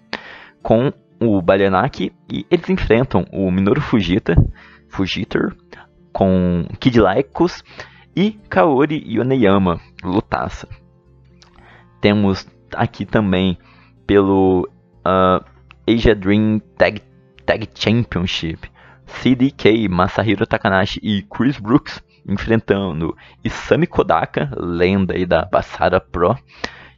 Com 0.62 0.92
o 1.20 1.42
Balianak 1.42 2.12
e 2.32 2.46
eles 2.50 2.70
enfrentam 2.70 3.26
o 3.32 3.50
Minoru 3.50 3.82
Fujita, 3.82 4.36
Fujitor, 4.90 5.56
com 6.12 6.66
Kid 6.80 7.00
Lycos 7.00 7.64
e 8.16 8.32
Kaori 8.50 9.04
Yoneyama, 9.08 9.80
lutaça. 10.04 10.68
Temos 12.02 12.48
aqui 12.74 13.06
também 13.06 13.58
pelo 14.06 14.70
uh, 15.06 15.44
Asia 15.88 16.16
Dream 16.16 16.60
Tag, 16.78 17.02
Tag 17.46 17.70
Championship, 17.74 18.70
CDK, 19.06 19.88
Masahiro 19.90 20.46
Takanashi 20.46 21.00
e 21.02 21.22
Chris 21.24 21.60
Brooks 21.60 22.04
enfrentando 22.28 23.16
Isami 23.44 23.88
Kodaka, 23.88 24.52
lenda 24.58 25.14
aí 25.14 25.26
da 25.26 25.46
Basara 25.46 26.00
Pro, 26.00 26.38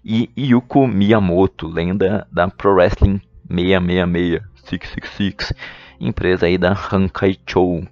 e 0.03 0.29
Yuko 0.37 0.87
Miyamoto, 0.87 1.67
lenda 1.67 2.27
da 2.31 2.47
Pro 2.47 2.73
Wrestling 2.75 3.21
666, 3.49 4.41
666, 4.63 5.53
empresa 5.99 6.45
aí 6.45 6.57
da 6.57 6.71
Hankai 6.73 7.37
Chou. 7.45 7.85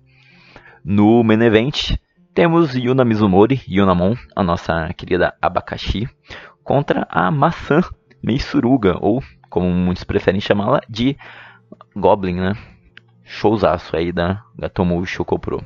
No 0.84 1.24
main 1.24 1.42
event, 1.42 1.98
temos 2.34 2.76
Yuna 2.76 3.04
Mizumori, 3.04 3.62
Yunamon, 3.68 4.16
a 4.36 4.44
nossa 4.44 4.94
querida 4.94 5.34
abacaxi, 5.42 6.08
contra 6.64 7.08
a 7.10 7.32
maçã 7.32 7.82
Meisuruga, 8.24 8.98
ou 9.02 9.24
como 9.50 9.70
muitos 9.70 10.04
preferem 10.04 10.42
chamá-la, 10.42 10.82
de 10.90 11.18
Goblin, 11.96 12.36
né? 12.36 12.54
Showzaço 13.24 13.96
aí 13.96 14.12
da 14.12 14.44
Gatomo 14.58 15.04
Choco 15.06 15.40
Pro. 15.40 15.66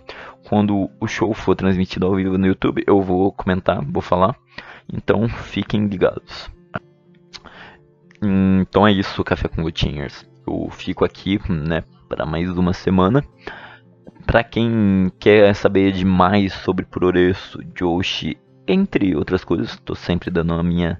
Quando 0.50 0.90
o 1.00 1.08
show 1.08 1.32
for 1.32 1.56
transmitido 1.56 2.08
ao 2.08 2.16
vivo 2.16 2.36
no 2.36 2.48
YouTube, 2.48 2.84
eu 2.88 3.00
vou 3.04 3.32
comentar, 3.32 3.86
vou 3.86 4.02
falar. 4.02 4.36
Então 4.92 5.30
fiquem 5.30 5.86
ligados. 5.86 6.50
Então 8.20 8.88
é 8.88 8.92
isso, 8.92 9.24
Café 9.24 9.48
com 9.48 9.62
Gotinhas. 9.62 10.28
Eu 10.48 10.68
fico 10.72 11.06
aqui, 11.06 11.40
né, 11.48 11.84
para 12.08 12.26
mais 12.26 12.50
uma 12.50 12.74
semana. 12.74 13.24
Para 14.26 14.44
quem 14.44 15.12
quer 15.20 15.54
saber 15.54 15.92
de 15.92 16.04
mais 16.04 16.52
sobre 16.52 16.84
Puroresu, 16.84 17.60
Joshi, 17.78 18.36
entre 18.68 19.16
outras 19.16 19.44
coisas, 19.44 19.74
estou 19.74 19.96
sempre 19.96 20.32
dando 20.32 20.54
a 20.54 20.64
minha 20.64 21.00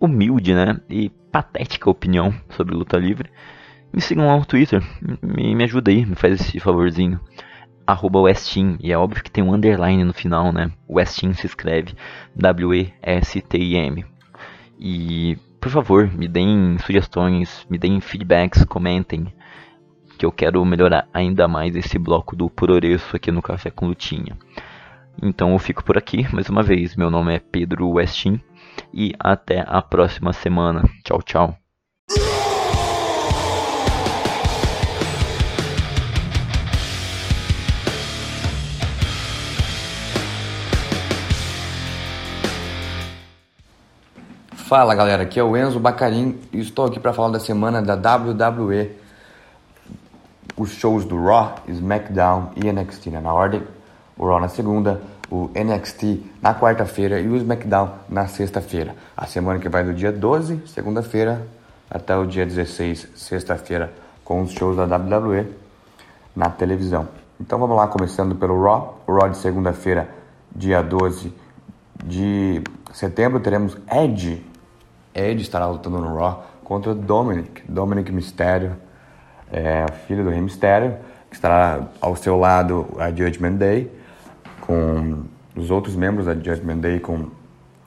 humilde, 0.00 0.54
né, 0.54 0.80
e 0.88 1.10
patética 1.30 1.90
opinião 1.90 2.34
sobre 2.48 2.74
luta 2.74 2.96
livre. 2.96 3.30
Me 3.92 4.00
sigam 4.00 4.26
lá 4.26 4.38
no 4.38 4.46
Twitter, 4.46 4.82
me, 5.22 5.54
me 5.54 5.64
ajuda 5.64 5.90
aí, 5.90 6.06
me 6.06 6.14
faz 6.14 6.40
esse 6.40 6.58
favorzinho. 6.58 7.20
Arroba 7.86 8.20
Westin, 8.20 8.76
e 8.80 8.92
é 8.92 8.98
óbvio 8.98 9.22
que 9.22 9.30
tem 9.30 9.44
um 9.44 9.54
underline 9.54 10.02
no 10.02 10.12
final, 10.12 10.52
né? 10.52 10.72
Westin 10.88 11.32
se 11.32 11.46
escreve 11.46 11.94
W-E-S-T-I-M. 12.34 14.04
E 14.78 15.38
por 15.60 15.70
favor, 15.70 16.08
me 16.12 16.28
deem 16.28 16.78
sugestões, 16.78 17.66
me 17.68 17.76
deem 17.76 18.00
feedbacks, 18.00 18.64
comentem. 18.64 19.26
Que 20.18 20.24
eu 20.24 20.32
quero 20.32 20.64
melhorar 20.64 21.08
ainda 21.12 21.48
mais 21.48 21.74
esse 21.76 21.98
bloco 21.98 22.36
do 22.36 22.48
Puroreço 22.48 23.16
aqui 23.16 23.30
no 23.30 23.42
Café 23.42 23.70
com 23.70 23.88
Lutinha. 23.88 24.36
Então 25.22 25.52
eu 25.52 25.58
fico 25.58 25.84
por 25.84 25.98
aqui 25.98 26.26
mais 26.32 26.48
uma 26.48 26.62
vez. 26.62 26.94
Meu 26.96 27.10
nome 27.10 27.34
é 27.34 27.38
Pedro 27.38 27.88
Westin 27.90 28.40
e 28.92 29.12
até 29.18 29.64
a 29.66 29.82
próxima 29.82 30.32
semana. 30.32 30.82
Tchau, 31.04 31.20
tchau. 31.22 31.65
Fala 44.66 44.96
galera, 44.96 45.22
aqui 45.22 45.38
é 45.38 45.44
o 45.44 45.56
Enzo 45.56 45.78
Bacarin 45.78 46.40
e 46.52 46.58
estou 46.58 46.86
aqui 46.86 46.98
para 46.98 47.12
falar 47.12 47.28
da 47.28 47.38
semana 47.38 47.80
da 47.80 47.94
WWE. 47.94 48.90
Os 50.56 50.70
shows 50.70 51.04
do 51.04 51.24
Raw, 51.24 51.54
SmackDown 51.68 52.50
e 52.56 52.72
NXT 52.72 53.10
né? 53.10 53.20
na 53.20 53.32
ordem. 53.32 53.62
O 54.18 54.26
Raw 54.26 54.40
na 54.40 54.48
segunda, 54.48 55.00
o 55.30 55.48
NXT 55.54 56.20
na 56.42 56.52
quarta-feira 56.52 57.20
e 57.20 57.28
o 57.28 57.36
SmackDown 57.36 57.92
na 58.08 58.26
sexta-feira. 58.26 58.96
A 59.16 59.24
semana 59.24 59.60
que 59.60 59.68
vai 59.68 59.84
do 59.84 59.94
dia 59.94 60.10
12, 60.10 60.60
segunda-feira, 60.66 61.46
até 61.88 62.16
o 62.16 62.26
dia 62.26 62.44
16, 62.44 63.10
sexta-feira, 63.14 63.92
com 64.24 64.42
os 64.42 64.50
shows 64.50 64.76
da 64.76 64.96
WWE 64.96 65.46
na 66.34 66.50
televisão. 66.50 67.06
Então 67.40 67.60
vamos 67.60 67.76
lá, 67.76 67.86
começando 67.86 68.34
pelo 68.34 68.60
Raw. 68.64 69.00
O 69.06 69.12
Raw 69.12 69.28
de 69.28 69.36
segunda-feira, 69.36 70.08
dia 70.52 70.82
12 70.82 71.32
de 72.04 72.64
setembro, 72.92 73.38
teremos 73.38 73.76
Edge 73.88 74.55
Edge 75.16 75.42
estará 75.42 75.66
lutando 75.66 75.98
no 75.98 76.14
Raw 76.14 76.46
contra 76.62 76.94
Dominic, 76.94 77.62
Dominic 77.66 78.12
Mysterio, 78.12 78.76
é, 79.50 79.86
filho 80.06 80.24
do 80.24 80.30
Rei 80.30 80.40
Mysterio, 80.40 80.96
que 81.30 81.36
estará 81.36 81.88
ao 82.00 82.14
seu 82.14 82.36
lado 82.38 82.86
a 82.98 83.08
Judgment 83.10 83.54
Day, 83.54 83.90
com 84.60 85.24
os 85.54 85.70
outros 85.70 85.96
membros 85.96 86.26
da 86.26 86.34
Judgment 86.34 86.78
Day, 86.78 87.00
com 87.00 87.30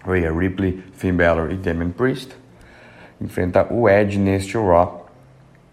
Rhea 0.05 0.31
Ripley, 0.33 0.83
Finn 0.93 1.15
Balor 1.15 1.51
e 1.51 1.57
Damien 1.57 1.91
Priest. 1.91 2.35
Enfrenta 3.21 3.71
o 3.71 3.87
Edge 3.87 4.17
neste 4.17 4.57
Raw, 4.57 5.05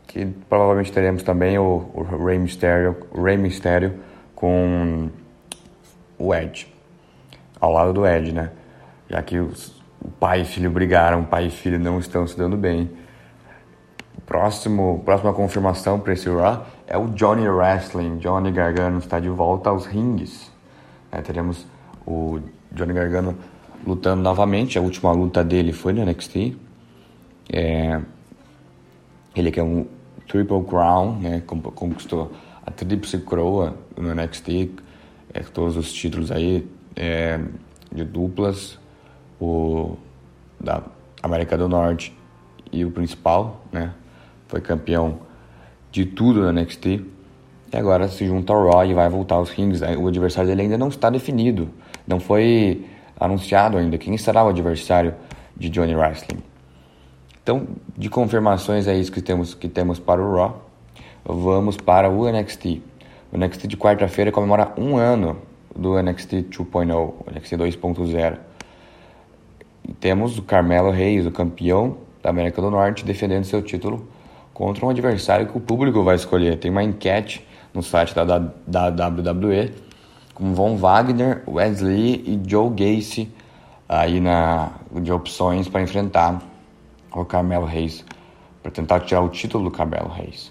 que 0.07 0.27
provavelmente 0.49 0.93
teremos 0.93 1.23
também 1.23 1.59
o, 1.59 1.91
o 1.95 2.03
Rey 2.03 2.39
Mysterio, 2.39 2.97
o 3.13 3.23
Rey 3.23 3.37
Mysterio 3.37 3.95
com 4.35 5.09
o 6.19 6.35
Edge, 6.35 6.67
ao 7.61 7.73
lado 7.73 7.93
do 7.93 8.07
Edge, 8.07 8.33
né? 8.33 8.51
Já 9.09 9.23
que 9.23 9.39
os, 9.39 9.81
o 10.01 10.09
pai 10.09 10.43
e 10.43 10.45
filho 10.45 10.71
brigaram, 10.71 11.21
o 11.21 11.25
pai 11.25 11.47
e 11.47 11.51
filho 11.51 11.79
não 11.79 11.99
estão 11.99 12.27
se 12.27 12.37
dando 12.37 12.57
bem. 12.57 12.91
Próximo, 14.25 15.03
próxima 15.05 15.33
confirmação 15.33 16.01
para 16.01 16.13
esse 16.13 16.29
Raw 16.29 16.67
é 16.87 16.99
o 16.99 17.09
Johnny 17.09 17.49
Wrestling. 17.49 18.19
Johnny 18.19 18.51
Gargano 18.51 18.99
está 18.99 19.21
de 19.21 19.29
volta 19.29 19.71
aos 19.71 19.87
rings. 19.87 20.51
É, 21.13 21.21
teremos 21.21 21.67
o 22.07 22.41
Johnny 22.73 22.93
Gargano 22.93 23.37
lutando 23.87 24.23
novamente. 24.23 24.79
A 24.79 24.83
última 24.83 25.13
luta 25.13 25.45
dele 25.45 25.73
foi 25.73 25.93
no 25.93 26.05
NXT. 26.05 26.57
É, 27.53 28.01
ele 29.35 29.51
que 29.51 29.61
é 29.61 29.63
um 29.63 29.87
Triple 30.27 30.65
Crown, 30.65 31.21
né, 31.21 31.43
conquistou 31.47 32.33
a 32.65 32.71
Tríplice 32.71 33.19
Coroa 33.19 33.77
no 33.97 34.13
NXT, 34.13 34.73
é, 35.33 35.41
todos 35.41 35.77
os 35.77 35.93
títulos 35.93 36.33
aí 36.33 36.67
é, 36.97 37.39
de 37.93 38.05
duplas 38.05 38.79
o 39.41 39.97
da 40.59 40.83
América 41.23 41.57
do 41.57 41.69
Norte 41.69 42.17
e 42.73 42.85
o 42.85 42.91
principal, 42.91 43.63
né? 43.73 43.93
Foi 44.49 44.61
campeão 44.61 45.19
de 45.91 46.05
tudo 46.05 46.41
na 46.41 46.53
NXT. 46.53 46.87
E 46.87 47.77
agora 47.77 48.09
se 48.09 48.27
junta 48.27 48.53
ao 48.53 48.69
Raw 48.69 48.85
e 48.85 48.95
vai 48.95 49.09
voltar 49.09 49.37
aos 49.37 49.51
rings. 49.51 49.81
O 49.99 50.07
adversário 50.07 50.49
dele 50.49 50.63
ainda 50.63 50.79
não 50.79 50.89
está 50.89 51.11
definido. 51.11 51.69
Não 52.07 52.21
foi 52.21 52.87
anunciado 53.19 53.77
ainda 53.77 53.99
quem 53.99 54.17
será 54.17 54.45
o 54.45 54.49
adversário 54.49 55.15
de 55.57 55.69
Johnny 55.69 55.95
Wrestling. 55.95 56.39
Então, 57.43 57.67
de 57.97 58.09
confirmações 58.11 58.87
é 58.87 58.97
isso 58.97 59.11
que 59.11 59.21
temos, 59.21 59.55
que 59.55 59.69
temos 59.69 59.99
para 59.99 60.23
o 60.23 60.37
Raw. 60.37 60.69
Vamos 61.25 61.77
para 61.77 62.09
o 62.09 62.31
NXT. 62.31 62.83
O 63.33 63.39
NXT 63.39 63.67
de 63.67 63.77
quarta-feira 63.77 64.31
comemora 64.31 64.73
um 64.77 64.97
ano 64.97 65.37
do 65.75 66.01
NXT 66.01 66.49
2.0, 66.51 66.95
o 66.95 67.31
NXT 67.31 67.53
2.0. 67.57 68.39
E 69.89 69.93
temos 69.93 70.39
o 70.39 70.43
Carmelo 70.43 70.91
Reis, 70.91 71.27
o 71.27 71.31
campeão 71.31 71.99
da 72.23 72.31
América 72.31 72.61
do 72.61 72.71
Norte, 72.71 73.05
defendendo 73.05 73.45
seu 73.45 73.63
título 73.63 74.09
contra 74.53 74.85
um 74.85 74.91
adversário 74.91 75.47
que 75.47 75.57
o 75.57 75.61
público 75.61 76.03
vai 76.03 76.17
escolher. 76.17 76.59
Tem 76.59 76.71
uma 76.71 76.83
enquete 76.83 77.47
no 77.73 77.83
site 77.83 78.15
da, 78.15 78.25
da, 78.25 78.91
da 78.91 79.09
WWE 79.09 79.73
com 80.35 80.55
Von 80.55 80.77
Wagner, 80.77 81.43
Wesley 81.47 82.23
e 82.27 82.41
Joe 82.47 82.71
Gacy 82.71 83.31
aí 83.89 84.21
na, 84.21 84.73
de 85.01 85.13
opções 85.13 85.69
para 85.69 85.83
enfrentar 85.83 86.43
o 87.15 87.25
Carmelo 87.25 87.65
Reis, 87.65 88.05
para 88.63 88.71
tentar 88.71 89.01
tirar 89.01 89.23
o 89.23 89.29
título 89.29 89.65
do 89.65 89.71
Carmelo 89.71 90.09
Reis. 90.09 90.51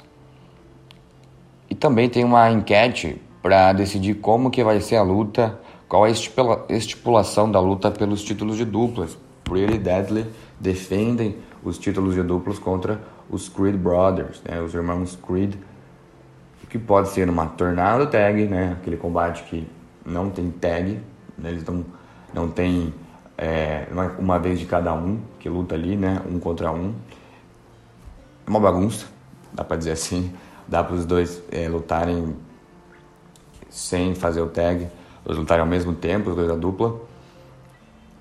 E 1.69 1.75
também 1.75 2.09
tem 2.09 2.23
uma 2.23 2.49
enquete 2.49 3.21
para 3.41 3.73
decidir 3.73 4.15
como 4.15 4.49
que 4.49 4.63
vai 4.63 4.79
ser 4.79 4.95
a 4.95 5.03
luta, 5.03 5.59
qual 5.87 6.03
a 6.03 6.09
estipulação 6.09 7.51
da 7.51 7.59
luta 7.59 7.91
pelos 7.91 8.23
títulos 8.23 8.57
de 8.57 8.65
duplas. 8.65 9.17
Pretty 9.45 9.77
Deadly 9.77 10.25
defendem 10.59 11.37
os 11.63 11.77
títulos 11.77 12.15
de 12.15 12.23
duplos 12.23 12.59
contra 12.59 13.01
os 13.29 13.47
Creed 13.47 13.75
Brothers, 13.75 14.41
né, 14.43 14.61
os 14.61 14.73
irmãos 14.73 15.17
Creed, 15.25 15.55
que 16.69 16.77
pode 16.77 17.09
ser 17.09 17.29
uma 17.29 17.45
tornado 17.45 18.07
tag, 18.07 18.45
né, 18.47 18.75
aquele 18.79 18.97
combate 18.97 19.43
que 19.43 19.67
não 20.05 20.29
tem 20.29 20.51
tag, 20.51 20.99
né, 21.37 21.51
eles 21.51 21.63
não, 21.63 21.85
não 22.33 22.49
tem 22.49 22.93
é, 23.37 23.87
uma 24.19 24.37
vez 24.39 24.59
de 24.59 24.65
cada 24.65 24.93
um 24.93 25.19
que 25.39 25.47
luta 25.47 25.75
ali, 25.75 25.95
né, 25.95 26.21
um 26.29 26.39
contra 26.39 26.71
um. 26.71 26.93
É 28.45 28.49
uma 28.49 28.59
bagunça, 28.59 29.07
dá 29.53 29.63
para 29.63 29.77
dizer 29.77 29.91
assim, 29.91 30.33
dá 30.67 30.83
para 30.83 30.95
os 30.95 31.05
dois 31.05 31.41
é, 31.51 31.69
lutarem 31.69 32.35
sem 33.69 34.13
fazer 34.15 34.41
o 34.41 34.47
tag, 34.47 34.87
eles 35.25 35.37
lutarem 35.37 35.61
ao 35.61 35.67
mesmo 35.67 35.93
tempo, 35.93 36.29
os 36.31 36.35
dois 36.35 36.47
da 36.47 36.55
dupla 36.55 36.99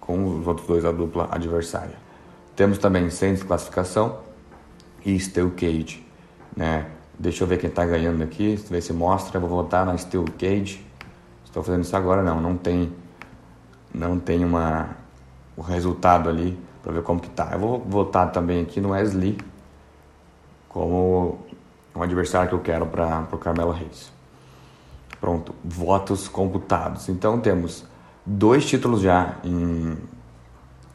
com 0.07 0.39
os 0.39 0.47
outros 0.47 0.67
dois 0.67 0.83
da 0.83 0.93
dupla 0.93 1.29
adversária. 1.31 1.97
Temos 2.55 2.79
também 2.79 3.11
sem 3.11 3.35
desclassificação 3.35 4.19
e 5.05 5.19
Steel 5.19 5.51
Cage. 5.53 6.07
Né? 6.57 6.87
Deixa 7.19 7.43
eu 7.43 7.49
ver 7.49 7.59
quem 7.59 7.69
está 7.69 7.85
ganhando 7.85 8.23
aqui, 8.23 8.57
ver 8.71 8.81
se 8.81 8.93
mostra. 8.93 9.41
Vou 9.41 9.49
votar 9.49 9.85
na 9.85 9.97
Steel 9.97 10.25
Cage. 10.39 10.85
Estou 11.45 11.63
fazendo 11.63 11.83
isso 11.83 11.97
agora, 11.97 12.23
não. 12.23 12.41
Não 12.41 12.57
tem, 12.57 12.93
não 13.93 14.19
tem 14.19 14.45
uma, 14.45 14.97
o 15.57 15.63
resultado 15.63 16.29
ali 16.29 16.59
para 16.83 16.93
ver 16.93 17.03
como 17.03 17.21
que 17.21 17.31
tá. 17.31 17.51
Eu 17.53 17.59
vou 17.59 17.81
votar 17.81 18.31
também 18.31 18.63
aqui 18.63 18.81
no 18.81 18.91
Wesley 18.91 19.39
como 20.69 21.39
um 21.95 22.03
adversário 22.03 22.49
que 22.49 22.55
eu 22.55 22.61
quero 22.61 22.87
para 22.87 23.27
o 23.33 23.39
Carmelo 23.39 23.71
Reis. 23.71 24.13
Pronto, 25.21 25.55
votos 25.65 26.29
computados. 26.29 27.09
Então 27.09 27.41
temos 27.41 27.87
dois 28.25 28.65
títulos 28.67 29.01
já 29.01 29.37
em, 29.45 29.97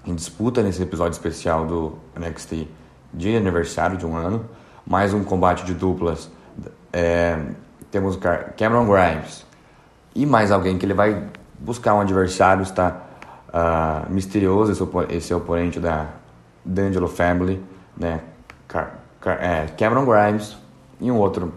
em 0.06 0.16
disputa 0.16 0.62
nesse 0.64 0.82
episódio 0.82 1.12
especial 1.12 1.66
do 1.66 1.98
NXT 2.18 2.68
de 3.14 3.36
aniversário 3.36 3.98
de 3.98 4.06
um 4.06 4.16
ano, 4.16 4.46
mais 4.86 5.14
um 5.14 5.24
combate 5.24 5.66
de 5.66 5.74
duplas. 5.74 6.30
É, 6.92 7.40
temos 7.92 8.18
Cameron 8.58 8.86
Grimes 8.86 9.46
e 10.16 10.26
mais 10.26 10.52
alguém 10.52 10.78
que 10.78 10.86
ele 10.86 10.94
vai 10.94 11.28
buscar 11.60 11.94
um 11.94 12.02
adversário, 12.02 12.64
está 12.64 13.04
uh, 13.50 14.12
misterioso 14.12 14.72
esse, 14.72 15.16
esse 15.16 15.34
oponente 15.34 15.80
da 15.80 16.08
D'Angelo 16.64 17.08
Family, 17.08 17.64
né? 17.98 18.22
Car 18.68 19.00
Car 19.22 19.38
é, 19.42 19.68
Cameron 19.78 20.06
Grimes 20.06 20.58
e 21.00 21.12
um 21.12 21.18
outro 21.18 21.54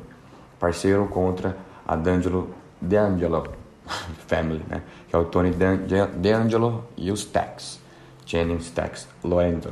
parceiro 0.59 1.07
contra 1.07 1.57
a 1.87 1.95
D'Angelo 1.97 2.51
D'Angelo 2.81 3.45
Family, 4.27 4.65
né? 4.69 4.83
Que 5.13 5.17
é 5.17 5.19
o 5.19 5.27
Tony 5.27 5.51
D'Angelo 5.51 6.85
e 6.97 7.13
os 7.13 7.21
Stacks, 7.21 7.79
Jennings 8.25 8.65
Stacks 8.65 9.07
Lorenzo. 9.23 9.69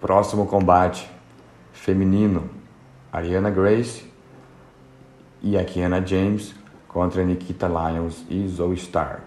Próximo 0.00 0.46
combate 0.46 1.10
feminino, 1.72 2.48
Ariana 3.12 3.50
Grace 3.50 4.08
e 5.42 5.58
a 5.58 5.64
Kiana 5.64 6.00
James 6.06 6.54
contra 6.86 7.24
Nikita 7.24 7.66
Lyons 7.66 8.24
e 8.30 8.46
Zoe 8.46 8.76
Stark. 8.76 9.26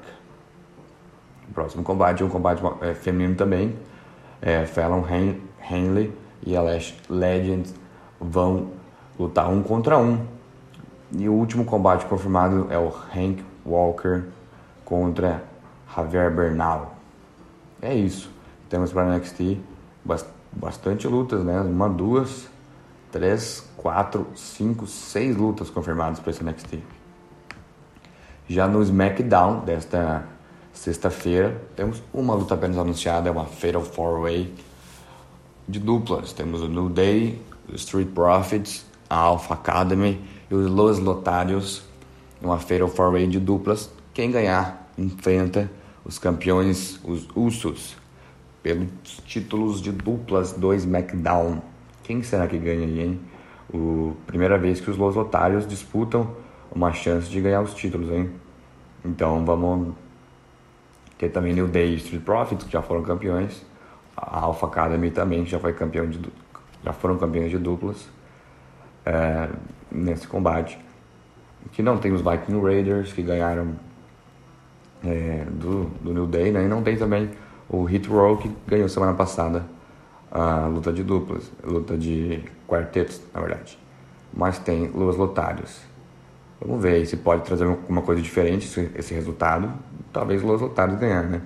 Próximo 1.53 1.83
combate 1.83 2.23
é 2.23 2.25
um 2.25 2.29
combate 2.29 2.61
é, 2.79 2.93
feminino 2.93 3.35
também. 3.35 3.75
É, 4.41 4.65
Fallon 4.65 5.03
Henley 5.69 6.17
e 6.47 6.55
a 6.55 6.61
Legend 7.09 7.73
vão 8.17 8.71
lutar 9.19 9.49
um 9.49 9.61
contra 9.61 9.97
um. 9.97 10.25
E 11.11 11.27
o 11.27 11.33
último 11.33 11.65
combate 11.65 12.05
confirmado 12.05 12.67
é 12.71 12.77
o 12.77 12.87
Hank 12.87 13.43
Walker 13.69 14.23
contra 14.83 15.43
Javier 15.95 16.33
Bernal. 16.33 16.95
É 17.81 17.93
isso. 17.93 18.29
Temos 18.69 18.91
para 18.91 19.15
NXT 19.17 19.59
bastante 20.51 21.07
lutas, 21.07 21.43
né? 21.43 21.59
Uma, 21.61 21.89
duas, 21.89 22.47
três, 23.11 23.67
quatro, 23.77 24.27
cinco, 24.35 24.87
seis 24.87 25.35
lutas 25.35 25.69
confirmadas 25.69 26.19
para 26.19 26.31
esse 26.31 26.43
NXT. 26.43 26.79
Já 28.47 28.67
no 28.67 28.81
SmackDown 28.81 29.59
desta 29.59 30.25
sexta-feira, 30.73 31.61
temos 31.75 32.01
uma 32.13 32.33
luta 32.33 32.55
apenas 32.55 32.77
anunciada, 32.77 33.29
é 33.29 33.31
uma 33.31 33.45
Fatal 33.45 33.83
4-Way 33.83 34.53
de 35.67 35.79
duplas. 35.79 36.33
Temos 36.33 36.61
o 36.61 36.67
New 36.67 36.89
Day, 36.89 37.41
o 37.71 37.75
Street 37.75 38.09
Profits, 38.09 38.85
a 39.09 39.15
Alpha 39.15 39.53
Academy 39.53 40.19
e 40.49 40.55
os 40.55 40.69
Los 40.69 40.99
Lotários, 40.99 41.83
uma 42.41 42.57
Fatal 42.57 42.89
4-Way 42.89 43.27
de 43.27 43.39
duplas. 43.39 43.91
Quem 44.13 44.31
ganhar 44.31 44.89
enfrenta 44.97 45.69
os 46.03 46.17
campeões, 46.17 46.99
os 47.03 47.27
Usos, 47.35 47.95
pelos 48.63 48.89
títulos 49.25 49.81
de 49.81 49.91
duplas 49.91 50.53
do 50.53 50.73
SmackDown. 50.73 51.61
Quem 52.03 52.21
será 52.23 52.47
que 52.47 52.57
ganha 52.57 52.85
aí, 52.85 53.01
hein? 53.01 53.19
O, 53.71 54.15
primeira 54.25 54.57
vez 54.57 54.81
que 54.81 54.89
os 54.89 54.97
Los 54.97 55.15
Otários 55.15 55.67
disputam 55.67 56.35
uma 56.71 56.91
chance 56.91 57.29
de 57.29 57.39
ganhar 57.39 57.61
os 57.61 57.73
títulos, 57.73 58.11
hein? 58.11 58.29
Então 59.05 59.45
vamos 59.45 59.93
ter 61.17 61.29
também 61.29 61.53
New 61.53 61.67
Day 61.67 61.93
e 61.93 61.95
Street 61.95 62.23
Profits, 62.23 62.65
que 62.65 62.71
já 62.71 62.81
foram 62.81 63.03
campeões. 63.03 63.65
A 64.17 64.39
Alpha 64.39 64.65
Academy 64.65 65.11
também, 65.11 65.43
que 65.43 65.51
já 65.51 65.59
foi 65.59 65.73
campeão 65.73 66.09
de 66.09 66.19
já 66.83 66.93
foram 66.93 67.17
campeões 67.17 67.51
de 67.51 67.57
duplas 67.57 68.07
é, 69.05 69.49
nesse 69.91 70.27
combate. 70.27 70.79
Que 71.71 71.83
não 71.83 71.97
tem 71.97 72.11
os 72.11 72.21
Viking 72.21 72.61
Raiders, 72.61 73.13
que 73.13 73.21
ganharam 73.21 73.75
é, 75.03 75.45
do, 75.49 75.85
do 76.01 76.13
New 76.13 76.27
Day, 76.27 76.51
né? 76.51 76.65
E 76.65 76.67
não 76.67 76.81
tem 76.81 76.97
também 76.97 77.29
o 77.69 77.83
Hit 77.83 78.07
Row, 78.09 78.37
que 78.37 78.51
ganhou 78.67 78.89
semana 78.89 79.13
passada 79.13 79.65
a 80.31 80.67
luta 80.67 80.91
de 80.91 81.03
duplas, 81.03 81.51
luta 81.63 81.97
de 81.97 82.43
quartetos, 82.67 83.21
na 83.33 83.41
verdade. 83.41 83.77
Mas 84.33 84.59
tem 84.59 84.87
Luas 84.87 85.15
Lotários. 85.15 85.81
Vamos 86.61 86.81
ver 86.81 87.05
se 87.05 87.17
pode 87.17 87.43
trazer 87.43 87.65
alguma 87.65 88.01
coisa 88.01 88.21
diferente 88.21 88.65
esse, 88.65 88.91
esse 88.95 89.13
resultado. 89.13 89.71
Talvez 90.11 90.41
Luas 90.41 90.61
Lotários 90.61 90.99
ganhar, 90.99 91.23
né? 91.23 91.41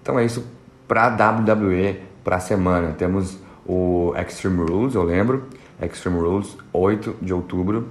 Então 0.00 0.18
é 0.18 0.24
isso 0.24 0.44
para 0.86 1.08
WWE 1.08 2.00
para 2.22 2.36
a 2.36 2.40
semana. 2.40 2.92
Temos 2.92 3.38
o 3.66 4.12
Extreme 4.16 4.68
Rules, 4.68 4.94
eu 4.94 5.02
lembro. 5.02 5.44
Extreme 5.80 6.18
Rules, 6.18 6.56
8 6.72 7.16
de 7.20 7.32
outubro. 7.32 7.88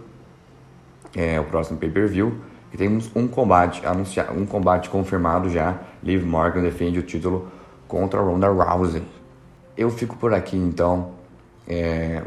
É 1.15 1.39
o 1.39 1.43
próximo 1.43 1.77
pay-per-view. 1.77 2.41
E 2.73 2.77
temos 2.77 3.11
um 3.15 3.27
combate 3.27 3.85
anunciado, 3.85 4.39
um 4.39 4.45
combate 4.45 4.89
confirmado 4.89 5.49
já. 5.49 5.79
Liv 6.01 6.23
Morgan 6.23 6.61
defende 6.61 6.99
o 6.99 7.03
título 7.03 7.51
contra 7.87 8.21
Ronda 8.21 8.47
Rousey. 8.47 9.03
Eu 9.75 9.89
fico 9.89 10.15
por 10.15 10.33
aqui 10.33 10.55
então. 10.55 11.11
É... 11.67 12.23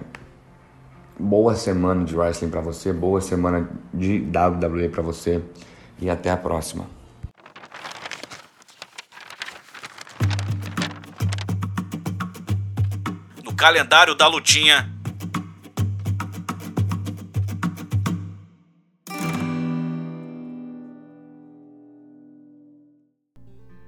Boa 1.18 1.54
semana 1.54 2.04
de 2.04 2.16
wrestling 2.16 2.50
para 2.50 2.60
você, 2.60 2.92
boa 2.92 3.20
semana 3.20 3.68
de 3.92 4.18
WWE 4.18 4.88
para 4.88 5.02
você 5.02 5.40
e 6.00 6.10
até 6.10 6.30
a 6.30 6.36
próxima. 6.36 6.86
No 13.44 13.54
calendário 13.54 14.16
da 14.16 14.26
lutinha 14.26 14.93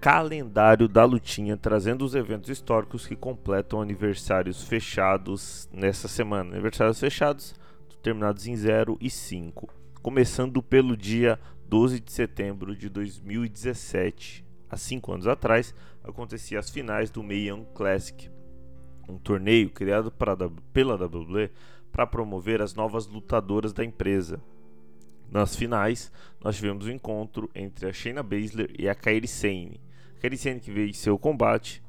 calendário 0.07 0.87
da 0.87 1.05
lutinha, 1.05 1.57
trazendo 1.57 2.05
os 2.05 2.15
eventos 2.15 2.49
históricos 2.49 3.09
que 3.09 3.17
completam 3.17 3.83
aniversários 3.83 4.63
fechados 4.63 5.69
nessa 5.73 6.07
semana. 6.07 6.53
Aniversários 6.53 7.01
fechados 7.01 7.57
terminados 8.05 8.47
em 8.47 8.55
0 8.55 8.97
e 9.01 9.11
5. 9.11 9.69
Começando 10.01 10.63
pelo 10.63 10.97
dia 10.97 11.41
12 11.69 11.99
de 11.99 12.13
setembro 12.13 12.77
de 12.77 12.89
2017. 12.89 14.47
Há 14.71 14.77
5 14.77 15.13
anos 15.13 15.27
atrás, 15.27 15.75
aconteciam 16.05 16.61
as 16.61 16.71
finais 16.71 17.11
do 17.11 17.21
Young 17.25 17.67
Classic, 17.75 18.31
um 19.09 19.19
torneio 19.19 19.71
criado 19.71 20.13
pra, 20.13 20.37
pela 20.73 20.95
WWE 20.95 21.51
para 21.91 22.07
promover 22.07 22.63
as 22.63 22.77
novas 22.77 23.09
lutadoras 23.09 23.73
da 23.73 23.85
empresa. 23.85 24.41
Nas 25.29 25.57
finais, 25.57 26.13
nós 26.41 26.55
tivemos 26.55 26.87
o 26.87 26.91
um 26.91 26.93
encontro 26.93 27.51
entre 27.57 27.89
a 27.89 27.93
Shayna 27.93 28.23
Baszler 28.23 28.73
e 28.79 28.89
a 28.89 28.95
Kairi 28.95 29.27
Sane. 29.27 29.85
Kairi 30.27 30.37
Sane 30.37 30.59
que 30.59 30.73
venceu 30.73 31.15
o 31.15 31.19
combate 31.19 31.81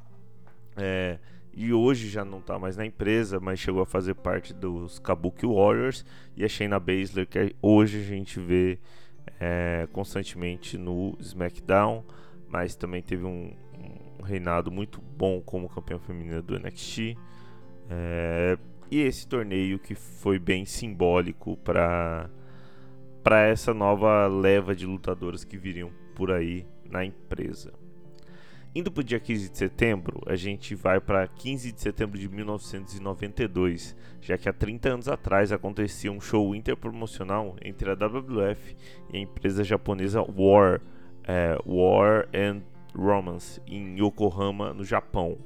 é, 0.75 1.17
e 1.51 1.73
hoje 1.73 2.07
já 2.07 2.23
não 2.23 2.38
está 2.38 2.59
mais 2.59 2.77
na 2.77 2.85
empresa, 2.85 3.39
mas 3.39 3.59
chegou 3.59 3.81
a 3.81 3.85
fazer 3.85 4.13
parte 4.13 4.53
dos 4.53 4.99
Kabuki 4.99 5.47
Warriors 5.47 6.05
e 6.35 6.45
a 6.45 6.47
Shayna 6.47 6.79
Baszler 6.79 7.25
que 7.25 7.55
hoje 7.59 7.97
a 7.97 8.03
gente 8.03 8.39
vê 8.39 8.77
é, 9.39 9.88
constantemente 9.91 10.77
no 10.77 11.17
SmackDown, 11.19 12.03
mas 12.47 12.75
também 12.75 13.01
teve 13.01 13.25
um, 13.25 13.55
um, 13.73 14.23
reinado 14.23 14.71
muito 14.71 15.01
bom 15.01 15.41
como 15.41 15.67
campeã 15.67 15.97
feminina 15.97 16.39
do 16.39 16.59
NXT. 16.59 17.17
É, 17.89 18.55
e 18.91 18.99
esse 18.99 19.27
torneio 19.27 19.79
que 19.79 19.95
foi 19.95 20.38
bem 20.38 20.63
simbólico 20.63 21.57
para 21.57 22.29
para 23.23 23.47
essa 23.47 23.73
nova 23.73 24.27
leva 24.27 24.75
de 24.75 24.85
lutadoras 24.85 25.43
que 25.43 25.57
viriam 25.57 25.91
por 26.15 26.31
aí 26.31 26.65
na 26.89 27.03
empresa. 27.03 27.73
Indo 28.78 28.91
para 28.91 29.01
o 29.01 29.03
dia 29.03 29.19
15 29.19 29.49
de 29.49 29.57
setembro, 29.57 30.21
a 30.28 30.36
gente 30.36 30.75
vai 30.75 30.99
para 30.99 31.28
15 31.28 31.71
de 31.71 31.82
setembro 31.82 32.19
de 32.19 32.30
1992, 32.30 33.95
já 34.21 34.38
que 34.38 34.47
há 34.47 34.53
30 34.53 34.89
anos 34.89 35.07
atrás 35.07 35.51
acontecia 35.51 36.11
um 36.11 36.21
show 36.21 36.53
interpromocional 36.53 37.55
entre 37.63 37.89
a 37.89 37.95
WWF 37.95 38.78
e 39.11 39.17
a 39.17 39.19
empresa 39.19 39.63
japonesa 39.63 40.21
War, 40.21 40.80
é, 41.23 41.57
War 41.65 42.30
and 42.32 42.61
Romance, 42.95 43.59
em 43.65 43.99
Yokohama, 43.99 44.71
no 44.75 44.84
Japão. 44.84 45.39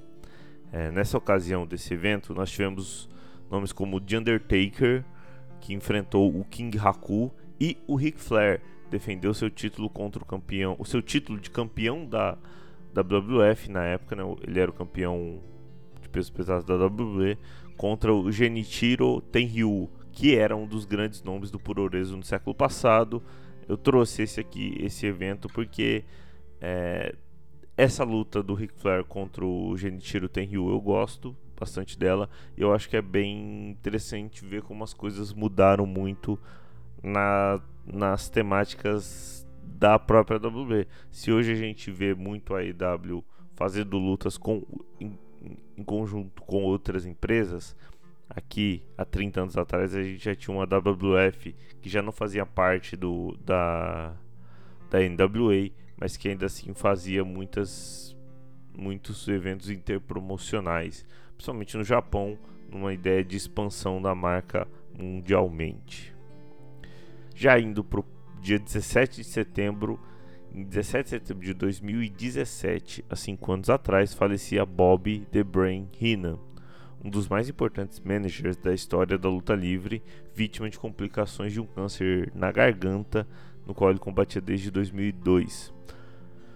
É, 0.70 0.92
nessa 0.92 1.18
ocasião 1.18 1.66
desse 1.66 1.94
evento, 1.94 2.34
nós 2.34 2.52
tivemos 2.52 3.08
nomes 3.50 3.72
como 3.72 4.02
The 4.02 4.18
Undertaker, 4.18 5.06
que 5.62 5.74
enfrentou 5.74 6.38
o 6.38 6.44
King 6.44 6.78
Haku, 6.78 7.32
e 7.58 7.78
o 7.88 7.96
Ric 7.96 8.20
Flair 8.20 8.60
defendeu 8.90 9.34
seu 9.34 9.50
título 9.50 9.90
contra 9.90 10.22
o 10.22 10.26
campeão, 10.26 10.76
o 10.78 10.84
seu 10.84 11.02
título 11.02 11.40
de 11.40 11.50
campeão 11.50 12.06
da 12.06 12.38
WWF 12.94 13.70
na 13.70 13.84
época, 13.84 14.16
né? 14.16 14.24
Ele 14.46 14.60
era 14.60 14.72
o 14.72 14.74
campeão 14.74 15.42
de 16.02 16.10
peso 16.10 16.32
pesado 16.34 16.66
da 16.66 16.86
WWE 16.86 17.38
contra 17.78 18.14
o 18.14 18.32
Genichiro 18.32 19.22
Tenryu, 19.22 19.90
que 20.12 20.36
era 20.36 20.56
um 20.56 20.68
dos 20.68 20.86
grandes 20.86 21.24
nomes 21.24 21.50
do 21.50 21.60
puroreso 21.60 22.18
no 22.18 22.24
século 22.24 22.56
passado. 22.56 23.24
Eu 23.68 23.78
trouxe 23.78 24.24
esse 24.24 24.40
aqui, 24.40 24.76
esse 24.80 25.06
evento, 25.06 25.48
porque 25.48 26.04
é, 26.60 27.16
essa 27.78 28.04
luta 28.04 28.44
do 28.44 28.54
Ric 28.54 28.74
Flair 28.76 29.04
contra 29.06 29.46
o 29.46 29.76
Genichiro 29.78 30.30
Tenryu 30.30 30.70
eu 30.70 30.80
gosto 30.80 31.36
bastante 31.60 31.98
dela. 31.98 32.30
E 32.58 32.62
eu 32.62 32.74
acho 32.74 32.90
que 32.90 32.98
é 32.98 33.02
bem 33.02 33.70
interessante 33.70 34.46
ver 34.46 34.64
como 34.64 34.84
as 34.84 34.94
coisas 34.94 35.34
mudaram 35.34 35.86
muito 35.86 36.38
na, 37.02 37.62
nas 37.86 38.30
temáticas 38.30 39.41
da 39.82 39.98
própria 39.98 40.38
WWE. 40.38 40.88
Se 41.10 41.32
hoje 41.32 41.54
a 41.54 41.56
gente 41.56 41.90
vê 41.90 42.14
muito 42.14 42.54
a 42.54 42.64
IW 42.64 43.26
fazendo 43.56 43.98
lutas 43.98 44.38
com, 44.38 44.64
em, 45.00 45.18
em 45.76 45.84
conjunto 45.84 46.44
com 46.44 46.64
outras 46.64 47.04
empresas, 47.04 47.76
aqui 48.30 48.84
há 48.96 49.04
30 49.04 49.42
anos 49.42 49.58
atrás 49.58 49.96
a 49.96 50.04
gente 50.04 50.24
já 50.24 50.36
tinha 50.36 50.56
uma 50.56 50.68
WWF 50.68 51.56
que 51.82 51.90
já 51.90 52.00
não 52.04 52.12
fazia 52.12 52.46
parte 52.46 52.96
do, 52.96 53.36
da, 53.44 54.14
da 54.92 55.00
NWA, 55.00 55.72
mas 55.98 56.16
que 56.16 56.30
ainda 56.30 56.46
assim 56.46 56.76
fazia 56.76 57.26
muitas 57.26 58.16
muitos 58.78 59.28
eventos 59.28 59.70
interpromocionais, 59.70 61.06
principalmente 61.36 61.76
no 61.76 61.84
Japão, 61.84 62.38
numa 62.70 62.94
ideia 62.94 63.24
de 63.24 63.36
expansão 63.36 64.00
da 64.00 64.14
marca 64.14 64.68
mundialmente. 64.98 66.16
Já 67.36 67.60
indo 67.60 67.84
para 67.84 68.00
o 68.00 68.06
dia 68.42 68.58
17 68.58 69.18
de 69.18 69.24
setembro, 69.24 70.00
em 70.54 70.64
17 70.64 71.04
de 71.04 71.10
setembro 71.10 71.46
de 71.46 71.54
2017, 71.54 73.06
há 73.10 73.16
5 73.16 73.52
anos 73.52 73.70
atrás, 73.70 74.14
falecia 74.14 74.66
Bob 74.66 75.26
The 75.32 75.44
Brain 75.44 75.88
Heenan, 76.00 76.40
um 77.04 77.10
dos 77.10 77.28
mais 77.28 77.48
importantes 77.48 78.00
managers 78.00 78.58
da 78.58 78.74
história 78.74 79.18
da 79.18 79.30
luta 79.30 79.54
livre, 79.54 80.04
vítima 80.34 80.70
de 80.70 80.80
complicações 80.80 81.54
de 81.54 81.62
um 81.62 81.66
câncer 81.66 82.32
na 82.36 82.52
garganta, 82.52 83.28
no 83.66 83.76
qual 83.76 83.92
ele 83.92 84.00
combatia 84.00 84.42
desde 84.42 84.72
2002. 84.72 85.72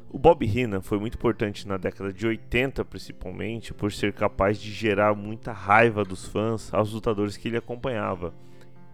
O 0.09 0.17
Bob 0.17 0.45
Heenan 0.45 0.81
foi 0.81 0.97
muito 0.97 1.15
importante 1.15 1.67
na 1.67 1.77
década 1.77 2.11
de 2.11 2.25
80, 2.25 2.83
principalmente, 2.86 3.73
por 3.73 3.91
ser 3.91 4.13
capaz 4.13 4.59
de 4.59 4.71
gerar 4.71 5.13
muita 5.13 5.51
raiva 5.51 6.03
dos 6.03 6.25
fãs 6.25 6.73
aos 6.73 6.93
lutadores 6.93 7.38
que 7.38 7.47
ele 7.47 7.57
acompanhava. 7.57 8.33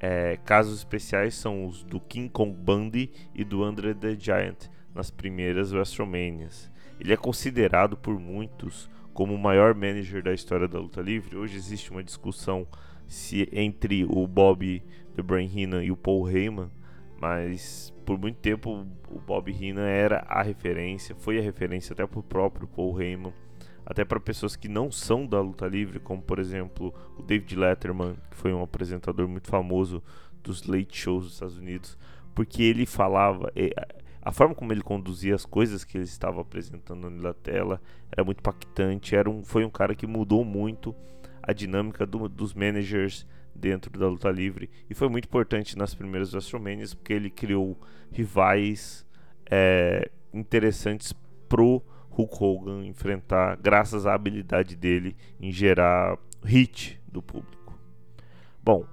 É, 0.03 0.39
casos 0.43 0.79
especiais 0.79 1.35
são 1.35 1.67
os 1.67 1.83
do 1.83 1.99
King 1.99 2.27
Kong 2.27 2.51
Bundy 2.51 3.11
e 3.35 3.43
do 3.43 3.63
Andre 3.63 3.93
the 3.93 4.15
Giant 4.19 4.67
nas 4.95 5.11
primeiras 5.11 5.71
WrestleManias. 5.71 6.71
Ele 6.99 7.13
é 7.13 7.17
considerado 7.17 7.95
por 7.95 8.19
muitos 8.19 8.89
como 9.13 9.35
o 9.35 9.37
maior 9.37 9.75
manager 9.75 10.23
da 10.23 10.33
história 10.33 10.67
da 10.67 10.79
luta 10.79 11.01
livre. 11.01 11.37
Hoje 11.37 11.55
existe 11.55 11.91
uma 11.91 12.03
discussão 12.03 12.67
se 13.07 13.47
entre 13.51 14.03
o 14.05 14.25
Bob 14.25 14.81
The 15.15 15.21
Brain 15.21 15.51
Heenan 15.55 15.83
e 15.83 15.91
o 15.91 15.97
Paul 15.97 16.27
Heyman, 16.27 16.71
mas 17.19 17.93
por 18.03 18.17
muito 18.17 18.37
tempo 18.37 18.87
o 19.07 19.19
Bob 19.19 19.51
Heenan 19.51 19.85
era 19.85 20.25
a 20.27 20.41
referência, 20.41 21.13
foi 21.13 21.37
a 21.37 21.41
referência 21.43 21.93
até 21.93 22.07
para 22.07 22.19
o 22.19 22.23
próprio 22.23 22.67
Paul 22.67 22.99
Heyman, 22.99 23.33
até 23.85 24.05
para 24.05 24.19
pessoas 24.19 24.55
que 24.55 24.67
não 24.67 24.91
são 24.91 25.25
da 25.25 25.39
luta 25.39 25.67
livre, 25.67 25.99
como 25.99 26.21
por 26.21 26.39
exemplo 26.39 26.93
o 27.17 27.21
David 27.21 27.55
Letterman, 27.55 28.15
que 28.29 28.37
foi 28.37 28.53
um 28.53 28.61
apresentador 28.61 29.27
muito 29.27 29.49
famoso 29.49 30.03
dos 30.43 30.63
late 30.63 30.97
shows 30.97 31.25
dos 31.25 31.33
Estados 31.33 31.57
Unidos, 31.57 31.97
porque 32.33 32.63
ele 32.63 32.85
falava, 32.85 33.51
a 34.21 34.31
forma 34.31 34.53
como 34.53 34.71
ele 34.71 34.81
conduzia 34.81 35.35
as 35.35 35.45
coisas 35.45 35.83
que 35.83 35.97
ele 35.97 36.05
estava 36.05 36.41
apresentando 36.41 37.09
na 37.09 37.33
tela 37.33 37.81
era 38.11 38.23
muito 38.23 38.39
impactante. 38.39 39.15
Era 39.15 39.29
um, 39.29 39.43
foi 39.43 39.65
um 39.65 39.69
cara 39.69 39.95
que 39.95 40.05
mudou 40.05 40.45
muito 40.45 40.95
a 41.41 41.53
dinâmica 41.53 42.05
do, 42.05 42.29
dos 42.29 42.53
managers 42.53 43.25
dentro 43.53 43.91
da 43.99 44.07
luta 44.07 44.29
livre 44.29 44.69
e 44.89 44.93
foi 44.93 45.09
muito 45.09 45.25
importante 45.25 45.77
nas 45.77 45.93
primeiras 45.93 46.33
WrestleManias 46.33 46.93
porque 46.93 47.11
ele 47.13 47.29
criou 47.29 47.77
rivais 48.11 49.05
é, 49.49 50.09
interessantes 50.33 51.13
pro 51.49 51.83
Hulk 52.11 52.43
Hogan 52.43 52.85
enfrentar 52.85 53.57
graças 53.57 54.05
à 54.05 54.13
habilidade 54.13 54.75
dele 54.75 55.15
em 55.39 55.51
gerar 55.51 56.17
hit 56.43 57.01
do 57.07 57.21
público. 57.21 57.79
Bom, 58.63 58.85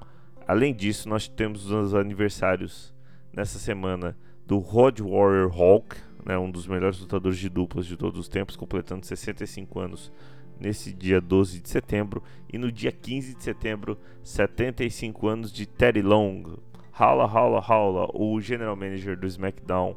além 0.46 0.74
disso 0.74 1.08
nós 1.08 1.28
temos 1.28 1.70
os 1.70 1.94
aniversários 1.94 2.94
nessa 3.32 3.58
semana 3.58 4.16
do 4.46 4.58
Rod 4.58 5.00
Warrior 5.00 5.52
Hawk, 5.54 5.96
né, 6.24 6.38
um 6.38 6.50
dos 6.50 6.66
melhores 6.66 6.98
lutadores 6.98 7.38
de 7.38 7.48
duplas 7.48 7.86
de 7.86 7.96
todos 7.96 8.18
os 8.18 8.28
tempos, 8.28 8.56
completando 8.56 9.04
65 9.04 9.78
anos 9.78 10.12
nesse 10.58 10.92
dia 10.92 11.20
12 11.20 11.60
de 11.60 11.68
setembro. 11.68 12.22
E 12.52 12.58
no 12.58 12.72
dia 12.72 12.90
15 12.90 13.34
de 13.34 13.42
setembro, 13.42 13.98
75 14.22 15.28
anos 15.28 15.52
de 15.52 15.66
Teddy 15.66 16.02
Long. 16.02 16.58
Holla, 16.98 17.26
holla, 17.26 17.60
holla, 17.60 18.08
o 18.14 18.40
general 18.40 18.74
manager 18.74 19.16
do 19.16 19.26
SmackDown. 19.26 19.96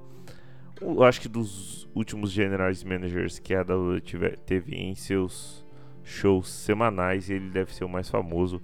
Eu 0.81 1.03
acho 1.03 1.21
que 1.21 1.29
dos 1.29 1.87
últimos 1.93 2.31
general 2.31 2.71
managers 2.85 3.37
que 3.37 3.53
a 3.53 3.61
WWE 3.61 4.35
teve 4.45 4.75
em 4.75 4.95
seus 4.95 5.63
shows 6.03 6.49
semanais, 6.49 7.29
ele 7.29 7.49
deve 7.49 7.73
ser 7.73 7.83
o 7.83 7.89
mais 7.89 8.09
famoso 8.09 8.59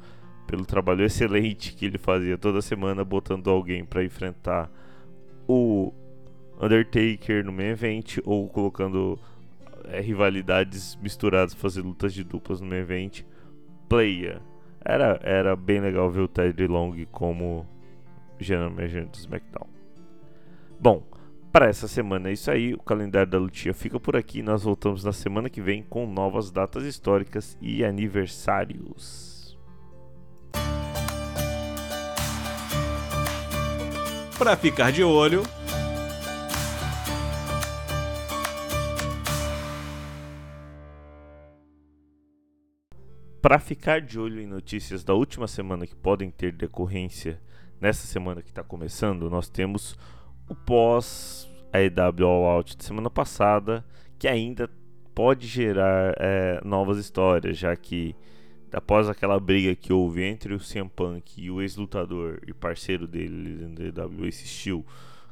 pelo 0.48 0.66
trabalho 0.66 1.04
excelente 1.04 1.74
que 1.76 1.86
ele 1.86 2.00
fazia 2.00 2.38
toda 2.38 2.62
semana, 2.62 3.04
botando 3.04 3.50
alguém 3.50 3.86
para 3.86 4.04
enfrentar 4.04 4.72
o 5.48 5.94
Undertaker 6.60 7.46
no 7.46 7.52
main 7.52 7.68
event 7.68 8.18
ou 8.26 8.50
colocando 8.50 9.20
é, 9.86 10.02
rivalidades 10.02 10.96
misturadas, 10.96 11.54
fazer 11.54 11.82
lutas 11.82 12.14
de 12.14 12.24
duplas 12.24 12.60
no 12.60 12.68
main 12.68 12.80
event. 12.80 13.22
Player. 13.88 14.42
Era, 14.84 15.20
era 15.22 15.56
bem 15.56 15.80
legal 15.80 16.10
ver 16.10 16.22
o 16.22 16.28
Ted 16.28 16.66
Long 16.66 17.06
como 17.12 17.66
general 18.40 18.72
manager 18.72 19.08
do 19.08 19.16
SmackDown. 19.16 19.68
Bom, 20.80 21.04
para 21.52 21.68
essa 21.68 21.88
semana 21.88 22.30
é 22.30 22.34
isso 22.34 22.52
aí. 22.52 22.74
O 22.74 22.82
calendário 22.82 23.32
da 23.32 23.38
lutinha 23.38 23.74
fica 23.74 24.00
por 24.00 24.16
aqui. 24.16 24.42
Nós 24.42 24.64
voltamos 24.64 25.04
na 25.04 25.14
semana 25.14 25.50
que 25.50 25.62
vem 25.62 25.84
com 25.84 26.06
novas 26.06 26.52
datas 26.52 26.84
históricas 26.84 27.58
e 27.62 27.84
aniversários. 27.84 29.58
Para 34.38 34.56
ficar 34.56 34.92
de 34.92 35.04
olho, 35.04 35.44
Para 43.42 43.60
ficar 43.60 44.02
de 44.02 44.20
olho 44.20 44.42
em 44.42 44.46
notícias 44.46 45.06
da 45.06 45.14
última 45.14 45.48
semana 45.48 45.88
que 45.88 45.96
podem 45.96 46.30
ter 46.30 46.52
decorrência 46.52 47.40
nessa 47.80 48.06
semana 48.06 48.42
que 48.42 48.50
está 48.50 48.62
começando, 48.62 49.30
nós 49.30 49.48
temos 49.48 49.98
o 50.48 50.56
pós 50.56 51.50
AEW 51.74 52.26
All 52.26 52.46
Out 52.46 52.78
de 52.78 52.84
semana 52.84 53.10
passada, 53.10 53.86
que 54.18 54.28
ainda 54.28 54.70
pode 55.14 55.48
gerar 55.48 56.16
é, 56.18 56.62
novas 56.64 56.98
histórias, 56.98 57.58
já 57.58 57.76
que 57.76 58.16
após 58.72 59.10
aquela 59.10 59.40
briga 59.40 59.76
que 59.76 59.92
houve 59.92 60.24
entre 60.24 60.54
o 60.54 60.60
CM 60.60 60.90
Punk 60.90 61.42
e 61.42 61.50
o 61.50 61.62
ex-lutador 61.62 62.40
e 62.48 62.54
parceiro 62.54 63.08
dele 63.08 63.66
DW, 63.92 64.26
Ace 64.26 64.48
Steel, 64.48 64.86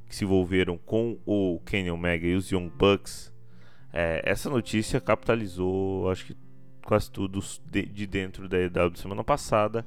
que 0.08 0.16
se 0.16 0.24
envolveram 0.24 0.78
com 0.78 1.18
o 1.26 1.60
Kenny 1.66 1.92
Omega 1.92 2.28
e 2.28 2.36
os 2.36 2.52
Young 2.52 2.70
Bucks, 2.70 3.34
é, 3.94 4.22
essa 4.26 4.50
notícia 4.50 5.00
capitalizou, 5.00 6.10
acho 6.10 6.26
que 6.26 6.38
quase 6.84 7.10
tudo 7.10 7.40
de, 7.70 7.84
de 7.84 8.06
dentro 8.06 8.48
da 8.48 8.58
EW 8.60 8.96
semana 8.96 9.24
passada 9.24 9.86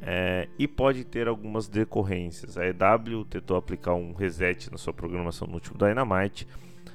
é, 0.00 0.48
e 0.58 0.68
pode 0.68 1.04
ter 1.04 1.28
algumas 1.28 1.68
decorrências. 1.68 2.56
A 2.56 2.66
EW 2.66 3.24
tentou 3.24 3.56
aplicar 3.56 3.94
um 3.94 4.12
reset 4.12 4.70
na 4.70 4.78
sua 4.78 4.92
programação 4.92 5.46
no 5.46 5.54
último 5.54 5.78
Dynamite 5.78 6.46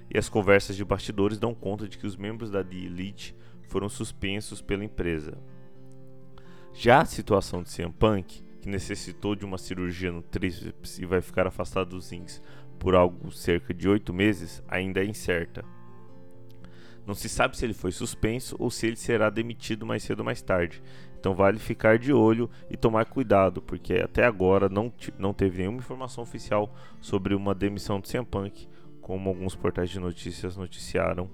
e 0.10 0.18
as 0.18 0.30
conversas 0.30 0.76
de 0.76 0.86
bastidores 0.86 1.38
dão 1.38 1.54
conta 1.54 1.88
de 1.88 1.98
que 1.98 2.08
os 2.08 2.16
membros 2.16 2.50
da 2.50 2.64
The 2.64 2.76
Elite 2.76 3.36
foram 3.68 3.90
suspensos 3.90 4.62
pela 4.62 4.86
empresa. 4.86 5.38
Já 6.74 7.02
a 7.02 7.06
situação 7.06 7.62
de 7.62 7.70
CM 7.70 7.92
Punk, 7.92 8.44
que 8.62 8.70
necessitou 8.70 9.36
de 9.36 9.46
uma 9.46 9.58
cirurgia 9.58 10.12
no 10.12 10.22
tríceps 10.22 10.98
e 10.98 11.06
vai 11.06 11.22
ficar 11.22 11.46
afastado 11.46 11.90
dos 11.90 12.10
rings 12.10 12.42
por 12.80 12.96
algo 12.96 13.32
cerca 13.32 13.74
de 13.74 13.88
oito 13.88 14.14
meses, 14.14 14.64
ainda 14.68 15.02
é 15.02 15.06
incerta. 15.06 15.64
Não 17.06 17.14
se 17.14 17.28
sabe 17.28 17.58
se 17.58 17.66
ele 17.66 17.74
foi 17.74 17.92
suspenso 17.92 18.56
ou 18.58 18.72
se 18.72 18.88
ele 18.88 18.96
será 18.96 19.30
demitido 19.30 19.86
mais 19.86 20.04
cedo 20.04 20.20
ou 20.20 20.26
mais 20.26 20.42
tarde. 20.42 20.82
Então 21.24 21.34
vale 21.34 21.58
ficar 21.58 21.98
de 21.98 22.12
olho 22.12 22.50
e 22.70 22.76
tomar 22.76 23.06
cuidado, 23.06 23.62
porque 23.62 23.94
até 23.94 24.26
agora 24.26 24.68
não, 24.68 24.92
não 25.18 25.34
teve 25.34 25.60
nenhuma 25.60 25.78
informação 25.78 26.22
oficial 26.22 26.76
sobre 27.00 27.34
uma 27.34 27.56
demissão 27.56 28.02
de 28.02 28.10
CM 28.10 28.26
Punk, 28.26 28.68
como 29.00 29.30
alguns 29.30 29.56
portais 29.56 29.90
de 29.90 30.02
notícias 30.02 30.58
noticiaram. 30.58 31.30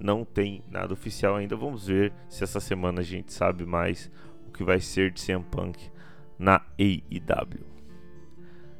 Não 0.00 0.24
tem 0.24 0.64
nada 0.70 0.94
oficial 0.94 1.36
ainda. 1.36 1.54
Vamos 1.54 1.86
ver 1.86 2.14
se 2.30 2.44
essa 2.44 2.60
semana 2.60 3.00
a 3.00 3.04
gente 3.04 3.30
sabe 3.30 3.66
mais 3.66 4.10
que 4.54 4.64
vai 4.64 4.80
ser 4.80 5.10
de 5.10 5.22
CM 5.22 5.44
Punk 5.44 5.90
na 6.38 6.62
AEW. 6.78 7.66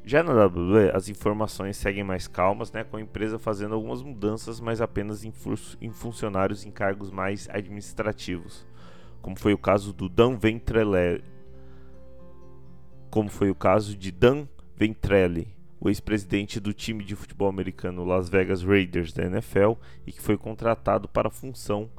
Já 0.03 0.23
na 0.23 0.33
WWE, 0.33 0.89
as 0.91 1.07
informações 1.07 1.77
seguem 1.77 2.03
mais 2.03 2.27
calmas, 2.27 2.71
né, 2.71 2.83
com 2.83 2.97
a 2.97 3.01
empresa 3.01 3.37
fazendo 3.37 3.75
algumas 3.75 4.01
mudanças, 4.01 4.59
mas 4.59 4.81
apenas 4.81 5.23
em, 5.23 5.31
em 5.79 5.91
funcionários 5.91 6.65
em 6.65 6.71
cargos 6.71 7.11
mais 7.11 7.47
administrativos, 7.51 8.65
como 9.21 9.37
foi 9.37 9.53
o 9.53 9.57
caso 9.57 9.93
do 9.93 10.07
Dan 10.07 10.37
como 13.09 13.29
foi 13.29 13.49
o 13.49 13.55
caso 13.55 13.95
de 13.95 14.11
Dan 14.11 14.47
Ventrelle, 14.75 15.47
o 15.79 15.89
ex-presidente 15.89 16.59
do 16.59 16.73
time 16.73 17.03
de 17.03 17.15
futebol 17.15 17.47
americano 17.47 18.03
Las 18.03 18.29
Vegas 18.29 18.63
Raiders 18.63 19.13
da 19.13 19.25
NFL 19.25 19.73
e 20.05 20.11
que 20.11 20.21
foi 20.21 20.37
contratado 20.37 21.07
para 21.07 21.27
a 21.27 21.31
função 21.31 21.89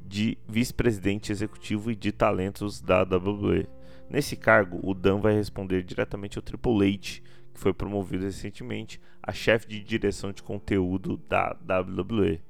de 0.00 0.38
vice-presidente 0.48 1.30
executivo 1.30 1.90
e 1.90 1.96
de 1.96 2.12
talentos 2.12 2.80
da 2.80 3.02
WWE. 3.02 3.66
Nesse 4.08 4.36
cargo, 4.36 4.80
o 4.82 4.94
Dan 4.94 5.18
vai 5.18 5.34
responder 5.34 5.82
diretamente 5.82 6.38
ao 6.38 6.42
Triple 6.42 6.94
H, 6.94 7.20
que 7.52 7.60
foi 7.60 7.74
promovido 7.74 8.24
recentemente 8.24 9.00
a 9.22 9.32
chefe 9.32 9.68
de 9.68 9.80
direção 9.80 10.32
de 10.32 10.42
conteúdo 10.42 11.18
da 11.28 11.56
WWE. 11.68 12.40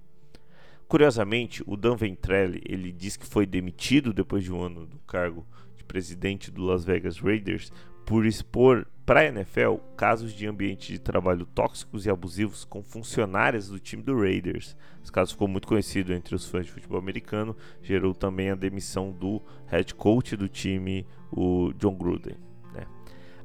Curiosamente, 0.89 1.63
o 1.67 1.77
Dan 1.77 1.97
Ventrelle 1.97 2.63
ele 2.65 2.91
diz 2.91 3.15
que 3.15 3.27
foi 3.27 3.45
demitido 3.45 4.11
depois 4.11 4.43
de 4.43 4.51
um 4.51 4.63
ano 4.63 4.87
do 4.87 4.99
cargo 5.01 5.47
de 5.77 5.85
presidente 5.85 6.51
do 6.51 6.65
Las 6.65 6.83
Vegas 6.83 7.19
Raiders 7.19 7.71
por 8.07 8.25
expor 8.25 8.87
para 9.05 9.21
a 9.21 9.27
NFL 9.27 9.75
casos 9.99 10.33
de 10.33 10.47
ambiente 10.47 10.91
de 10.91 10.99
trabalho 10.99 11.45
tóxicos 11.45 12.07
e 12.07 12.11
abusivos 12.11 12.65
com 12.65 12.83
funcionárias 12.83 13.69
do 13.69 13.79
time 13.79 14.03
do 14.03 14.19
Raiders. 14.19 14.75
Esse 15.03 15.13
caso 15.13 15.33
ficou 15.33 15.47
muito 15.47 15.69
conhecido 15.69 16.15
entre 16.15 16.35
os 16.35 16.49
fãs 16.49 16.65
de 16.65 16.73
futebol 16.73 16.99
americano, 16.99 17.55
gerou 17.83 18.15
também 18.15 18.49
a 18.49 18.55
demissão 18.55 19.11
do 19.11 19.43
head 19.67 19.95
coach 19.95 20.37
do 20.39 20.49
time, 20.49 21.07
o 21.31 21.71
John 21.75 21.97
Gruden. 21.97 22.37
Né? 22.73 22.87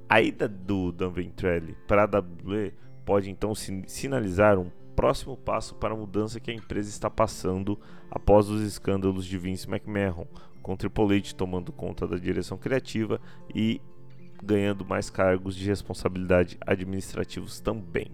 A 0.08 0.22
ida 0.22 0.48
do 0.48 0.94
Dan 0.94 1.12
Ventrelli 1.12 1.76
para 1.86 2.04
a 2.04 2.20
WWE 2.20 2.74
pode 3.06 3.30
então 3.30 3.54
sinalizar 3.54 4.58
um 4.58 4.72
próximo 4.96 5.36
passo 5.36 5.76
para 5.76 5.94
a 5.94 5.98
mudança 5.98 6.40
que 6.40 6.52
a 6.52 6.54
empresa 6.54 6.90
está 6.90 7.10
passando 7.10 7.80
após 8.10 8.50
os 8.50 8.62
escândalos 8.62 9.26
de 9.26 9.38
Vince 9.38 9.68
McMahon, 9.68 10.26
com 10.62 10.76
Triple 10.76 11.18
H 11.18 11.34
tomando 11.36 11.72
conta 11.72 12.08
da 12.08 12.18
direção 12.18 12.58
criativa 12.58 13.20
e 13.54 13.82
ganhando 14.42 14.86
mais 14.86 15.10
cargos 15.10 15.56
de 15.56 15.66
responsabilidade 15.66 16.58
administrativos 16.66 17.60
também. 17.60 18.12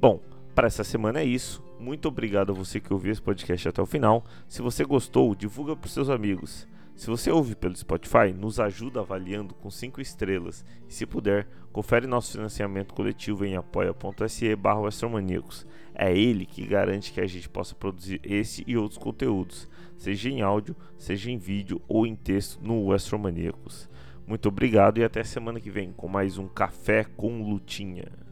Bom, 0.00 0.20
para 0.54 0.66
essa 0.66 0.84
semana 0.84 1.20
é 1.20 1.24
isso. 1.24 1.62
Muito 1.78 2.08
obrigado 2.08 2.52
a 2.52 2.54
você 2.54 2.78
que 2.78 2.92
ouviu 2.92 3.12
esse 3.12 3.22
podcast 3.22 3.68
até 3.68 3.80
o 3.80 3.86
final. 3.86 4.24
Se 4.48 4.62
você 4.62 4.84
gostou, 4.84 5.34
divulga 5.34 5.74
para 5.74 5.86
os 5.86 5.92
seus 5.92 6.08
amigos. 6.08 6.66
Se 7.02 7.10
você 7.10 7.32
ouve 7.32 7.56
pelo 7.56 7.74
Spotify, 7.74 8.32
nos 8.32 8.60
ajuda 8.60 9.00
avaliando 9.00 9.56
com 9.56 9.68
5 9.68 10.00
estrelas. 10.00 10.64
E 10.88 10.94
se 10.94 11.04
puder, 11.04 11.48
confere 11.72 12.06
nosso 12.06 12.30
financiamento 12.30 12.94
coletivo 12.94 13.44
em 13.44 13.56
apoia.se 13.56 14.54
barra 14.54 14.88
É 15.96 16.16
ele 16.16 16.46
que 16.46 16.64
garante 16.64 17.12
que 17.12 17.20
a 17.20 17.26
gente 17.26 17.48
possa 17.48 17.74
produzir 17.74 18.20
esse 18.22 18.62
e 18.68 18.76
outros 18.76 18.98
conteúdos, 18.98 19.68
seja 19.96 20.30
em 20.30 20.42
áudio, 20.42 20.76
seja 20.96 21.28
em 21.28 21.38
vídeo 21.38 21.82
ou 21.88 22.06
em 22.06 22.14
texto 22.14 22.60
no 22.62 22.86
Westromaníacos. 22.86 23.90
Muito 24.24 24.46
obrigado 24.46 24.98
e 24.98 25.04
até 25.04 25.24
semana 25.24 25.58
que 25.58 25.72
vem 25.72 25.90
com 25.90 26.06
mais 26.06 26.38
um 26.38 26.46
Café 26.46 27.02
com 27.02 27.42
Lutinha. 27.42 28.31